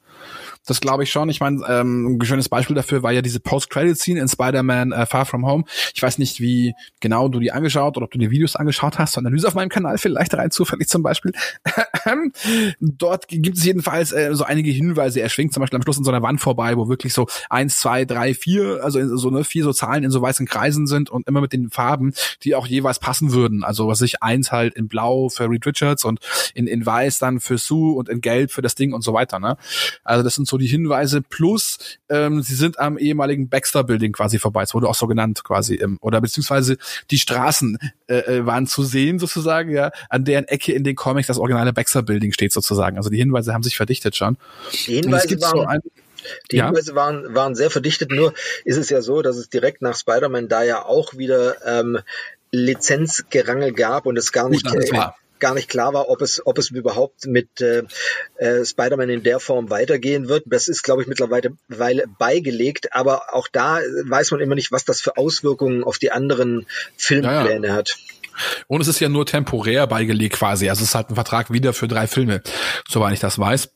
Das 0.68 0.82
glaube 0.82 1.04
ich 1.04 1.12
schon. 1.12 1.30
Ich 1.30 1.40
meine, 1.40 1.64
ähm, 1.68 2.18
ein 2.18 2.26
schönes 2.26 2.50
Beispiel 2.50 2.76
dafür 2.76 3.02
war 3.02 3.12
ja 3.12 3.22
diese 3.22 3.40
Post-Credit-Scene 3.40 4.20
in 4.20 4.28
Spider-Man 4.28 4.92
äh, 4.92 5.06
Far 5.06 5.26
From 5.26 5.46
Home. 5.46 5.64
Ich 5.96 6.04
weiß 6.04 6.18
nicht, 6.18 6.42
wie 6.42 6.76
genau 7.00 7.30
du 7.30 7.40
die 7.40 7.52
angeschaut 7.52 7.98
oder 7.98 8.06
ob 8.06 8.12
du 8.12 8.20
die 8.20 8.30
Videos 8.30 8.56
angeschaut 8.56 9.00
hast. 9.00 9.18
Analyse 9.18 9.48
auf 9.48 9.56
meinem 9.56 9.70
Kanal 9.70 9.98
vielleicht 9.98 10.34
rein 10.34 10.52
zufällig 10.52 10.90
zum 10.90 11.04
Beispiel. 11.04 11.32
Dort 12.82 13.28
gibt 13.30 13.58
es 13.58 13.64
jedenfalls 13.64 14.12
äh, 14.12 14.30
so 14.34 14.44
einige 14.44 14.70
Hinweise. 14.70 15.22
Er 15.22 15.30
schwingt 15.30 15.54
zum 15.54 15.62
Beispiel 15.62 15.78
am 15.78 15.84
Schluss 15.84 15.98
in 15.98 16.04
so 16.04 16.12
einer 16.12 16.22
Wand 16.22 16.42
vorbei, 16.42 16.76
wo 16.78 16.90
wirklich 16.90 17.14
so 17.14 17.28
eins, 17.50 17.80
zwei, 17.80 18.04
drei, 18.04 18.34
vier, 18.34 18.82
also 18.84 19.18
so 19.18 19.30
ne, 19.30 19.44
vier 19.46 19.64
so 19.64 19.72
Zahlen 19.72 20.04
in 20.04 20.12
so 20.12 20.22
weißen 20.22 20.46
Kreisen 20.46 20.86
sind 20.86 21.10
und 21.10 21.28
immer 21.28 21.42
mit 21.42 21.54
den 21.54 21.70
Farben, 21.70 22.14
die 22.44 22.56
auch 22.56 22.68
jeweils 22.68 23.00
passen 23.00 23.32
würden. 23.32 23.64
Also 23.64 23.88
was 23.88 24.02
ich 24.02 24.22
eins 24.22 24.52
halt 24.52 24.76
in 24.76 24.90
Blau 24.90 25.30
für 25.30 25.50
Reed 25.50 25.66
Richards 25.66 26.04
und 26.04 26.20
in, 26.54 26.68
in 26.68 26.86
Weiß 26.86 27.20
dann 27.20 27.40
für 27.40 27.58
Sue 27.58 27.96
und 27.96 28.10
in 28.10 28.20
Gelb 28.20 28.52
für 28.52 28.62
das 28.62 28.76
Ding 28.76 28.94
und 28.94 29.02
so 29.02 29.14
weiter. 29.14 29.40
Ne? 29.40 29.58
Also 30.04 30.24
das 30.24 30.36
sind 30.36 30.48
so 30.48 30.57
die 30.58 30.68
Hinweise 30.68 31.22
plus 31.22 31.78
ähm, 32.10 32.42
sie 32.42 32.56
sind 32.56 32.80
am 32.80 32.98
ehemaligen 32.98 33.50
Baxter 33.50 33.84
Building 33.84 34.12
quasi 34.12 34.40
vorbei. 34.40 34.64
Es 34.64 34.74
wurde 34.74 34.88
auch 34.88 34.96
so 34.96 35.08
genannt 35.08 35.44
quasi 35.44 35.76
ähm, 35.76 35.98
oder 36.02 36.22
beziehungsweise 36.22 36.78
die 37.12 37.18
Straßen 37.18 37.78
äh, 38.08 38.18
äh, 38.18 38.46
waren 38.46 38.68
zu 38.68 38.84
sehen 38.84 39.20
sozusagen 39.20 39.72
ja 39.72 39.92
an 40.10 40.26
deren 40.26 40.46
Ecke 40.46 40.74
in 40.74 40.84
den 40.84 40.96
Comics 40.96 41.28
das 41.28 41.38
originale 41.38 41.74
Baxter 41.74 42.04
Building 42.04 42.32
steht 42.32 42.54
sozusagen. 42.54 42.98
Also 42.98 43.10
die 43.10 43.18
Hinweise 43.18 43.54
haben 43.54 43.64
sich 43.64 43.78
verdichtet 43.78 44.16
schon. 44.16 44.38
Die 44.88 44.96
Hinweise 44.96 45.42
waren 45.42 45.58
so 45.58 45.66
ein, 45.66 45.80
die 46.52 46.62
Hinweise 46.62 46.92
ja. 46.92 46.96
waren, 46.96 47.36
waren 47.36 47.56
sehr 47.56 47.70
verdichtet, 47.70 48.12
nur 48.12 48.34
ist 48.66 48.78
es 48.78 48.90
ja 48.90 49.02
so, 49.02 49.22
dass 49.22 49.38
es 49.38 49.50
direkt 49.50 49.82
nach 49.82 49.96
Spider-Man 49.96 50.48
da 50.48 50.64
ja 50.64 50.86
auch 50.86 51.18
wieder 51.18 51.56
ähm, 51.66 52.00
Lizenzgerangel 52.52 53.74
gab 53.74 54.06
und 54.06 54.18
es 54.18 54.32
gar 54.32 54.50
nicht 54.50 54.66
Gut, 54.66 54.74
gar 55.40 55.54
nicht 55.54 55.70
klar 55.70 55.94
war, 55.94 56.10
ob 56.10 56.22
es, 56.22 56.46
ob 56.46 56.58
es 56.58 56.72
überhaupt 56.72 57.26
mit 57.26 57.62
äh, 57.62 57.84
äh, 58.38 58.66
Spider-Man 58.66 59.10
in 59.10 59.24
der 59.24 59.40
Form 59.40 59.70
weitergehen 59.70 60.28
wird. 60.28 60.44
Das 60.46 60.68
ist, 60.68 60.84
glaube 60.84 61.02
ich, 61.02 61.08
mittlerweile 61.08 61.54
beigelegt, 62.20 62.94
aber 62.94 63.34
auch 63.34 63.48
da 63.48 63.80
weiß 64.06 64.32
man 64.32 64.40
immer 64.42 64.56
nicht, 64.56 64.72
was 64.72 64.86
das 64.86 65.02
für 65.02 65.18
Auswirkungen 65.18 65.84
auf 65.84 65.98
die 65.98 66.12
anderen 66.12 66.66
Filmpläne 66.96 67.68
ja, 67.68 67.74
ja. 67.74 67.74
hat. 67.74 67.98
Und 68.68 68.82
es 68.82 68.88
ist 68.88 69.00
ja 69.00 69.10
nur 69.10 69.26
temporär 69.26 69.88
beigelegt 69.88 70.36
quasi. 70.36 70.70
Also 70.70 70.84
es 70.84 70.90
ist 70.90 70.96
halt 70.96 71.10
ein 71.10 71.16
Vertrag 71.16 71.52
wieder 71.52 71.74
für 71.74 71.88
drei 71.88 72.08
Filme, 72.08 72.42
soweit 72.88 73.14
ich 73.14 73.20
das 73.20 73.40
weiß. 73.40 73.70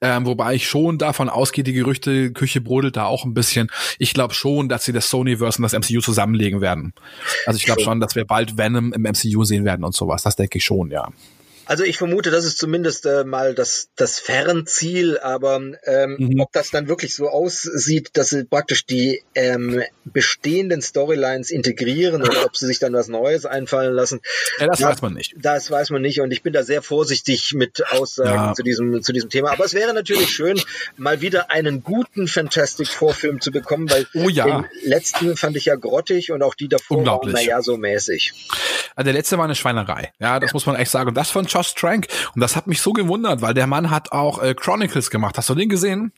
Ähm, 0.00 0.26
wobei 0.26 0.54
ich 0.54 0.68
schon 0.68 0.98
davon 0.98 1.28
ausgehe, 1.28 1.64
die 1.64 1.72
Gerüchte, 1.72 2.32
Küche 2.32 2.60
brodelt 2.60 2.96
da 2.96 3.06
auch 3.06 3.24
ein 3.24 3.34
bisschen. 3.34 3.70
Ich 3.98 4.12
glaube 4.12 4.34
schon, 4.34 4.68
dass 4.68 4.84
sie 4.84 4.92
das 4.92 5.08
Sonyverse 5.08 5.58
und 5.58 5.62
das 5.62 5.72
MCU 5.72 6.00
zusammenlegen 6.00 6.60
werden. 6.60 6.92
Also 7.46 7.56
ich 7.56 7.64
glaube 7.64 7.82
schon, 7.82 8.00
dass 8.00 8.14
wir 8.14 8.26
bald 8.26 8.58
Venom 8.58 8.92
im 8.92 9.02
MCU 9.02 9.44
sehen 9.44 9.64
werden 9.64 9.84
und 9.84 9.94
sowas. 9.94 10.22
Das 10.22 10.36
denke 10.36 10.58
ich 10.58 10.64
schon, 10.64 10.90
ja. 10.90 11.08
Also 11.66 11.84
ich 11.84 11.96
vermute, 11.96 12.30
das 12.30 12.44
ist 12.44 12.58
zumindest 12.58 13.06
äh, 13.06 13.24
mal 13.24 13.54
das, 13.54 13.88
das 13.96 14.18
Fernziel, 14.18 15.18
aber 15.18 15.60
ähm, 15.84 16.16
mhm. 16.18 16.40
ob 16.40 16.52
das 16.52 16.70
dann 16.70 16.88
wirklich 16.88 17.14
so 17.14 17.28
aussieht, 17.28 18.10
dass 18.14 18.30
sie 18.30 18.44
praktisch 18.44 18.86
die 18.86 19.22
ähm, 19.34 19.82
bestehenden 20.04 20.82
Storylines 20.82 21.50
integrieren 21.50 22.22
oder 22.22 22.44
ob 22.44 22.56
sie 22.56 22.66
sich 22.66 22.78
dann 22.78 22.92
was 22.92 23.08
Neues 23.08 23.46
einfallen 23.46 23.94
lassen. 23.94 24.20
Ja, 24.58 24.66
das 24.66 24.80
ja, 24.80 24.88
weiß 24.88 25.02
man 25.02 25.14
nicht. 25.14 25.34
Das 25.38 25.70
weiß 25.70 25.90
man 25.90 26.02
nicht 26.02 26.20
und 26.20 26.30
ich 26.30 26.42
bin 26.42 26.52
da 26.52 26.62
sehr 26.62 26.82
vorsichtig 26.82 27.54
mit 27.54 27.82
Aussagen 27.92 28.30
ja. 28.30 28.54
zu, 28.54 28.62
diesem, 28.62 29.02
zu 29.02 29.12
diesem 29.12 29.30
Thema. 29.30 29.52
Aber 29.52 29.64
es 29.64 29.74
wäre 29.74 29.94
natürlich 29.94 30.30
schön, 30.30 30.60
mal 30.96 31.20
wieder 31.20 31.50
einen 31.50 31.82
guten 31.82 32.28
Fantastic 32.28 32.88
Four 32.88 33.14
Film 33.14 33.40
zu 33.40 33.50
bekommen, 33.50 33.90
weil 33.90 34.06
oh 34.14 34.28
ja. 34.28 34.44
den 34.44 34.66
letzten 34.82 35.36
fand 35.36 35.56
ich 35.56 35.66
ja 35.66 35.76
grottig 35.76 36.30
und 36.32 36.42
auch 36.42 36.54
die 36.54 36.68
davor 36.68 37.04
waren, 37.06 37.32
naja, 37.32 37.62
so 37.62 37.76
mäßig. 37.76 38.32
Also 38.96 39.06
der 39.06 39.14
letzte 39.14 39.38
war 39.38 39.44
eine 39.44 39.54
Schweinerei. 39.54 40.12
Ja, 40.20 40.38
das 40.38 40.52
muss 40.52 40.66
man 40.66 40.76
echt 40.76 40.90
sagen. 40.90 41.08
Und 41.08 41.14
das 41.14 41.30
von 41.30 41.46
Josh 41.54 41.74
Trank. 41.74 42.08
Und 42.34 42.40
das 42.40 42.56
hat 42.56 42.66
mich 42.66 42.80
so 42.80 42.92
gewundert, 42.92 43.40
weil 43.40 43.54
der 43.54 43.66
Mann 43.66 43.90
hat 43.90 44.12
auch 44.12 44.42
äh, 44.42 44.54
Chronicles 44.54 45.10
gemacht. 45.10 45.38
Hast 45.38 45.48
du 45.48 45.54
den 45.54 45.68
gesehen? 45.68 46.12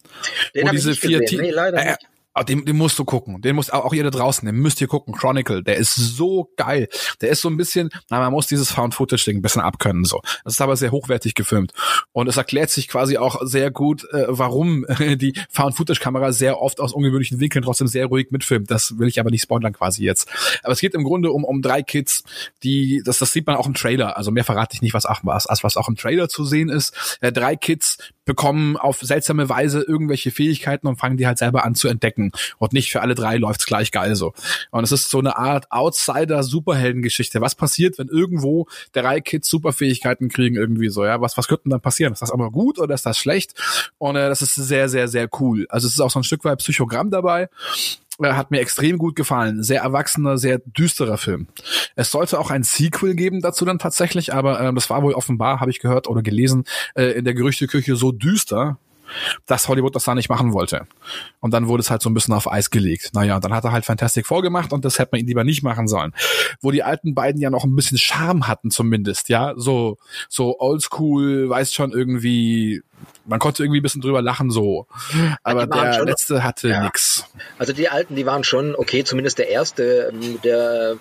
Den 0.55 0.67
Wo 0.67 0.71
diese 0.71 0.95
vier 0.95 1.21
gesehen. 1.21 1.43
Nee, 1.43 1.51
leider 1.51 1.79
äh, 1.79 1.91
nicht. 1.91 1.99
Oh, 2.03 2.16
den, 2.45 2.65
den 2.65 2.77
musst 2.77 2.99
du 2.99 3.05
gucken. 3.05 3.41
Den 3.41 3.57
muss 3.57 3.71
auch 3.71 3.93
ihr 3.93 4.05
da 4.05 4.11
draußen, 4.11 4.45
den 4.47 4.57
müsst 4.57 4.81
ihr 4.81 4.89
gucken. 4.89 5.15
Chronicle, 5.15 5.63
der 5.63 5.77
ist 5.77 5.95
so 5.95 6.51
geil. 6.57 6.89
Der 7.21 7.31
ist 7.31 7.41
so 7.41 7.49
ein 7.49 7.57
bisschen, 7.57 7.91
na, 8.11 8.21
man 8.21 8.33
muss 8.33 8.47
dieses 8.47 8.71
Found 8.73 8.95
Footage 8.95 9.25
Ding 9.25 9.39
ein 9.39 9.43
bisschen 9.43 9.63
abkönnen 9.63 10.05
so. 10.05 10.21
Das 10.45 10.55
ist 10.55 10.61
aber 10.61 10.77
sehr 10.77 10.91
hochwertig 10.91 11.35
gefilmt 11.35 11.73
und 12.13 12.29
es 12.29 12.37
erklärt 12.37 12.71
sich 12.71 12.89
quasi 12.89 13.19
auch 13.19 13.41
sehr 13.43 13.71
gut, 13.71 14.05
äh, 14.13 14.27
warum 14.29 14.85
äh, 14.89 15.17
die 15.17 15.35
Found 15.51 15.77
Footage 15.77 16.01
Kamera 16.01 16.33
sehr 16.33 16.61
oft 16.61 16.81
aus 16.81 16.93
ungewöhnlichen 16.93 17.41
Winkeln 17.41 17.65
trotzdem 17.65 17.89
sehr 17.89 18.07
ruhig 18.07 18.31
mitfilmt. 18.31 18.71
Das 18.71 18.99
will 18.99 19.09
ich 19.09 19.21
aber 19.21 19.31
nicht 19.31 19.43
spoilern 19.43 19.73
quasi 19.73 20.05
jetzt. 20.05 20.29
Aber 20.63 20.73
es 20.73 20.81
geht 20.81 20.95
im 20.95 21.05
Grunde 21.05 21.33
um 21.33 21.45
um 21.45 21.63
drei 21.63 21.83
Kids, 21.83 22.25
die 22.63 23.03
das 23.05 23.19
das 23.19 23.33
sieht 23.33 23.47
man 23.47 23.57
auch 23.57 23.67
im 23.67 23.75
Trailer. 23.75 24.17
Also 24.17 24.31
mehr 24.31 24.45
verrate 24.45 24.75
ich 24.75 24.83
nicht, 24.83 24.95
was 24.95 25.07
auch 25.07 25.21
was 25.23 25.47
was 25.63 25.77
auch 25.77 25.89
im 25.89 25.97
Trailer 25.97 26.29
zu 26.29 26.45
sehen 26.45 26.69
ist. 26.69 27.19
Äh, 27.21 27.33
drei 27.33 27.57
Kids 27.57 27.99
bekommen 28.25 28.77
auf 28.77 28.99
seltsame 29.01 29.49
Weise 29.49 29.83
irgendwelche 29.83 30.31
Fähigkeiten 30.31 30.87
und 30.89 30.97
fangen 30.97 31.17
die 31.17 31.27
halt 31.27 31.39
selber 31.39 31.65
an 31.65 31.75
zu 31.75 31.89
entdecken. 31.89 32.26
Und 32.59 32.73
nicht 32.73 32.91
für 32.91 33.01
alle 33.03 33.15
drei 33.15 33.37
läuft's 33.37 33.67
gleich 33.67 33.93
geil 33.93 34.15
so. 34.15 34.35
Und 34.71 34.85
es 34.85 34.93
ist 34.93 35.11
so 35.11 35.19
eine 35.19 35.37
Art 35.37 35.71
Outsider-Superhelden-Geschichte. 35.71 37.41
Was 37.41 37.55
passiert, 37.55 37.99
wenn 37.99 38.09
irgendwo 38.09 38.67
drei 38.93 39.21
Kids 39.21 39.49
Superfähigkeiten 39.49 40.29
kriegen 40.29 40.57
irgendwie 40.57 40.89
so, 40.89 41.05
ja? 41.05 41.21
Was, 41.21 41.37
was 41.37 41.49
könnte 41.49 41.69
dann 41.69 41.81
passieren? 41.81 42.13
Ist 42.13 42.23
das 42.23 42.31
aber 42.31 42.51
gut 42.51 42.79
oder 42.79 42.95
ist 42.95 43.07
das 43.07 43.19
schlecht? 43.19 43.55
Und 43.99 44.17
äh, 44.17 44.29
das 44.29 44.43
ist 44.43 44.55
sehr, 44.55 44.89
sehr, 44.89 45.09
sehr 45.09 45.29
cool. 45.41 45.67
Also 45.69 45.87
es 45.87 45.95
ist 45.95 46.01
auch 46.01 46.11
so 46.11 46.21
ein 46.21 46.25
Stück 46.25 46.45
weit 46.45 46.59
Psychogramm 46.59 47.11
dabei 47.11 47.49
äh, 48.21 48.33
hat 48.33 48.51
mir 48.51 48.61
extrem 48.61 48.99
gut 48.99 49.17
gefallen. 49.17 49.63
Sehr 49.63 49.83
erwachsener, 49.83 50.39
sehr 50.39 50.59
düsterer 50.59 51.19
Film. 51.19 51.49
Es 51.97 52.11
sollte 52.11 52.39
auch 52.39 52.51
ein 52.51 52.63
Sequel 52.63 53.15
geben 53.15 53.41
dazu 53.41 53.65
dann 53.65 53.79
tatsächlich, 53.79 54.33
aber 54.33 54.61
äh, 54.61 54.73
das 54.73 54.91
war 54.91 55.03
wohl 55.03 55.15
offenbar, 55.15 55.61
habe 55.61 55.71
ich 55.71 55.81
gehört 55.81 56.09
oder 56.09 56.23
gelesen, 56.23 56.65
äh, 56.95 57.13
in 57.13 57.25
der 57.25 57.35
Gerüchteküche 57.35 57.97
so 57.97 58.13
düster, 58.13 58.79
dass 59.47 59.69
Hollywood 59.69 59.95
das 59.95 60.05
da 60.05 60.15
nicht 60.15 60.29
machen 60.29 60.53
wollte. 60.53 60.87
Und 61.41 61.53
dann 61.53 61.69
wurde 61.69 61.81
es 61.81 61.91
halt 61.91 62.03
so 62.03 62.11
ein 62.11 62.15
bisschen 62.15 62.35
auf 62.35 62.51
Eis 62.51 62.71
gelegt. 62.71 63.11
Naja, 63.15 63.41
dann 63.41 63.55
hat 63.55 63.65
er 63.65 63.73
halt 63.73 63.85
Fantastic 63.85 64.27
Four 64.27 64.43
gemacht 64.43 64.73
und 64.73 64.85
das 64.85 64.99
hätte 64.99 65.11
man 65.13 65.21
ihn 65.21 65.27
lieber 65.27 65.45
nicht 65.45 65.63
machen 65.63 65.89
sollen. 65.89 66.13
Wo 66.61 66.71
die 66.71 66.83
alten 66.83 67.15
beiden 67.15 67.41
ja 67.41 67.51
noch 67.51 67.65
ein 67.65 67.77
bisschen 67.77 67.99
Charme 67.99 68.49
hatten 68.49 68.71
zumindest, 68.71 69.29
ja, 69.29 69.55
so, 69.57 69.99
so 70.29 70.59
oldschool, 70.59 71.49
weiß 71.49 71.73
schon 71.73 71.93
irgendwie, 71.93 72.83
man 73.25 73.39
konnte 73.39 73.63
irgendwie 73.63 73.81
ein 73.81 73.83
bisschen 73.83 74.01
drüber 74.01 74.23
lachen 74.23 74.51
so. 74.51 74.87
Aber 75.43 75.67
der 75.67 75.95
schon, 75.95 76.07
letzte 76.07 76.45
hatte 76.45 76.69
ja. 76.69 76.83
nix. 76.83 77.25
Also 77.59 77.73
die 77.73 77.89
alten, 77.89 78.15
die 78.15 78.27
waren 78.27 78.45
schon 78.45 78.75
okay, 78.75 79.05
zumindest 79.05 79.39
der 79.39 79.49
erste, 79.49 80.13
ähm, 80.13 80.41
der 80.43 80.97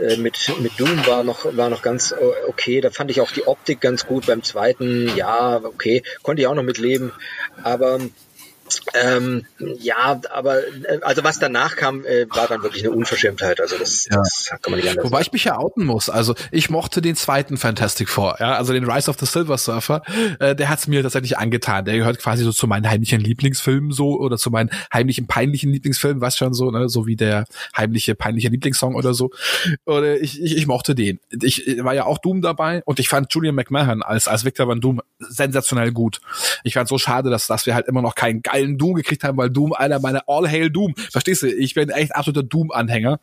äh, 0.00 0.16
mit, 0.16 0.52
mit 0.60 0.78
Doom 0.78 1.06
war 1.06 1.24
noch, 1.24 1.44
war 1.56 1.70
noch 1.70 1.82
ganz 1.82 2.12
äh, 2.12 2.16
okay. 2.48 2.80
Da 2.80 2.90
fand 2.90 3.10
ich 3.10 3.20
auch 3.20 3.30
die 3.30 3.46
Optik 3.46 3.80
ganz 3.80 4.06
gut. 4.06 4.26
Beim 4.26 4.42
zweiten, 4.42 5.10
ja, 5.16 5.60
okay, 5.62 6.02
konnte 6.22 6.42
ich 6.42 6.48
auch 6.48 6.54
noch 6.54 6.62
mitleben. 6.62 7.12
Aber 7.62 7.98
ähm, 8.94 9.46
ja, 9.58 10.20
aber 10.30 10.58
äh, 10.58 11.00
also 11.02 11.24
was 11.24 11.38
danach 11.38 11.76
kam, 11.76 12.04
äh, 12.04 12.26
war 12.30 12.48
dann 12.48 12.62
wirklich 12.62 12.82
eine 12.82 12.92
Unverschämtheit. 12.92 13.60
Also 13.60 13.78
das, 13.78 14.06
ja. 14.10 14.16
das 14.16 14.50
kann 14.50 14.70
man 14.70 14.80
nicht 14.80 14.88
anders 14.88 15.04
Wobei 15.04 15.18
sagen. 15.18 15.26
ich 15.26 15.32
mich 15.32 15.44
ja 15.44 15.58
outen 15.58 15.84
muss. 15.84 16.10
Also 16.10 16.34
ich 16.50 16.70
mochte 16.70 17.00
den 17.00 17.16
zweiten 17.16 17.56
Fantastic 17.56 18.08
Four, 18.08 18.36
ja, 18.40 18.56
also 18.56 18.72
den 18.72 18.90
Rise 18.90 19.10
of 19.10 19.18
the 19.18 19.26
Silver 19.26 19.58
Surfer. 19.58 20.02
Äh, 20.38 20.54
der 20.54 20.68
hat's 20.68 20.86
mir 20.86 21.02
tatsächlich 21.02 21.38
angetan. 21.38 21.84
Der 21.84 21.96
gehört 21.96 22.18
quasi 22.18 22.44
so 22.44 22.52
zu 22.52 22.66
meinen 22.66 22.88
heimlichen 22.88 23.20
Lieblingsfilmen 23.20 23.92
so 23.92 24.18
oder 24.18 24.36
zu 24.36 24.50
meinen 24.50 24.70
heimlichen 24.92 25.26
peinlichen 25.26 25.72
Lieblingsfilmen, 25.72 26.20
was 26.20 26.36
schon 26.36 26.54
so, 26.54 26.70
ne, 26.70 26.88
so 26.88 27.06
wie 27.06 27.16
der 27.16 27.44
heimliche 27.76 28.14
peinliche 28.14 28.48
Lieblingssong 28.48 28.94
oder 28.94 29.14
so. 29.14 29.30
Oder 29.86 30.20
ich, 30.20 30.42
ich, 30.42 30.56
ich 30.56 30.66
mochte 30.66 30.94
den. 30.94 31.20
Ich, 31.42 31.66
ich 31.66 31.84
war 31.84 31.94
ja 31.94 32.04
auch 32.04 32.18
Doom 32.18 32.42
dabei 32.42 32.82
und 32.84 32.98
ich 32.98 33.08
fand 33.08 33.32
Julian 33.32 33.54
McMahon 33.54 34.02
als 34.02 34.28
als 34.28 34.44
Victor 34.44 34.68
Van 34.68 34.80
Doom 34.80 35.00
sensationell 35.18 35.92
gut. 35.92 36.20
Ich 36.64 36.74
fand 36.74 36.88
so 36.88 36.98
schade, 36.98 37.30
dass 37.30 37.46
dass 37.46 37.66
wir 37.66 37.74
halt 37.74 37.86
immer 37.88 38.02
noch 38.02 38.14
keinen 38.14 38.42
geilen 38.42 38.59
geilen 38.60 38.78
Doom 38.78 38.94
gekriegt 38.94 39.24
haben, 39.24 39.36
weil 39.38 39.50
Doom 39.50 39.72
einer 39.72 39.98
meiner 40.00 40.24
All 40.26 40.48
Hail 40.48 40.70
Doom, 40.70 40.94
verstehst 41.10 41.42
du? 41.42 41.48
Ich 41.48 41.74
bin 41.74 41.90
echt 41.90 42.14
absoluter 42.14 42.42
Doom-Anhänger. 42.42 43.20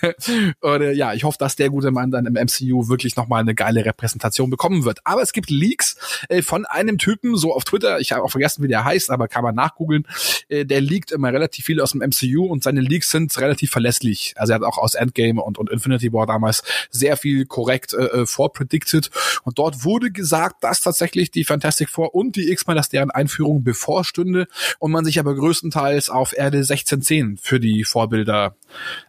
und 0.60 0.80
äh, 0.82 0.92
ja, 0.92 1.12
ich 1.14 1.24
hoffe, 1.24 1.38
dass 1.38 1.56
der 1.56 1.70
gute 1.70 1.90
Mann 1.90 2.10
dann 2.10 2.26
im 2.26 2.34
MCU 2.34 2.88
wirklich 2.88 3.16
nochmal 3.16 3.40
eine 3.40 3.54
geile 3.54 3.84
Repräsentation 3.84 4.50
bekommen 4.50 4.84
wird. 4.84 5.00
Aber 5.04 5.22
es 5.22 5.32
gibt 5.32 5.50
Leaks 5.50 5.96
äh, 6.28 6.42
von 6.42 6.66
einem 6.66 6.98
Typen, 6.98 7.36
so 7.36 7.54
auf 7.54 7.64
Twitter, 7.64 8.00
ich 8.00 8.12
habe 8.12 8.22
auch 8.22 8.30
vergessen, 8.30 8.62
wie 8.62 8.68
der 8.68 8.84
heißt, 8.84 9.10
aber 9.10 9.28
kann 9.28 9.42
man 9.42 9.54
nachgoogeln, 9.54 10.06
äh, 10.48 10.64
der 10.64 10.80
leakt 10.80 11.12
immer 11.12 11.32
relativ 11.32 11.64
viel 11.64 11.80
aus 11.80 11.92
dem 11.92 12.00
MCU 12.00 12.46
und 12.46 12.62
seine 12.62 12.80
Leaks 12.80 13.10
sind 13.10 13.36
relativ 13.38 13.70
verlässlich. 13.70 14.34
Also 14.36 14.52
er 14.52 14.56
hat 14.56 14.62
auch 14.62 14.78
aus 14.78 14.94
Endgame 14.94 15.42
und, 15.42 15.58
und 15.58 15.70
Infinity 15.70 16.12
War 16.12 16.26
damals 16.26 16.62
sehr 16.90 17.16
viel 17.16 17.46
korrekt 17.46 17.92
äh, 17.92 18.04
äh 18.04 18.26
vorpredicted 18.26 19.10
und 19.44 19.58
dort 19.58 19.84
wurde 19.84 20.10
gesagt, 20.10 20.64
dass 20.64 20.80
tatsächlich 20.80 21.30
die 21.30 21.44
Fantastic 21.44 21.88
Four 21.88 22.14
und 22.14 22.36
die 22.36 22.50
X-Men, 22.50 22.76
dass 22.76 22.88
deren 22.88 23.10
Einführung 23.10 23.62
bevorstünde 23.62 24.46
und 24.78 24.92
man 24.92 25.04
sich 25.04 25.18
aber 25.18 25.34
größtenteils 25.34 26.10
auf 26.10 26.36
Erde 26.36 26.58
1610 26.58 27.38
für 27.38 27.60
die 27.60 27.84
Vorbilder 27.84 28.56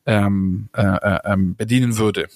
ähm, 0.05 0.69
äh, 0.75 0.81
äh, 0.81 1.19
ähm, 1.25 1.55
bedienen 1.55 1.97
würde. 1.97 2.27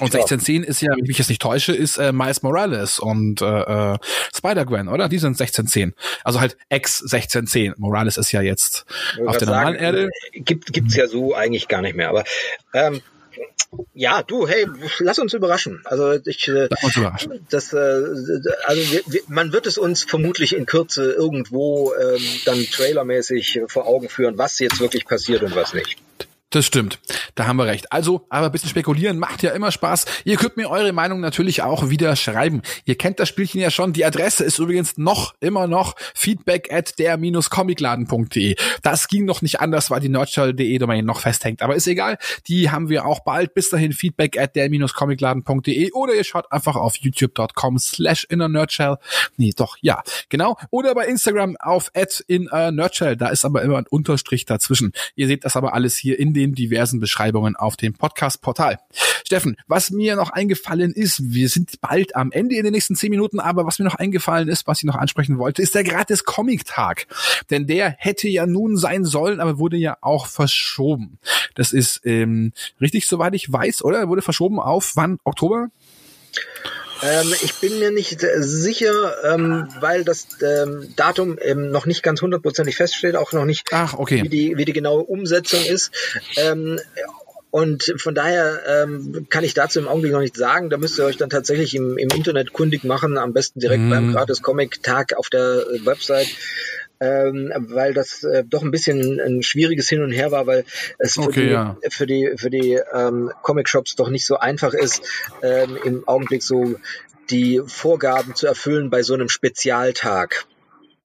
Und 0.00 0.06
1610 0.06 0.64
ist 0.64 0.80
ja, 0.80 0.90
wenn 0.90 1.04
ich 1.04 1.08
mich 1.08 1.18
jetzt 1.18 1.28
nicht 1.28 1.42
täusche, 1.42 1.74
ist 1.74 1.98
äh, 1.98 2.12
Miles 2.12 2.42
Morales 2.42 2.98
und 2.98 3.42
äh, 3.42 3.44
äh, 3.92 3.98
Spider-Gwen, 4.34 4.88
oder? 4.88 5.10
Die 5.10 5.18
sind 5.18 5.38
1610. 5.38 5.92
Also 6.24 6.40
halt 6.40 6.56
ex 6.70 7.02
1610. 7.02 7.74
Morales 7.76 8.16
ist 8.16 8.32
ja 8.32 8.40
jetzt 8.40 8.86
auf 9.26 9.36
der 9.36 9.48
normalen 9.48 9.74
Erde. 9.74 10.08
Gibt 10.32 10.72
gibt's 10.72 10.96
ja 10.96 11.06
so 11.06 11.34
eigentlich 11.34 11.68
gar 11.68 11.82
nicht 11.82 11.94
mehr. 11.94 12.08
Aber 12.08 12.24
ähm, 12.72 13.02
ja, 13.94 14.22
du, 14.22 14.46
hey, 14.46 14.66
lass 14.98 15.18
uns 15.18 15.32
überraschen. 15.32 15.82
Also 15.84 16.12
ich, 16.24 16.48
äh, 16.48 16.68
überraschen. 16.96 17.46
das, 17.50 17.72
äh, 17.72 17.76
also 18.64 18.92
wir, 18.92 19.02
wir, 19.06 19.20
man 19.28 19.52
wird 19.52 19.66
es 19.66 19.78
uns 19.78 20.04
vermutlich 20.04 20.54
in 20.54 20.66
Kürze 20.66 21.12
irgendwo 21.12 21.92
ähm, 21.94 22.22
dann 22.44 22.64
trailermäßig 22.64 23.60
vor 23.68 23.86
Augen 23.86 24.08
führen, 24.08 24.38
was 24.38 24.58
jetzt 24.58 24.80
wirklich 24.80 25.06
passiert 25.06 25.42
und 25.42 25.56
was 25.56 25.74
nicht. 25.74 25.96
Das 26.52 26.66
stimmt. 26.66 27.00
Da 27.34 27.46
haben 27.46 27.56
wir 27.56 27.64
recht. 27.64 27.90
Also, 27.92 28.26
aber 28.28 28.46
ein 28.46 28.52
bisschen 28.52 28.68
spekulieren 28.68 29.18
macht 29.18 29.42
ja 29.42 29.52
immer 29.52 29.72
Spaß. 29.72 30.04
Ihr 30.26 30.36
könnt 30.36 30.58
mir 30.58 30.68
eure 30.68 30.92
Meinung 30.92 31.20
natürlich 31.20 31.62
auch 31.62 31.88
wieder 31.88 32.14
schreiben. 32.14 32.60
Ihr 32.84 32.98
kennt 32.98 33.18
das 33.20 33.30
Spielchen 33.30 33.58
ja 33.58 33.70
schon. 33.70 33.94
Die 33.94 34.04
Adresse 34.04 34.44
ist 34.44 34.58
übrigens 34.58 34.98
noch, 34.98 35.34
immer 35.40 35.66
noch 35.66 35.94
feedback 36.14 36.70
at 36.70 36.98
der-comicladen.de. 36.98 38.56
Das 38.82 39.08
ging 39.08 39.24
noch 39.24 39.40
nicht 39.40 39.60
anders, 39.60 39.90
weil 39.90 40.00
die 40.00 40.10
nerdshell.de 40.10 40.76
Domain 40.76 41.06
noch 41.06 41.20
festhängt. 41.20 41.62
Aber 41.62 41.74
ist 41.74 41.86
egal. 41.86 42.18
Die 42.48 42.70
haben 42.70 42.90
wir 42.90 43.06
auch 43.06 43.20
bald. 43.20 43.54
Bis 43.54 43.70
dahin 43.70 43.94
feedback 43.94 44.38
at 44.38 44.54
der-comicladen.de 44.54 45.92
oder 45.92 46.12
ihr 46.12 46.24
schaut 46.24 46.52
einfach 46.52 46.76
auf 46.76 46.96
youtube.com 46.98 47.78
slash 47.78 48.24
innernerdshell. 48.28 48.96
Nee, 49.38 49.52
doch, 49.56 49.78
ja, 49.80 50.02
genau. 50.28 50.58
Oder 50.68 50.94
bei 50.94 51.06
Instagram 51.06 51.56
auf 51.58 51.90
at 51.94 52.22
in 52.26 52.44
nerdshell. 52.52 53.16
Da 53.16 53.28
ist 53.28 53.46
aber 53.46 53.62
immer 53.62 53.78
ein 53.78 53.86
Unterstrich 53.86 54.44
dazwischen. 54.44 54.92
Ihr 55.14 55.28
seht 55.28 55.46
das 55.46 55.56
aber 55.56 55.72
alles 55.72 55.96
hier 55.96 56.18
in 56.18 56.34
den 56.34 56.41
den 56.42 56.54
diversen 56.54 56.98
Beschreibungen 56.98 57.54
auf 57.56 57.76
dem 57.76 57.94
Podcast-Portal. 57.94 58.78
Steffen, 59.24 59.56
was 59.66 59.90
mir 59.90 60.16
noch 60.16 60.30
eingefallen 60.30 60.92
ist, 60.92 61.32
wir 61.32 61.48
sind 61.48 61.80
bald 61.80 62.16
am 62.16 62.32
Ende 62.32 62.56
in 62.56 62.64
den 62.64 62.72
nächsten 62.72 62.96
zehn 62.96 63.10
Minuten, 63.10 63.38
aber 63.38 63.64
was 63.64 63.78
mir 63.78 63.84
noch 63.84 63.94
eingefallen 63.94 64.48
ist, 64.48 64.66
was 64.66 64.78
ich 64.78 64.84
noch 64.84 64.96
ansprechen 64.96 65.38
wollte, 65.38 65.62
ist 65.62 65.74
der 65.74 65.84
gratis 65.84 66.24
Comic-Tag. 66.24 67.06
Denn 67.50 67.66
der 67.66 67.94
hätte 67.98 68.28
ja 68.28 68.46
nun 68.46 68.76
sein 68.76 69.04
sollen, 69.04 69.40
aber 69.40 69.58
wurde 69.58 69.76
ja 69.76 69.96
auch 70.00 70.26
verschoben. 70.26 71.18
Das 71.54 71.72
ist 71.72 72.00
ähm, 72.04 72.52
richtig, 72.80 73.06
soweit 73.06 73.34
ich 73.34 73.50
weiß, 73.50 73.84
oder? 73.84 74.08
Wurde 74.08 74.22
verschoben 74.22 74.58
auf 74.58 74.92
wann? 74.96 75.18
Oktober? 75.24 75.68
Ähm, 77.02 77.34
ich 77.42 77.54
bin 77.54 77.78
mir 77.78 77.90
nicht 77.90 78.22
äh, 78.22 78.42
sicher, 78.42 79.14
ähm, 79.24 79.68
weil 79.80 80.04
das 80.04 80.28
ähm, 80.40 80.92
Datum 80.96 81.38
ähm, 81.40 81.70
noch 81.70 81.86
nicht 81.86 82.02
ganz 82.02 82.22
hundertprozentig 82.22 82.76
feststeht, 82.76 83.16
auch 83.16 83.32
noch 83.32 83.44
nicht, 83.44 83.68
Ach, 83.72 83.94
okay. 83.94 84.22
wie, 84.22 84.28
die, 84.28 84.56
wie 84.56 84.64
die 84.64 84.72
genaue 84.72 85.02
Umsetzung 85.02 85.64
ist. 85.64 85.90
Ähm, 86.36 86.78
und 87.50 87.92
von 87.98 88.14
daher 88.14 88.60
ähm, 88.66 89.26
kann 89.28 89.44
ich 89.44 89.52
dazu 89.52 89.78
im 89.78 89.86
Augenblick 89.86 90.12
noch 90.12 90.20
nicht 90.20 90.36
sagen. 90.36 90.70
Da 90.70 90.78
müsst 90.78 90.98
ihr 90.98 91.04
euch 91.04 91.18
dann 91.18 91.28
tatsächlich 91.28 91.74
im, 91.74 91.98
im 91.98 92.08
Internet 92.08 92.54
kundig 92.54 92.82
machen, 92.82 93.18
am 93.18 93.34
besten 93.34 93.60
direkt 93.60 93.82
mm. 93.82 93.90
beim 93.90 94.12
Gratis 94.12 94.40
Comic 94.40 94.82
Tag 94.82 95.12
auf 95.18 95.28
der 95.28 95.66
äh, 95.70 95.84
Website 95.84 96.28
ähm, 97.02 97.52
weil 97.56 97.94
das 97.94 98.22
äh, 98.22 98.44
doch 98.46 98.62
ein 98.62 98.70
bisschen 98.70 99.20
ein 99.20 99.42
schwieriges 99.42 99.88
Hin 99.88 100.02
und 100.02 100.12
Her 100.12 100.30
war, 100.30 100.46
weil 100.46 100.64
es 100.98 101.14
für 101.14 101.22
okay, 101.22 101.46
die, 101.46 101.50
ja. 101.50 101.76
für 101.90 102.06
die, 102.06 102.32
für 102.36 102.48
die 102.48 102.78
ähm, 102.94 103.32
Comic-Shops 103.42 103.96
doch 103.96 104.08
nicht 104.08 104.24
so 104.24 104.36
einfach 104.36 104.72
ist, 104.72 105.02
ähm, 105.42 105.76
im 105.84 106.06
Augenblick 106.06 106.42
so 106.42 106.76
die 107.30 107.60
Vorgaben 107.66 108.36
zu 108.36 108.46
erfüllen 108.46 108.88
bei 108.90 109.02
so 109.02 109.14
einem 109.14 109.28
Spezialtag. 109.28 110.46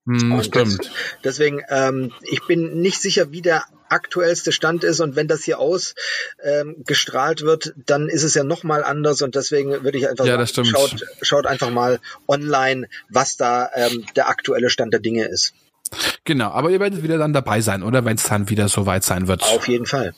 Mm, 0.06 0.40
stimmt. 0.42 0.80
Das, 0.80 0.92
deswegen, 1.24 1.62
ähm, 1.70 2.14
ich 2.22 2.46
bin 2.46 2.80
nicht 2.80 3.02
sicher, 3.02 3.32
wie 3.32 3.42
der 3.42 3.64
aktuellste 3.90 4.52
Stand 4.52 4.84
ist 4.84 5.00
und 5.00 5.16
wenn 5.16 5.28
das 5.28 5.44
hier 5.46 5.60
ausgestrahlt 5.60 7.42
ähm, 7.42 7.48
wird, 7.48 7.74
dann 7.86 8.08
ist 8.08 8.24
es 8.24 8.36
ja 8.36 8.44
noch 8.44 8.64
mal 8.64 8.84
anders 8.84 9.22
und 9.22 9.36
deswegen 9.36 9.84
würde 9.84 9.98
ich 9.98 10.08
einfach 10.10 10.26
ja, 10.26 10.46
sagen, 10.46 10.66
schaut, 10.66 11.06
schaut 11.22 11.46
einfach 11.48 11.70
mal 11.70 12.00
online, 12.28 12.88
was 13.10 13.38
da 13.38 13.70
ähm, 13.74 14.06
der 14.16 14.30
aktuelle 14.30 14.70
Stand 14.70 14.94
der 14.94 15.00
Dinge 15.00 15.26
ist. 15.26 15.54
Genau, 16.28 16.52
aber 16.52 16.72
ihr 16.72 16.82
werdet 16.82 17.04
wieder 17.04 17.18
dann 17.18 17.32
dabei 17.32 17.62
sein, 17.62 17.84
oder 17.84 18.04
wenn 18.04 18.18
es 18.18 18.24
dann 18.24 18.50
wieder 18.50 18.68
soweit 18.68 19.06
sein 19.06 19.30
wird. 19.30 19.44
Auf 19.44 19.70
jeden 19.70 19.86
Fall. 19.86 20.14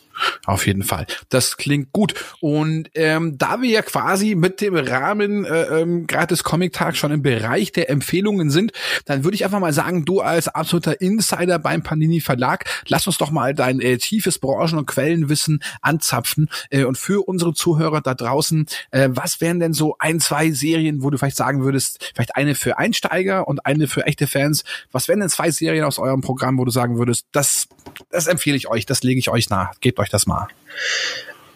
Auf 0.45 0.66
jeden 0.66 0.84
Fall. 0.84 1.05
Das 1.30 1.57
klingt 1.57 1.93
gut. 1.93 2.14
Und 2.39 2.89
ähm, 2.95 3.38
da 3.38 3.62
wir 3.62 3.70
ja 3.70 3.82
quasi 3.82 4.36
mit 4.36 4.60
dem 4.60 4.76
Rahmen 4.76 5.45
äh, 5.45 5.82
ähm, 5.82 6.07
gratis 6.07 6.43
Comic-Tag 6.43 6.97
schon 6.97 7.12
im 7.12 7.22
Bereich 7.22 7.72
der 7.72 7.89
Empfehlungen 7.89 8.49
sind, 8.49 8.72
dann 9.05 9.24
würde 9.24 9.36
ich 9.36 9.45
einfach 9.45 9.60
mal 9.60 9.72
sagen, 9.72 10.05
du 10.05 10.22
als 10.22 10.47
absoluter 10.47 10.99
Insider 10.99 11.60
beim 11.60 11.84
Panini 11.84 12.22
Verlag, 12.22 12.66
lass 12.88 13.07
uns 13.07 13.18
doch 13.18 13.32
mal 13.32 13.53
dein 13.53 13.80
äh, 13.80 13.97
tiefes 13.97 14.39
Branchen- 14.39 14.80
und 14.80 14.88
Quellenwissen 14.88 15.62
anzapfen. 15.82 16.49
Äh, 16.70 16.86
und 16.86 16.97
für 16.97 17.28
unsere 17.28 17.53
Zuhörer 17.53 18.01
da 18.01 18.16
draußen, 18.16 18.66
äh, 18.91 19.10
was 19.12 19.41
wären 19.41 19.60
denn 19.60 19.74
so 19.74 19.95
ein, 19.99 20.20
zwei 20.20 20.51
Serien, 20.51 21.03
wo 21.03 21.12
du 21.12 21.18
vielleicht 21.18 21.38
sagen 21.38 21.64
würdest, 21.64 22.12
vielleicht 22.16 22.36
eine 22.36 22.55
für 22.55 22.78
Einsteiger 22.80 23.47
und 23.47 23.66
eine 23.66 23.88
für 23.88 24.05
echte 24.05 24.28
Fans? 24.28 24.64
Was 24.91 25.07
wären 25.07 25.20
denn 25.20 25.30
zwei 25.30 25.51
Serien 25.51 25.86
aus 25.86 25.99
eurem 26.00 26.22
Programm, 26.22 26.58
wo 26.58 26.66
du 26.66 26.72
sagen 26.72 26.97
würdest, 26.97 27.26
das, 27.32 27.68
das 28.10 28.28
empfehle 28.28 28.58
ich 28.58 28.68
euch, 28.68 28.86
das 28.86 29.04
lege 29.04 29.20
ich 29.20 29.30
euch 29.30 29.50
nach. 29.50 29.80
Gebt 29.80 30.00
euch 30.00 30.10
euch 30.10 30.12
das 30.12 30.26
mal. 30.26 30.47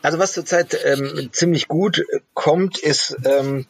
Also 0.02 0.20
was 0.20 0.34
zurzeit 0.34 0.78
ähm, 0.84 1.30
ziemlich 1.32 1.68
gut 1.68 2.04
kommt, 2.34 2.78
ist 2.78 3.16
ähm, 3.26 3.66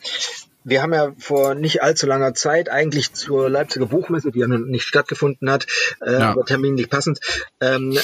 wir 0.63 0.81
haben 0.81 0.93
ja 0.93 1.13
vor 1.17 1.55
nicht 1.55 1.83
allzu 1.83 2.07
langer 2.07 2.33
Zeit 2.33 2.69
eigentlich 2.69 3.13
zur 3.13 3.49
Leipziger 3.49 3.85
Buchmesse, 3.85 4.31
die 4.31 4.39
ja 4.39 4.47
noch 4.47 4.59
nicht 4.59 4.83
stattgefunden 4.83 5.49
hat, 5.49 5.67
äh, 6.01 6.13
ja. 6.13 6.31
aber 6.31 6.45
terminlich 6.45 6.89
passend, 6.89 7.19
ähm, 7.59 7.97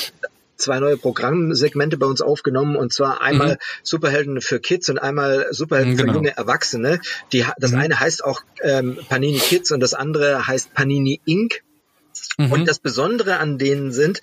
zwei 0.57 0.79
neue 0.79 0.97
Programmsegmente 0.97 1.97
bei 1.97 2.05
uns 2.05 2.21
aufgenommen 2.21 2.75
und 2.75 2.91
zwar 2.91 3.21
einmal 3.21 3.53
mhm. 3.53 3.57
Superhelden 3.81 4.41
für 4.41 4.59
Kids 4.59 4.89
und 4.89 4.99
einmal 4.99 5.47
Superhelden 5.51 5.95
genau. 5.95 6.11
für 6.11 6.17
junge 6.17 6.37
Erwachsene. 6.37 6.99
Die, 7.31 7.45
das 7.57 7.71
mhm. 7.71 7.79
eine 7.79 7.99
heißt 7.99 8.23
auch 8.25 8.41
ähm, 8.61 8.99
Panini 9.07 9.39
Kids 9.39 9.71
und 9.71 9.79
das 9.79 9.93
andere 9.93 10.45
heißt 10.45 10.73
Panini 10.73 11.21
Inc. 11.25 11.63
Mhm. 12.39 12.53
Und 12.53 12.65
das 12.69 12.79
Besondere 12.79 13.37
an 13.37 13.57
denen 13.57 13.91
sind, 13.91 14.21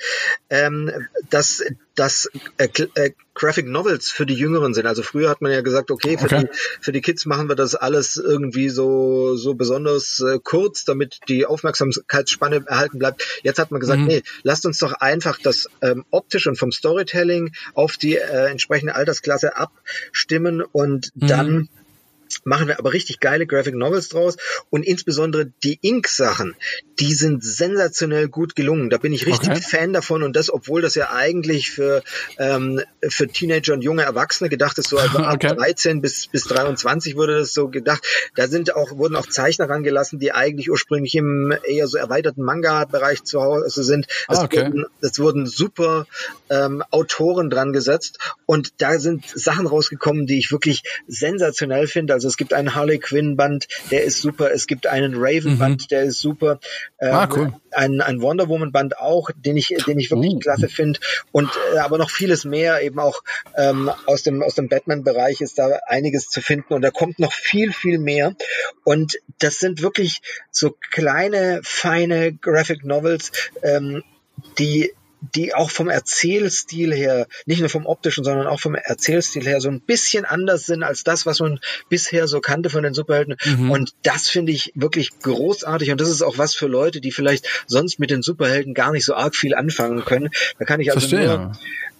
ähm, 0.48 0.90
dass 1.28 1.62
das 1.96 2.30
äh, 2.56 2.68
äh, 2.94 3.10
Graphic 3.34 3.66
Novels 3.66 4.10
für 4.10 4.24
die 4.24 4.34
Jüngeren 4.34 4.72
sind. 4.72 4.86
Also 4.86 5.02
früher 5.02 5.28
hat 5.28 5.42
man 5.42 5.52
ja 5.52 5.60
gesagt, 5.60 5.90
okay, 5.90 6.16
für, 6.16 6.24
okay. 6.24 6.40
Die, 6.44 6.58
für 6.80 6.92
die 6.92 7.02
Kids 7.02 7.26
machen 7.26 7.50
wir 7.50 7.56
das 7.56 7.74
alles 7.74 8.16
irgendwie 8.16 8.70
so, 8.70 9.36
so 9.36 9.52
besonders 9.52 10.20
äh, 10.20 10.38
kurz, 10.42 10.86
damit 10.86 11.20
die 11.28 11.44
Aufmerksamkeitsspanne 11.44 12.64
erhalten 12.66 12.98
bleibt. 12.98 13.22
Jetzt 13.42 13.58
hat 13.58 13.70
man 13.70 13.80
gesagt, 13.80 14.00
mhm. 14.00 14.06
nee, 14.06 14.22
lasst 14.42 14.64
uns 14.64 14.78
doch 14.78 14.94
einfach 14.94 15.38
das 15.38 15.68
ähm, 15.82 16.06
optisch 16.10 16.46
und 16.46 16.58
vom 16.58 16.72
Storytelling 16.72 17.52
auf 17.74 17.98
die 17.98 18.16
äh, 18.16 18.50
entsprechende 18.50 18.94
Altersklasse 18.94 19.56
abstimmen 19.56 20.62
und 20.62 21.10
mhm. 21.14 21.26
dann 21.26 21.68
machen 22.44 22.68
wir 22.68 22.78
aber 22.78 22.92
richtig 22.92 23.20
geile 23.20 23.46
Graphic 23.46 23.74
Novels 23.74 24.08
draus 24.08 24.36
und 24.70 24.84
insbesondere 24.84 25.46
die 25.62 25.78
Ink-Sachen, 25.82 26.54
die 26.98 27.14
sind 27.14 27.44
sensationell 27.44 28.28
gut 28.28 28.56
gelungen. 28.56 28.90
Da 28.90 28.98
bin 28.98 29.12
ich 29.12 29.26
richtig 29.26 29.50
okay. 29.50 29.60
Fan 29.60 29.92
davon 29.92 30.22
und 30.22 30.34
das, 30.34 30.50
obwohl 30.50 30.82
das 30.82 30.94
ja 30.94 31.10
eigentlich 31.10 31.70
für, 31.70 32.02
ähm, 32.38 32.80
für 33.08 33.28
Teenager 33.28 33.74
und 33.74 33.82
junge 33.82 34.02
Erwachsene 34.02 34.48
gedacht 34.48 34.78
ist, 34.78 34.88
so 34.88 34.98
also 35.06 35.18
ab 35.18 35.34
okay. 35.34 35.54
13 35.54 36.00
bis, 36.00 36.26
bis 36.28 36.44
23 36.44 37.16
wurde 37.16 37.38
das 37.38 37.52
so 37.52 37.68
gedacht. 37.68 38.04
Da 38.34 38.48
sind 38.48 38.74
auch, 38.74 38.96
wurden 38.96 39.16
auch 39.16 39.26
Zeichner 39.26 39.68
rangelassen, 39.68 40.18
die 40.18 40.32
eigentlich 40.32 40.70
ursprünglich 40.70 41.14
im 41.14 41.52
eher 41.64 41.86
so 41.86 41.98
erweiterten 41.98 42.42
Manga-Bereich 42.42 43.24
zu 43.24 43.40
Hause 43.42 43.82
sind. 43.82 44.06
Es, 44.28 44.38
ah, 44.38 44.44
okay. 44.44 44.66
wurden, 44.66 44.86
es 45.00 45.18
wurden 45.18 45.46
super 45.46 46.06
ähm, 46.50 46.82
Autoren 46.90 47.50
dran 47.50 47.72
gesetzt 47.72 48.18
und 48.46 48.74
da 48.78 48.98
sind 48.98 49.24
Sachen 49.28 49.66
rausgekommen, 49.66 50.26
die 50.26 50.38
ich 50.38 50.50
wirklich 50.50 50.82
sensationell 51.06 51.86
finde. 51.86 52.14
Also 52.14 52.25
es 52.28 52.36
gibt 52.36 52.52
einen 52.52 52.74
Harley 52.74 52.98
Quinn 52.98 53.36
Band, 53.36 53.68
der 53.90 54.04
ist 54.04 54.20
super. 54.20 54.50
Es 54.52 54.66
gibt 54.66 54.86
einen 54.86 55.14
Raven 55.16 55.58
Band, 55.58 55.82
mhm. 55.82 55.88
der 55.88 56.02
ist 56.04 56.20
super. 56.20 56.58
Ähm, 57.00 57.14
ah, 57.14 57.28
cool. 57.34 57.52
Ein, 57.70 58.00
ein 58.00 58.20
Wonder 58.22 58.48
Woman 58.48 58.72
Band 58.72 58.98
auch, 58.98 59.30
den 59.36 59.56
ich, 59.56 59.68
den 59.86 59.98
ich 59.98 60.10
wirklich 60.10 60.34
Uh. 60.34 60.38
klasse 60.38 60.68
finde. 60.68 61.00
Und 61.32 61.50
äh, 61.74 61.78
aber 61.78 61.98
noch 61.98 62.10
vieles 62.10 62.44
mehr, 62.44 62.82
eben 62.82 62.98
auch 62.98 63.22
ähm, 63.56 63.90
aus 64.06 64.22
dem, 64.22 64.42
aus 64.42 64.54
dem 64.54 64.68
Batman-Bereich 64.68 65.40
ist 65.40 65.58
da 65.58 65.80
einiges 65.86 66.28
zu 66.28 66.40
finden 66.40 66.74
und 66.74 66.82
da 66.82 66.90
kommt 66.90 67.18
noch 67.18 67.32
viel, 67.32 67.72
viel 67.72 67.98
mehr. 67.98 68.34
Und 68.84 69.18
das 69.38 69.58
sind 69.58 69.82
wirklich 69.82 70.22
so 70.50 70.76
kleine, 70.90 71.60
feine 71.62 72.32
Graphic 72.32 72.84
Novels, 72.84 73.32
ähm, 73.62 74.02
die 74.58 74.92
die 75.20 75.54
auch 75.54 75.70
vom 75.70 75.88
Erzählstil 75.88 76.94
her, 76.94 77.26
nicht 77.46 77.60
nur 77.60 77.68
vom 77.68 77.86
optischen, 77.86 78.24
sondern 78.24 78.46
auch 78.46 78.60
vom 78.60 78.74
Erzählstil 78.74 79.44
her 79.44 79.60
so 79.60 79.68
ein 79.68 79.80
bisschen 79.80 80.24
anders 80.24 80.66
sind 80.66 80.82
als 80.82 81.04
das, 81.04 81.26
was 81.26 81.40
man 81.40 81.58
bisher 81.88 82.28
so 82.28 82.40
kannte 82.40 82.70
von 82.70 82.82
den 82.82 82.94
Superhelden. 82.94 83.36
Und 83.70 83.92
das 84.02 84.28
finde 84.28 84.52
ich 84.52 84.72
wirklich 84.74 85.18
großartig. 85.20 85.90
Und 85.90 86.00
das 86.00 86.10
ist 86.10 86.22
auch 86.22 86.38
was 86.38 86.54
für 86.54 86.66
Leute, 86.66 87.00
die 87.00 87.12
vielleicht 87.12 87.48
sonst 87.66 87.98
mit 87.98 88.10
den 88.10 88.22
Superhelden 88.22 88.74
gar 88.74 88.92
nicht 88.92 89.04
so 89.04 89.14
arg 89.14 89.34
viel 89.34 89.54
anfangen 89.54 90.04
können. 90.04 90.30
Da 90.58 90.64
kann 90.64 90.80
ich 90.80 90.92
also 90.92 91.08
Verstehe. 91.08 91.26
nur 91.26 91.52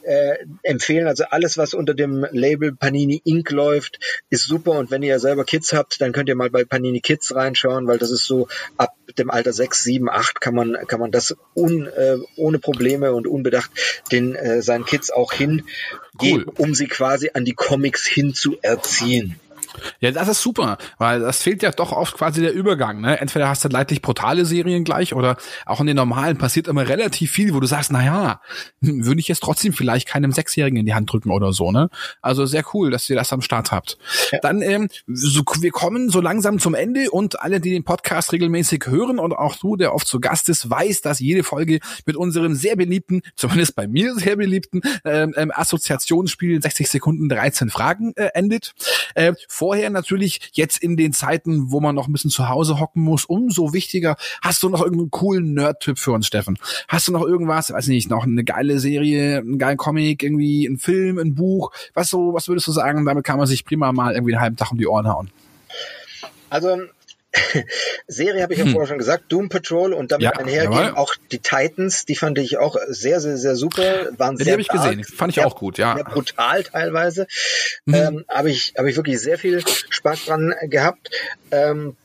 äh, 0.06 0.38
empfehlen. 0.62 1.06
Also 1.06 1.24
alles, 1.30 1.58
was 1.58 1.74
unter 1.74 1.94
dem 1.94 2.26
Label 2.30 2.74
Panini 2.74 3.20
Inc. 3.24 3.50
läuft, 3.50 3.98
ist 4.30 4.44
super. 4.44 4.72
Und 4.72 4.90
wenn 4.90 5.02
ihr 5.02 5.18
selber 5.18 5.44
Kids 5.44 5.72
habt, 5.72 6.00
dann 6.00 6.12
könnt 6.12 6.28
ihr 6.28 6.36
mal 6.36 6.50
bei 6.50 6.64
Panini 6.64 7.00
Kids 7.00 7.34
reinschauen, 7.34 7.86
weil 7.86 7.98
das 7.98 8.10
ist 8.10 8.24
so 8.24 8.48
ab 8.76 8.94
dem 9.18 9.30
Alter 9.30 9.52
6, 9.52 9.82
7, 9.82 10.08
8 10.08 10.40
kann 10.40 10.54
man, 10.54 10.76
kann 10.86 11.00
man 11.00 11.10
das 11.10 11.36
un, 11.54 11.86
äh, 11.86 12.18
ohne 12.36 12.58
Probleme 12.58 13.12
und 13.12 13.26
unbedacht 13.26 13.70
den 14.12 14.34
äh, 14.34 14.62
seinen 14.62 14.84
Kids 14.84 15.10
auch 15.10 15.32
hingeben, 15.32 15.64
Cool. 16.20 16.46
um 16.58 16.74
sie 16.74 16.86
quasi 16.86 17.30
an 17.34 17.44
die 17.44 17.54
Comics 17.54 18.06
hin 18.06 18.34
zu 18.34 18.56
erziehen. 18.62 19.40
Ja, 20.00 20.10
das 20.10 20.28
ist 20.28 20.42
super, 20.42 20.78
weil 20.98 21.20
das 21.20 21.42
fehlt 21.42 21.62
ja 21.62 21.70
doch 21.70 21.92
oft 21.92 22.16
quasi 22.16 22.40
der 22.40 22.52
Übergang. 22.52 23.00
Ne? 23.00 23.20
Entweder 23.20 23.48
hast 23.48 23.64
du 23.64 23.68
leidlich 23.68 24.02
brutale 24.02 24.44
Serien 24.44 24.84
gleich 24.84 25.14
oder 25.14 25.36
auch 25.64 25.80
in 25.80 25.86
den 25.86 25.96
normalen 25.96 26.38
passiert 26.38 26.68
immer 26.68 26.88
relativ 26.88 27.30
viel, 27.30 27.54
wo 27.54 27.60
du 27.60 27.66
sagst, 27.66 27.92
na 27.92 28.04
ja, 28.04 28.40
hm, 28.82 29.04
würde 29.06 29.20
ich 29.20 29.28
jetzt 29.28 29.42
trotzdem 29.42 29.72
vielleicht 29.72 30.08
keinem 30.08 30.32
Sechsjährigen 30.32 30.78
in 30.78 30.86
die 30.86 30.94
Hand 30.94 31.12
drücken 31.12 31.30
oder 31.30 31.52
so. 31.52 31.72
Ne? 31.72 31.88
Also 32.22 32.46
sehr 32.46 32.64
cool, 32.74 32.90
dass 32.90 33.08
ihr 33.08 33.16
das 33.16 33.32
am 33.32 33.42
Start 33.42 33.72
habt. 33.72 33.98
Dann, 34.42 34.62
ähm, 34.62 34.88
so, 35.06 35.42
wir 35.60 35.70
kommen 35.70 36.10
so 36.10 36.20
langsam 36.20 36.58
zum 36.58 36.74
Ende 36.74 37.10
und 37.10 37.40
alle, 37.40 37.60
die 37.60 37.70
den 37.70 37.84
Podcast 37.84 38.32
regelmäßig 38.32 38.84
hören 38.86 39.18
und 39.18 39.32
auch 39.32 39.56
du, 39.56 39.76
der 39.76 39.94
oft 39.94 40.06
zu 40.06 40.20
Gast 40.20 40.48
ist, 40.48 40.68
weiß, 40.68 41.00
dass 41.00 41.20
jede 41.20 41.42
Folge 41.42 41.80
mit 42.04 42.16
unserem 42.16 42.54
sehr 42.54 42.76
beliebten, 42.76 43.22
zumindest 43.34 43.76
bei 43.76 43.86
mir 43.86 44.14
sehr 44.14 44.36
beliebten 44.36 44.80
ähm, 45.04 45.34
ähm, 45.36 45.52
Assoziationsspiel 45.54 46.60
60 46.60 46.88
Sekunden 46.88 47.28
13 47.28 47.70
Fragen 47.70 48.12
äh, 48.16 48.30
endet. 48.34 48.74
Äh, 49.14 49.34
vorher 49.66 49.90
natürlich 49.90 50.52
jetzt 50.52 50.80
in 50.80 50.96
den 50.96 51.12
Zeiten, 51.12 51.72
wo 51.72 51.80
man 51.80 51.96
noch 51.96 52.06
ein 52.06 52.12
bisschen 52.12 52.30
zu 52.30 52.48
Hause 52.48 52.78
hocken 52.78 53.02
muss, 53.02 53.24
umso 53.24 53.72
wichtiger. 53.72 54.14
Hast 54.40 54.62
du 54.62 54.68
noch 54.68 54.80
irgendeinen 54.80 55.10
coolen 55.10 55.54
Nerd-Tipp 55.54 55.98
für 55.98 56.12
uns, 56.12 56.28
Steffen? 56.28 56.56
Hast 56.86 57.08
du 57.08 57.12
noch 57.12 57.24
irgendwas, 57.24 57.72
weiß 57.72 57.88
nicht, 57.88 58.08
noch 58.08 58.22
eine 58.22 58.44
geile 58.44 58.78
Serie, 58.78 59.38
einen 59.38 59.58
geilen 59.58 59.76
Comic, 59.76 60.22
irgendwie 60.22 60.66
ein 60.66 60.78
Film, 60.78 61.18
ein 61.18 61.34
Buch? 61.34 61.72
Was 61.94 62.10
so, 62.10 62.32
was 62.32 62.46
würdest 62.46 62.68
du 62.68 62.70
sagen? 62.70 63.04
Damit 63.04 63.24
kann 63.24 63.38
man 63.38 63.48
sich 63.48 63.64
prima 63.64 63.90
mal 63.90 64.14
irgendwie 64.14 64.34
einen 64.34 64.42
halben 64.42 64.56
Tag 64.56 64.70
um 64.70 64.78
die 64.78 64.86
Ohren 64.86 65.08
hauen. 65.08 65.32
Also 66.48 66.76
Serie 68.06 68.42
habe 68.42 68.54
ich 68.54 68.58
ja 68.58 68.66
vorher 68.66 68.86
schon 68.86 68.98
gesagt, 68.98 69.24
Doom 69.28 69.48
Patrol 69.48 69.92
und 69.92 70.12
damit 70.12 70.24
Ja, 70.24 70.32
einhergehen 70.32 70.94
auch 70.94 71.14
die 71.32 71.38
Titans, 71.38 72.04
die 72.04 72.16
fand 72.16 72.38
ich 72.38 72.58
auch 72.58 72.76
sehr, 72.88 73.20
sehr, 73.20 73.36
sehr 73.36 73.56
super. 73.56 74.10
Waren 74.18 74.36
Die 74.36 74.50
habe 74.50 74.60
ich 74.60 74.68
gesehen, 74.68 75.04
fand 75.04 75.30
ich 75.30 75.36
sehr, 75.36 75.46
auch 75.46 75.56
gut, 75.56 75.78
ja. 75.78 75.94
Sehr 75.94 76.04
brutal 76.04 76.62
teilweise. 76.64 77.26
Mhm. 77.84 77.94
Ähm, 77.94 78.24
habe 78.28 78.50
ich, 78.50 78.74
habe 78.76 78.90
ich 78.90 78.96
wirklich 78.96 79.20
sehr 79.20 79.38
viel 79.38 79.62
Spaß 79.90 80.26
dran 80.26 80.54
gehabt. 80.62 81.10
Ähm, 81.50 81.96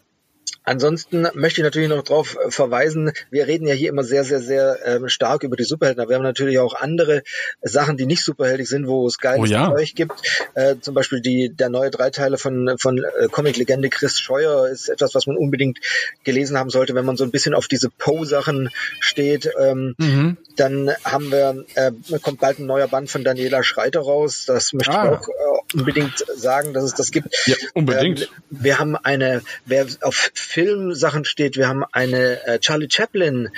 Ansonsten 0.63 1.27
möchte 1.33 1.61
ich 1.61 1.63
natürlich 1.65 1.89
noch 1.89 2.03
darauf 2.03 2.37
verweisen, 2.49 3.11
wir 3.31 3.47
reden 3.47 3.65
ja 3.67 3.73
hier 3.73 3.89
immer 3.89 4.03
sehr, 4.03 4.23
sehr, 4.23 4.39
sehr 4.41 4.77
ähm, 4.85 5.09
stark 5.09 5.43
über 5.43 5.55
die 5.55 5.63
Superhelden, 5.63 6.01
aber 6.01 6.09
wir 6.11 6.15
haben 6.17 6.23
natürlich 6.23 6.59
auch 6.59 6.75
andere 6.75 7.23
Sachen, 7.61 7.97
die 7.97 8.05
nicht 8.05 8.23
superheldig 8.23 8.69
sind, 8.69 8.87
wo 8.87 9.07
es 9.07 9.17
geiles 9.17 9.41
Oh 9.41 9.45
ja. 9.45 9.73
Zeug 9.73 9.95
gibt. 9.95 10.13
Äh, 10.53 10.75
zum 10.79 10.93
Beispiel 10.93 11.19
die, 11.21 11.49
der 11.49 11.69
neue 11.69 11.89
Dreiteile 11.89 12.37
von, 12.37 12.75
von 12.79 12.97
äh, 12.99 13.27
Comic-Legende 13.29 13.89
Chris 13.89 14.19
Scheuer 14.19 14.67
ist 14.69 14.87
etwas, 14.89 15.15
was 15.15 15.25
man 15.27 15.35
unbedingt 15.35 15.79
gelesen 16.23 16.57
haben 16.57 16.69
sollte, 16.69 16.93
wenn 16.95 17.05
man 17.05 17.17
so 17.17 17.23
ein 17.23 17.31
bisschen 17.31 17.53
auf 17.55 17.67
diese 17.67 17.89
Poe-Sachen 17.89 18.69
steht. 18.99 19.49
Ähm, 19.59 19.95
Mhm. 19.97 20.37
Dann 20.57 20.91
haben 21.03 21.31
wir, 21.31 21.65
äh, 21.75 21.91
kommt 22.21 22.39
bald 22.39 22.59
ein 22.59 22.65
neuer 22.65 22.87
Band 22.87 23.09
von 23.09 23.23
Daniela 23.23 23.63
Schreiter 23.63 24.01
raus. 24.01 24.43
Das 24.45 24.73
möchte 24.73 24.91
Ah. 24.91 25.05
ich 25.05 25.11
auch 25.11 25.27
äh, 25.29 25.60
unbedingt 25.73 26.23
sagen, 26.35 26.73
dass 26.73 26.83
es 26.83 26.93
das 26.93 27.11
gibt. 27.11 27.35
Ja, 27.45 27.55
unbedingt. 27.73 28.21
Ähm, 28.21 28.27
wir 28.49 28.79
haben 28.79 28.95
eine, 28.95 29.41
wer 29.65 29.85
auf 30.01 30.31
Filmsachen 30.33 31.25
steht, 31.25 31.57
wir 31.57 31.67
haben 31.67 31.83
eine 31.91 32.45
äh, 32.45 32.59
Charlie 32.59 32.89
Chaplin 32.89 33.49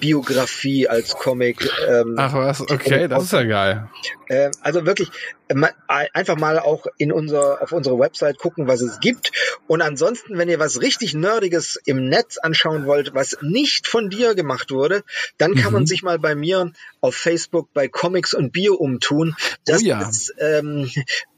Biografie 0.00 0.88
als 0.88 1.14
Comic. 1.14 1.70
Ähm, 1.88 2.16
Ach 2.18 2.34
was, 2.34 2.60
okay, 2.60 3.06
das 3.06 3.22
ist 3.24 3.32
ja 3.32 3.44
geil. 3.44 3.88
äh, 4.28 4.50
also 4.60 4.84
wirklich 4.84 5.10
einfach 5.88 6.36
mal 6.36 6.58
auch 6.58 6.86
in 6.98 7.12
unser, 7.12 7.62
auf 7.62 7.72
unsere 7.72 7.98
Website 7.98 8.38
gucken, 8.38 8.66
was 8.68 8.80
es 8.80 9.00
gibt. 9.00 9.32
Und 9.66 9.82
ansonsten, 9.82 10.38
wenn 10.38 10.48
ihr 10.48 10.58
was 10.58 10.80
richtig 10.80 11.14
Nerdiges 11.14 11.78
im 11.84 12.08
Netz 12.08 12.38
anschauen 12.38 12.86
wollt, 12.86 13.14
was 13.14 13.38
nicht 13.42 13.86
von 13.86 14.10
dir 14.10 14.34
gemacht 14.34 14.70
wurde, 14.70 15.02
dann 15.38 15.54
kann 15.54 15.72
Mhm. 15.72 15.72
man 15.78 15.86
sich 15.86 16.02
mal 16.02 16.18
bei 16.18 16.34
mir 16.34 16.72
auf 17.00 17.14
Facebook 17.14 17.72
bei 17.72 17.88
Comics 17.88 18.34
und 18.34 18.52
Bier 18.52 18.80
umtun. 18.80 19.34
Das 19.64 19.82
Oh 19.82 19.86
ja. 19.86 20.08
ist, 20.08 20.34
ähm, 20.38 20.90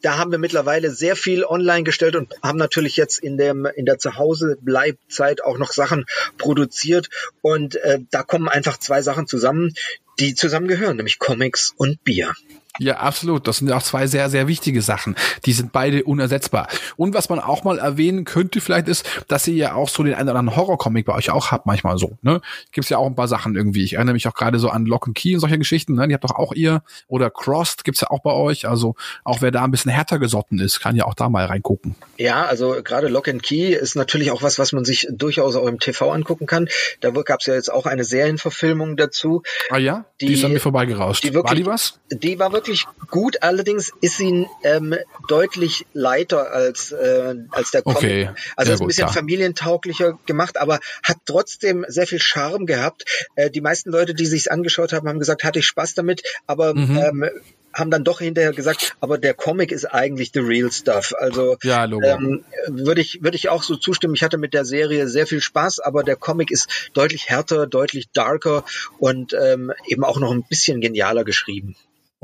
da 0.02 0.18
haben 0.18 0.30
wir 0.30 0.38
mittlerweile 0.38 0.90
sehr 0.90 1.16
viel 1.16 1.44
online 1.44 1.84
gestellt 1.84 2.16
und 2.16 2.34
haben 2.42 2.58
natürlich 2.58 2.96
jetzt 2.96 3.18
in 3.18 3.36
dem 3.38 3.64
in 3.66 3.86
der 3.86 3.98
Zuhause-Bleibzeit 3.98 5.42
auch 5.42 5.58
noch 5.58 5.72
Sachen 5.72 6.04
produziert. 6.38 7.08
Und 7.42 7.76
äh, 7.76 8.00
da 8.10 8.22
kommen 8.22 8.48
einfach 8.48 8.78
zwei 8.78 9.02
Sachen 9.02 9.26
zusammen, 9.26 9.72
die 10.18 10.34
zusammengehören, 10.34 10.96
nämlich 10.96 11.18
Comics 11.18 11.72
und 11.76 12.02
Bier. 12.04 12.32
Ja, 12.78 12.96
absolut. 12.96 13.46
Das 13.46 13.58
sind 13.58 13.70
auch 13.70 13.82
zwei 13.82 14.06
sehr, 14.08 14.28
sehr 14.30 14.48
wichtige 14.48 14.82
Sachen. 14.82 15.14
Die 15.44 15.52
sind 15.52 15.70
beide 15.72 16.02
unersetzbar. 16.04 16.66
Und 16.96 17.14
was 17.14 17.28
man 17.28 17.38
auch 17.38 17.62
mal 17.62 17.78
erwähnen 17.78 18.24
könnte 18.24 18.60
vielleicht 18.60 18.88
ist, 18.88 19.06
dass 19.28 19.46
ihr 19.46 19.54
ja 19.54 19.74
auch 19.74 19.88
so 19.88 20.02
den 20.02 20.14
einen 20.14 20.28
oder 20.28 20.38
anderen 20.40 20.56
Horrorcomic 20.56 21.06
bei 21.06 21.14
euch 21.14 21.30
auch 21.30 21.52
habt, 21.52 21.66
manchmal 21.66 21.98
so. 21.98 22.18
Ne? 22.22 22.40
Gibt's 22.72 22.90
ja 22.90 22.98
auch 22.98 23.06
ein 23.06 23.14
paar 23.14 23.28
Sachen 23.28 23.54
irgendwie. 23.54 23.84
Ich 23.84 23.92
erinnere 23.94 24.14
mich 24.14 24.26
auch 24.26 24.34
gerade 24.34 24.58
so 24.58 24.70
an 24.70 24.86
Lock 24.86 25.06
and 25.06 25.14
Key 25.16 25.34
und 25.34 25.40
solche 25.40 25.56
Geschichten. 25.58 25.94
Ne? 25.94 26.08
Die 26.08 26.14
habt 26.14 26.24
doch 26.24 26.34
auch 26.34 26.52
ihr. 26.52 26.82
Oder 27.06 27.30
Crossed 27.30 27.84
gibt's 27.84 28.00
ja 28.00 28.10
auch 28.10 28.22
bei 28.22 28.32
euch. 28.32 28.66
Also 28.66 28.96
auch 29.22 29.40
wer 29.40 29.52
da 29.52 29.62
ein 29.62 29.70
bisschen 29.70 29.92
härter 29.92 30.18
gesotten 30.18 30.58
ist, 30.58 30.80
kann 30.80 30.96
ja 30.96 31.04
auch 31.04 31.14
da 31.14 31.28
mal 31.28 31.44
reingucken. 31.44 31.94
Ja, 32.16 32.44
also 32.44 32.76
gerade 32.82 33.06
Lock 33.06 33.28
and 33.28 33.42
Key 33.42 33.72
ist 33.72 33.94
natürlich 33.94 34.32
auch 34.32 34.42
was, 34.42 34.58
was 34.58 34.72
man 34.72 34.84
sich 34.84 35.06
durchaus 35.12 35.54
auch 35.54 35.66
im 35.66 35.78
TV 35.78 36.10
angucken 36.10 36.46
kann. 36.46 36.68
Da 37.00 37.10
gab 37.10 37.38
es 37.40 37.46
ja 37.46 37.54
jetzt 37.54 37.72
auch 37.72 37.86
eine 37.86 38.02
Serienverfilmung 38.02 38.96
dazu. 38.96 39.42
Ah 39.70 39.78
ja? 39.78 40.06
Die, 40.20 40.26
Die- 40.26 40.32
ist 40.34 40.44
an 40.44 40.52
mir 40.52 40.60
vorbeigerauscht. 40.60 41.22
die 41.22 41.34
wirklich- 41.34 41.50
War 41.50 41.54
die 41.56 41.66
was? 41.66 42.00
Die 42.10 42.38
war 42.38 42.52
wirklich 42.52 42.63
gut, 43.10 43.42
allerdings 43.42 43.92
ist 44.00 44.16
sie 44.18 44.46
ähm, 44.62 44.94
deutlich 45.28 45.86
leiter 45.92 46.52
als, 46.52 46.92
äh, 46.92 47.34
als 47.50 47.70
der 47.70 47.82
Comic. 47.82 47.96
Okay. 47.98 48.30
Also 48.56 48.72
ist 48.72 48.80
ein 48.80 48.86
bisschen 48.86 49.04
klar. 49.06 49.14
familientauglicher 49.14 50.18
gemacht, 50.26 50.58
aber 50.60 50.80
hat 51.02 51.16
trotzdem 51.26 51.84
sehr 51.88 52.06
viel 52.06 52.20
Charme 52.20 52.66
gehabt. 52.66 53.04
Äh, 53.36 53.50
die 53.50 53.60
meisten 53.60 53.90
Leute, 53.90 54.14
die 54.14 54.26
sich's 54.26 54.48
angeschaut 54.48 54.92
haben, 54.92 55.08
haben 55.08 55.18
gesagt, 55.18 55.44
hatte 55.44 55.58
ich 55.58 55.66
Spaß 55.66 55.94
damit, 55.94 56.22
aber 56.46 56.74
Mhm. 56.74 56.96
ähm, 56.96 57.30
haben 57.72 57.90
dann 57.90 58.04
doch 58.04 58.20
hinterher 58.20 58.52
gesagt, 58.52 58.96
aber 59.00 59.18
der 59.18 59.34
Comic 59.34 59.72
ist 59.72 59.84
eigentlich 59.84 60.30
the 60.32 60.38
real 60.40 60.70
stuff. 60.70 61.12
Also 61.18 61.56
Ja, 61.64 61.84
ähm, 61.84 62.44
würde 62.68 63.00
ich 63.00 63.22
würde 63.22 63.36
ich 63.36 63.48
auch 63.48 63.64
so 63.64 63.74
zustimmen. 63.76 64.14
Ich 64.14 64.22
hatte 64.22 64.38
mit 64.38 64.54
der 64.54 64.64
Serie 64.64 65.08
sehr 65.08 65.26
viel 65.26 65.40
Spaß, 65.40 65.80
aber 65.80 66.04
der 66.04 66.14
Comic 66.16 66.52
ist 66.52 66.90
deutlich 66.94 67.28
härter, 67.28 67.66
deutlich 67.66 68.10
darker 68.12 68.64
und 68.98 69.34
ähm, 69.34 69.72
eben 69.88 70.04
auch 70.04 70.20
noch 70.20 70.30
ein 70.30 70.44
bisschen 70.44 70.80
genialer 70.80 71.24
geschrieben. 71.24 71.74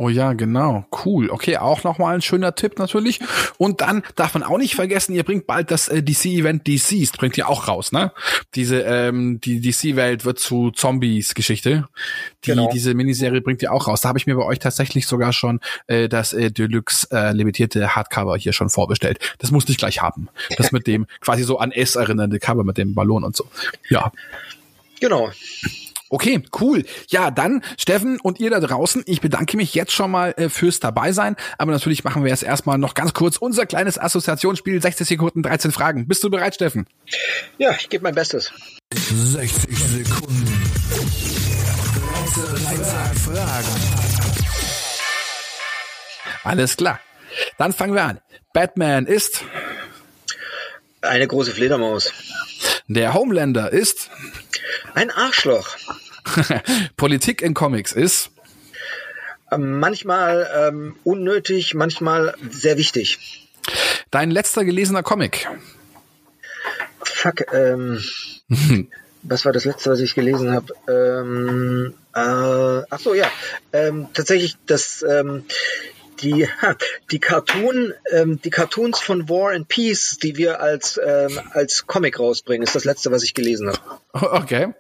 Oh 0.03 0.09
ja, 0.09 0.33
genau. 0.33 0.87
Cool. 1.05 1.29
Okay, 1.29 1.59
auch 1.59 1.85
nochmal 1.85 2.15
ein 2.15 2.23
schöner 2.23 2.55
Tipp 2.55 2.79
natürlich. 2.79 3.21
Und 3.59 3.83
dann 3.83 4.03
darf 4.17 4.33
man 4.33 4.43
auch 4.43 4.57
nicht 4.57 4.75
vergessen, 4.75 5.15
ihr 5.15 5.25
bringt 5.25 5.47
bald 5.47 5.71
das 5.71 5.89
äh, 5.89 6.03
DC-Event 6.03 6.67
DCs, 6.67 7.13
bringt 7.19 7.37
ihr 7.37 7.51
auch 7.51 7.69
raus, 7.69 7.93
ne? 7.93 8.11
Diese, 8.55 8.81
ähm, 8.81 9.43
die 9.43 9.61
DC-Welt 9.61 10.25
wird 10.25 10.39
zu 10.39 10.71
Zombies-Geschichte. 10.71 11.87
Die, 12.47 12.51
Genau. 12.51 12.71
Diese 12.73 12.95
Miniserie 12.95 13.43
bringt 13.43 13.61
ihr 13.61 13.75
auch 13.75 13.89
raus. 13.89 14.01
Da 14.01 14.09
habe 14.09 14.19
ich 14.19 14.27
mir 14.27 14.37
bei 14.37 14.45
euch 14.45 14.59
tatsächlich 14.59 15.07
sogar 15.07 15.35
schon 15.35 15.61
äh, 15.87 16.09
das 16.09 16.33
äh, 16.33 16.51
Deluxe 16.51 17.07
äh, 17.11 17.33
limitierte 17.33 17.95
Hardcover 17.95 18.39
hier 18.39 18.55
schon 18.55 18.71
vorbestellt. 18.71 19.19
Das 19.37 19.51
musste 19.51 19.71
ich 19.71 19.77
gleich 19.77 20.01
haben. 20.01 20.31
Das 20.57 20.73
mit 20.73 20.87
dem 20.87 21.09
quasi 21.21 21.43
so 21.43 21.59
an 21.59 21.73
S 21.73 21.97
erinnernde 21.97 22.39
Cover 22.39 22.65
mit 22.65 22.79
dem 22.79 22.95
Ballon 22.95 23.23
und 23.23 23.37
so. 23.37 23.45
Ja, 23.91 24.11
Genau. 25.01 25.31
Okay, 26.13 26.43
cool. 26.61 26.85
Ja, 27.09 27.31
dann 27.31 27.63
Steffen 27.79 28.19
und 28.21 28.41
ihr 28.41 28.51
da 28.51 28.59
draußen, 28.59 29.05
ich 29.07 29.21
bedanke 29.21 29.57
mich 29.57 29.75
jetzt 29.75 29.93
schon 29.93 30.11
mal 30.11 30.35
äh, 30.37 30.49
fürs 30.49 30.81
Dabeisein, 30.81 31.37
aber 31.57 31.71
natürlich 31.71 32.03
machen 32.03 32.25
wir 32.25 32.31
jetzt 32.31 32.43
erstmal 32.43 32.79
noch 32.79 32.95
ganz 32.95 33.15
kurz 33.15 33.37
unser 33.37 33.65
kleines 33.65 33.97
Assoziationsspiel 33.97 34.83
60 34.83 35.07
Sekunden 35.07 35.43
13 35.45 35.71
Fragen. 35.71 36.09
Bist 36.09 36.25
du 36.25 36.29
bereit, 36.31 36.57
Steffen? 36.57 36.87
Ja, 37.59 37.71
ich 37.79 37.89
gebe 37.89 38.03
mein 38.03 38.15
Bestes. 38.17 38.53
60 38.93 39.79
Sekunden. 39.79 40.63
13 42.35 42.75
Fragen. 43.17 43.69
Alles 46.43 46.77
klar. 46.77 46.99
Dann 47.59 47.73
fangen 47.73 47.95
wir 47.95 48.03
an. 48.03 48.21
Batman 48.53 49.07
ist, 49.07 49.45
Eine 51.03 51.27
große 51.29 51.53
Fledermaus. 51.53 52.13
der 52.89 53.15
Homelander 53.15 53.71
ist, 53.73 54.11
Ein 54.95 55.11
Arschloch. 55.11 55.77
Politik 56.97 57.43
in 57.43 57.55
Comics 57.55 57.93
ist 57.93 58.31
ähm, 59.51 59.79
manchmal 59.79 60.49
ähm, 60.55 60.97
unnötig, 61.05 61.75
manchmal 61.75 62.35
sehr 62.51 62.79
wichtig. 62.79 63.49
Dein 64.11 64.31
letzter 64.31 64.65
gelesener 64.65 65.03
Comic. 65.03 65.49
Fuck, 67.03 67.53
ähm, 67.53 68.03
was 69.23 69.45
war 69.45 69.53
das 69.53 69.65
letzte, 69.65 69.91
was 69.91 70.01
ich 70.01 70.15
gelesen 70.15 70.53
habe? 70.53 70.75
Ähm, 70.89 71.95
äh, 72.15 72.85
ach 72.91 72.99
so, 72.99 73.15
ja, 73.15 73.31
ähm, 73.73 74.09
tatsächlich 74.15 74.57
das 74.67 75.03
ähm, 75.03 75.45
die 76.23 76.49
die 77.11 77.19
Cartoon 77.19 77.93
ähm, 78.13 78.41
die 78.43 78.51
Cartoons 78.51 79.01
von 79.01 79.29
War 79.29 79.53
and 79.53 79.69
Peace, 79.69 80.19
die 80.23 80.37
wir 80.37 80.61
als 80.61 81.01
ähm, 81.05 81.39
als 81.53 81.87
Comic 81.87 82.19
rausbringen, 82.19 82.63
ist 82.63 82.75
das 82.75 82.85
letzte, 82.85 83.11
was 83.11 83.23
ich 83.23 83.35
gelesen 83.35 83.69
habe. 83.69 83.81
Okay, 84.41 84.75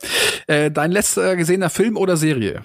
äh, 0.46 0.70
dein 0.70 0.90
letzter 0.90 1.36
gesehener 1.36 1.70
Film 1.70 1.96
oder 1.96 2.16
Serie? 2.16 2.64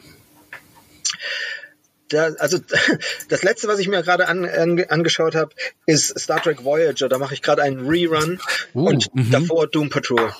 Da, 2.09 2.29
also 2.39 2.59
das 3.29 3.43
letzte, 3.43 3.67
was 3.67 3.79
ich 3.79 3.87
mir 3.87 4.01
gerade 4.03 4.27
an, 4.27 4.45
an, 4.45 4.83
angeschaut 4.89 5.35
habe, 5.35 5.51
ist 5.85 6.19
Star 6.19 6.41
Trek 6.41 6.63
Voyager. 6.63 7.09
Da 7.09 7.17
mache 7.17 7.33
ich 7.33 7.41
gerade 7.41 7.61
einen 7.61 7.87
Rerun 7.87 8.39
Uh, 8.73 8.89
und 8.89 9.13
mhm. 9.13 9.31
davor 9.31 9.67
Doom 9.67 9.89
Patrol. 9.89 10.33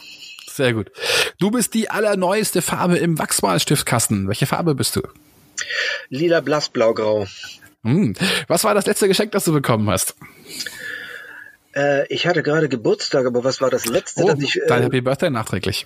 Sehr 0.48 0.74
gut. 0.74 0.92
Du 1.40 1.52
bist 1.52 1.74
die 1.74 1.90
allerneueste 1.90 2.62
Farbe 2.62 2.98
im 2.98 3.18
Wachsmalstiftkasten. 3.18 4.28
Welche 4.28 4.46
Farbe 4.46 4.76
bist 4.76 4.96
du? 4.96 5.02
Lila, 6.10 6.42
blass, 6.42 6.70
blau, 6.70 6.94
grau. 6.94 7.28
Hm. 7.86 8.16
Was 8.48 8.64
war 8.64 8.74
das 8.74 8.86
letzte 8.88 9.08
Geschenk, 9.08 9.32
das 9.32 9.46
du 9.46 9.54
bekommen 9.54 9.90
hast? 9.90 10.16
Äh, 11.76 12.08
ich 12.14 12.26
hatte 12.28 12.42
gerade 12.44 12.70
Geburtstag, 12.70 13.26
aber 13.26 13.44
was 13.44 13.62
war 13.62 13.70
das 13.70 13.86
letzte, 13.86 14.24
Oh, 14.24 14.28
das 14.28 14.40
ich? 14.40 14.60
dein 14.68 14.82
Äh, 14.82 14.86
Happy 14.86 15.02
Birthday 15.02 15.30
nachträglich. 15.30 15.86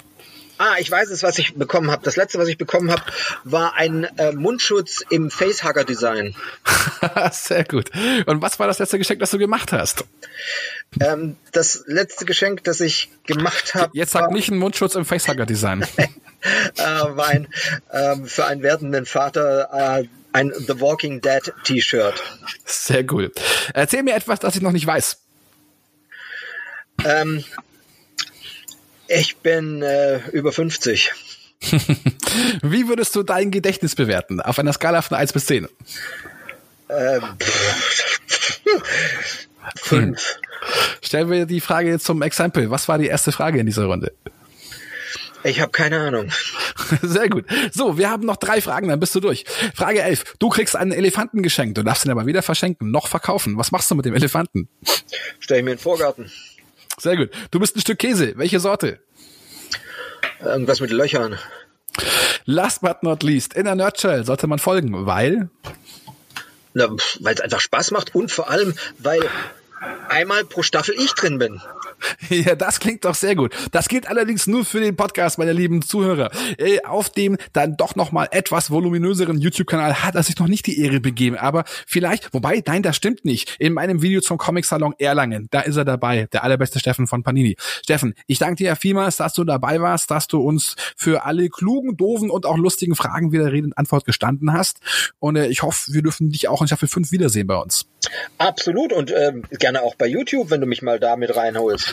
ah, 0.60 0.76
ich 0.80 0.90
weiß 0.92 1.10
es, 1.10 1.24
was 1.24 1.38
ich 1.40 1.56
bekommen 1.56 1.90
habe. 1.92 2.04
Das 2.04 2.16
letzte, 2.16 2.38
was 2.40 2.48
ich 2.48 2.58
bekommen 2.58 2.92
habe, 2.92 3.02
war 3.44 3.76
ein 3.76 4.06
äh, 4.18 4.32
Mundschutz 4.32 5.04
im 5.10 5.30
Facehugger-Design. 5.32 6.36
Sehr 7.32 7.64
gut. 7.66 7.90
Und 8.28 8.42
was 8.42 8.60
war 8.60 8.68
das 8.68 8.80
letzte 8.80 8.98
Geschenk, 8.98 9.20
das 9.20 9.32
du 9.32 9.38
gemacht 9.38 9.72
hast? 9.72 10.06
Ähm, 11.02 11.36
das 11.52 11.84
letzte 11.88 12.26
Geschenk, 12.26 12.64
das 12.64 12.80
ich 12.82 13.10
gemacht 13.26 13.74
habe, 13.76 13.90
Jetzt 13.94 14.12
sag 14.12 14.32
nicht 14.32 14.50
einen 14.52 14.60
Mundschutz 14.60 14.96
im 14.96 15.06
Facehugger-Design. 15.06 15.84
äh, 15.98 16.08
war 16.78 17.28
ein 17.28 17.48
ähm, 17.92 18.26
für 18.26 18.46
einen 18.46 18.62
werdenden 18.62 19.06
Vater 19.06 19.70
äh, 20.02 20.08
ein 20.34 20.52
The 20.54 20.80
Walking 20.80 21.22
Dead 21.22 21.54
T-Shirt. 21.64 22.22
Sehr 22.66 23.06
cool. 23.12 23.32
Erzähl 23.74 24.04
mir 24.04 24.16
etwas, 24.16 24.40
das 24.40 24.56
ich 24.56 24.62
noch 24.62 24.72
nicht 24.72 24.86
weiß. 24.86 25.18
Ähm, 27.06 27.44
ich 29.08 29.38
bin 29.38 29.82
äh, 29.82 30.20
über 30.30 30.52
50. 30.52 31.12
Wie 32.62 32.88
würdest 32.88 33.16
du 33.16 33.24
dein 33.24 33.52
Gedächtnis 33.52 33.96
bewerten? 33.96 34.40
Auf 34.40 34.60
einer 34.60 34.74
Skala 34.74 35.02
von 35.02 35.18
1 35.18 35.34
bis 35.34 35.46
10. 35.48 35.68
Ähm, 36.90 37.24
fünf. 39.76 40.38
Stellen 41.02 41.30
wir 41.30 41.46
die 41.46 41.62
Frage 41.62 41.90
jetzt 41.90 42.06
zum 42.06 42.22
Exempel. 42.22 42.70
Was 42.70 42.88
war 42.88 42.98
die 42.98 43.08
erste 43.08 43.32
Frage 43.32 43.60
in 43.60 43.66
dieser 43.66 43.86
Runde? 43.86 44.14
Ich 45.44 45.62
habe 45.62 45.72
keine 45.72 46.00
Ahnung. 46.00 46.30
Sehr 47.02 47.30
gut. 47.30 47.46
So, 47.72 47.98
wir 47.98 48.10
haben 48.10 48.26
noch 48.26 48.38
drei 48.38 48.62
Fragen, 48.62 48.90
dann 48.90 49.00
bist 49.00 49.16
du 49.16 49.20
durch. 49.20 49.46
Frage 49.74 50.02
11. 50.02 50.36
Du 50.40 50.50
kriegst 50.50 50.76
einen 50.76 50.92
Elefanten 50.92 51.44
geschenkt. 51.44 51.78
Du 51.78 51.84
darfst 51.84 52.06
ihn 52.06 52.12
aber 52.12 52.26
weder 52.26 52.42
verschenken 52.42 52.92
noch 52.92 53.08
verkaufen. 53.08 53.58
Was 53.58 53.72
machst 53.72 53.90
du 53.90 53.96
mit 53.96 54.06
dem 54.06 54.16
Elefanten? 54.16 54.68
Stell 55.40 55.60
ich 55.60 55.64
mir 55.64 55.72
in 55.72 55.78
den 55.78 55.82
Vorgarten. 55.82 56.32
Sehr 56.98 57.16
gut. 57.16 57.30
Du 57.52 57.60
bist 57.60 57.76
ein 57.76 57.82
Stück 57.82 58.00
Käse. 58.00 58.34
Welche 58.36 58.60
Sorte? 58.60 59.00
Irgendwas 60.44 60.82
mit 60.82 60.92
Löchern. 60.92 61.38
Last 62.46 62.82
but 62.82 63.04
not 63.04 63.24
least. 63.24 63.54
In 63.54 63.66
der 63.66 63.76
Nerdshell 63.76 64.26
sollte 64.26 64.48
man 64.48 64.60
folgen, 64.60 65.06
weil 65.06 65.50
Weil 66.74 67.34
es 67.34 67.42
einfach 67.42 67.60
Spaß 67.60 67.92
macht 67.92 68.16
und 68.16 68.32
vor 68.32 68.50
allem, 68.50 68.74
weil 68.98 69.22
einmal 70.08 70.44
pro 70.46 70.64
Staffel 70.64 70.96
ich 70.98 71.14
drin 71.14 71.38
bin. 71.38 71.62
Ja, 72.30 72.56
das 72.56 72.80
klingt 72.80 73.06
doch 73.06 73.16
sehr 73.16 73.36
gut. 73.36 73.54
Das 73.72 73.88
gilt 73.88 74.08
allerdings 74.08 74.48
nur 74.48 74.64
für 74.66 74.80
den 74.80 74.96
Podcast, 74.96 75.38
meine 75.38 75.54
lieben 75.54 75.82
Zuhörer. 75.82 76.32
Äh, 76.58 76.82
Auf 76.84 77.10
dem 77.10 77.38
dann 77.54 77.76
doch 77.78 77.96
noch 77.96 78.12
mal 78.12 78.28
etwas 78.32 78.72
voluminöseren 78.72 79.40
YouTube-Kanal 79.40 80.04
hat 80.04 80.16
er 80.16 80.24
sich 80.24 80.38
noch 80.38 80.48
nicht 80.48 80.68
die 80.68 80.80
Ehre 80.80 81.00
begeben, 81.00 81.38
aber 81.38 81.64
vielleicht, 81.88 82.34
wobei, 82.34 82.64
nein, 82.66 82.84
das 82.84 82.96
stimmt 82.96 83.26
nicht. 83.26 83.56
In 83.60 83.74
meinem 83.74 84.02
Video 84.02 84.22
zum 84.22 84.38
Comic-Salon 84.38 84.96
Erlangen, 85.00 85.48
da 85.52 85.62
ist 85.62 85.76
er 85.76 85.86
dabei, 85.86 86.28
der 86.32 86.44
allerbeste 86.44 86.80
Steffen 86.80 87.08
von 87.08 87.24
Panini. 87.24 87.56
Steffen, 87.84 88.14
ich 88.28 88.40
danke 88.40 88.56
dir 88.64 88.76
vielmals, 88.76 89.18
dass 89.18 89.34
du 89.34 89.44
dabei 89.44 89.82
warst, 89.82 90.12
dass 90.12 90.28
du 90.28 90.40
uns 90.40 90.76
für 90.96 91.26
alle 91.26 91.50
klugen, 91.50 91.98
doofen 91.98 92.30
und 92.30 92.46
auch 92.46 92.58
lustigen 92.58 92.96
Fragen 92.96 93.32
wieder 93.32 93.52
Rede 93.52 93.68
und 93.68 93.78
Antwort 93.78 94.06
gestanden 94.06 94.54
hast. 94.54 94.80
Und 95.20 95.36
äh, 95.36 95.48
ich 95.48 95.64
hoffe, 95.64 95.94
wir 95.94 96.02
dürfen 96.02 96.30
dich 96.30 96.48
auch 96.48 96.62
in 96.62 96.68
Staffel 96.68 96.88
5 96.88 97.12
wiedersehen 97.12 97.48
bei 97.48 97.58
uns. 97.58 97.86
Absolut 98.38 98.94
und 98.94 99.12
ähm, 99.12 99.44
gerne 99.52 99.82
auch 99.82 99.96
bei 99.96 100.08
YouTube, 100.08 100.50
wenn 100.52 100.62
du 100.62 100.68
mich 100.68 100.82
mal 100.82 101.00
da 101.00 101.16
mit 101.16 101.36
reinholst. 101.36 101.89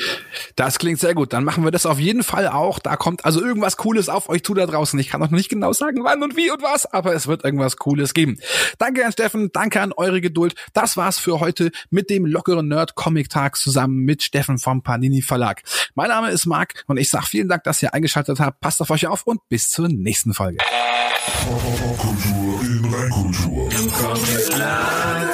Das 0.56 0.78
klingt 0.78 1.00
sehr 1.00 1.14
gut. 1.14 1.32
Dann 1.32 1.44
machen 1.44 1.64
wir 1.64 1.70
das 1.70 1.86
auf 1.86 1.98
jeden 1.98 2.22
Fall 2.22 2.48
auch. 2.48 2.78
Da 2.78 2.96
kommt 2.96 3.24
also 3.24 3.42
irgendwas 3.42 3.76
Cooles 3.76 4.08
auf 4.08 4.28
euch 4.28 4.42
zu 4.42 4.54
da 4.54 4.66
draußen. 4.66 4.98
Ich 4.98 5.08
kann 5.08 5.20
noch 5.20 5.30
nicht 5.30 5.48
genau 5.48 5.72
sagen, 5.72 6.04
wann 6.04 6.22
und 6.22 6.36
wie 6.36 6.50
und 6.50 6.62
was, 6.62 6.86
aber 6.86 7.14
es 7.14 7.26
wird 7.26 7.44
irgendwas 7.44 7.76
Cooles 7.76 8.14
geben. 8.14 8.38
Danke 8.78 9.04
an 9.04 9.12
Steffen, 9.12 9.50
danke 9.52 9.80
an 9.80 9.92
eure 9.92 10.20
Geduld. 10.20 10.54
Das 10.72 10.96
war's 10.96 11.18
für 11.18 11.40
heute 11.40 11.70
mit 11.90 12.10
dem 12.10 12.26
lockeren 12.26 12.68
Nerd 12.68 12.94
Comic 12.94 13.28
Tag 13.28 13.56
zusammen 13.56 13.98
mit 14.04 14.22
Steffen 14.22 14.58
vom 14.58 14.82
Panini 14.82 15.22
Verlag. 15.22 15.62
Mein 15.94 16.08
Name 16.08 16.30
ist 16.30 16.46
Marc 16.46 16.84
und 16.86 16.96
ich 16.96 17.10
sage 17.10 17.26
vielen 17.26 17.48
Dank, 17.48 17.64
dass 17.64 17.82
ihr 17.82 17.94
eingeschaltet 17.94 18.40
habt. 18.40 18.60
Passt 18.60 18.80
auf 18.80 18.90
euch 18.90 19.06
auf 19.06 19.22
und 19.26 19.40
bis 19.48 19.68
zur 19.68 19.88
nächsten 19.88 20.34
Folge. 20.34 20.58
Kultur 23.08 23.70
in. 23.70 25.25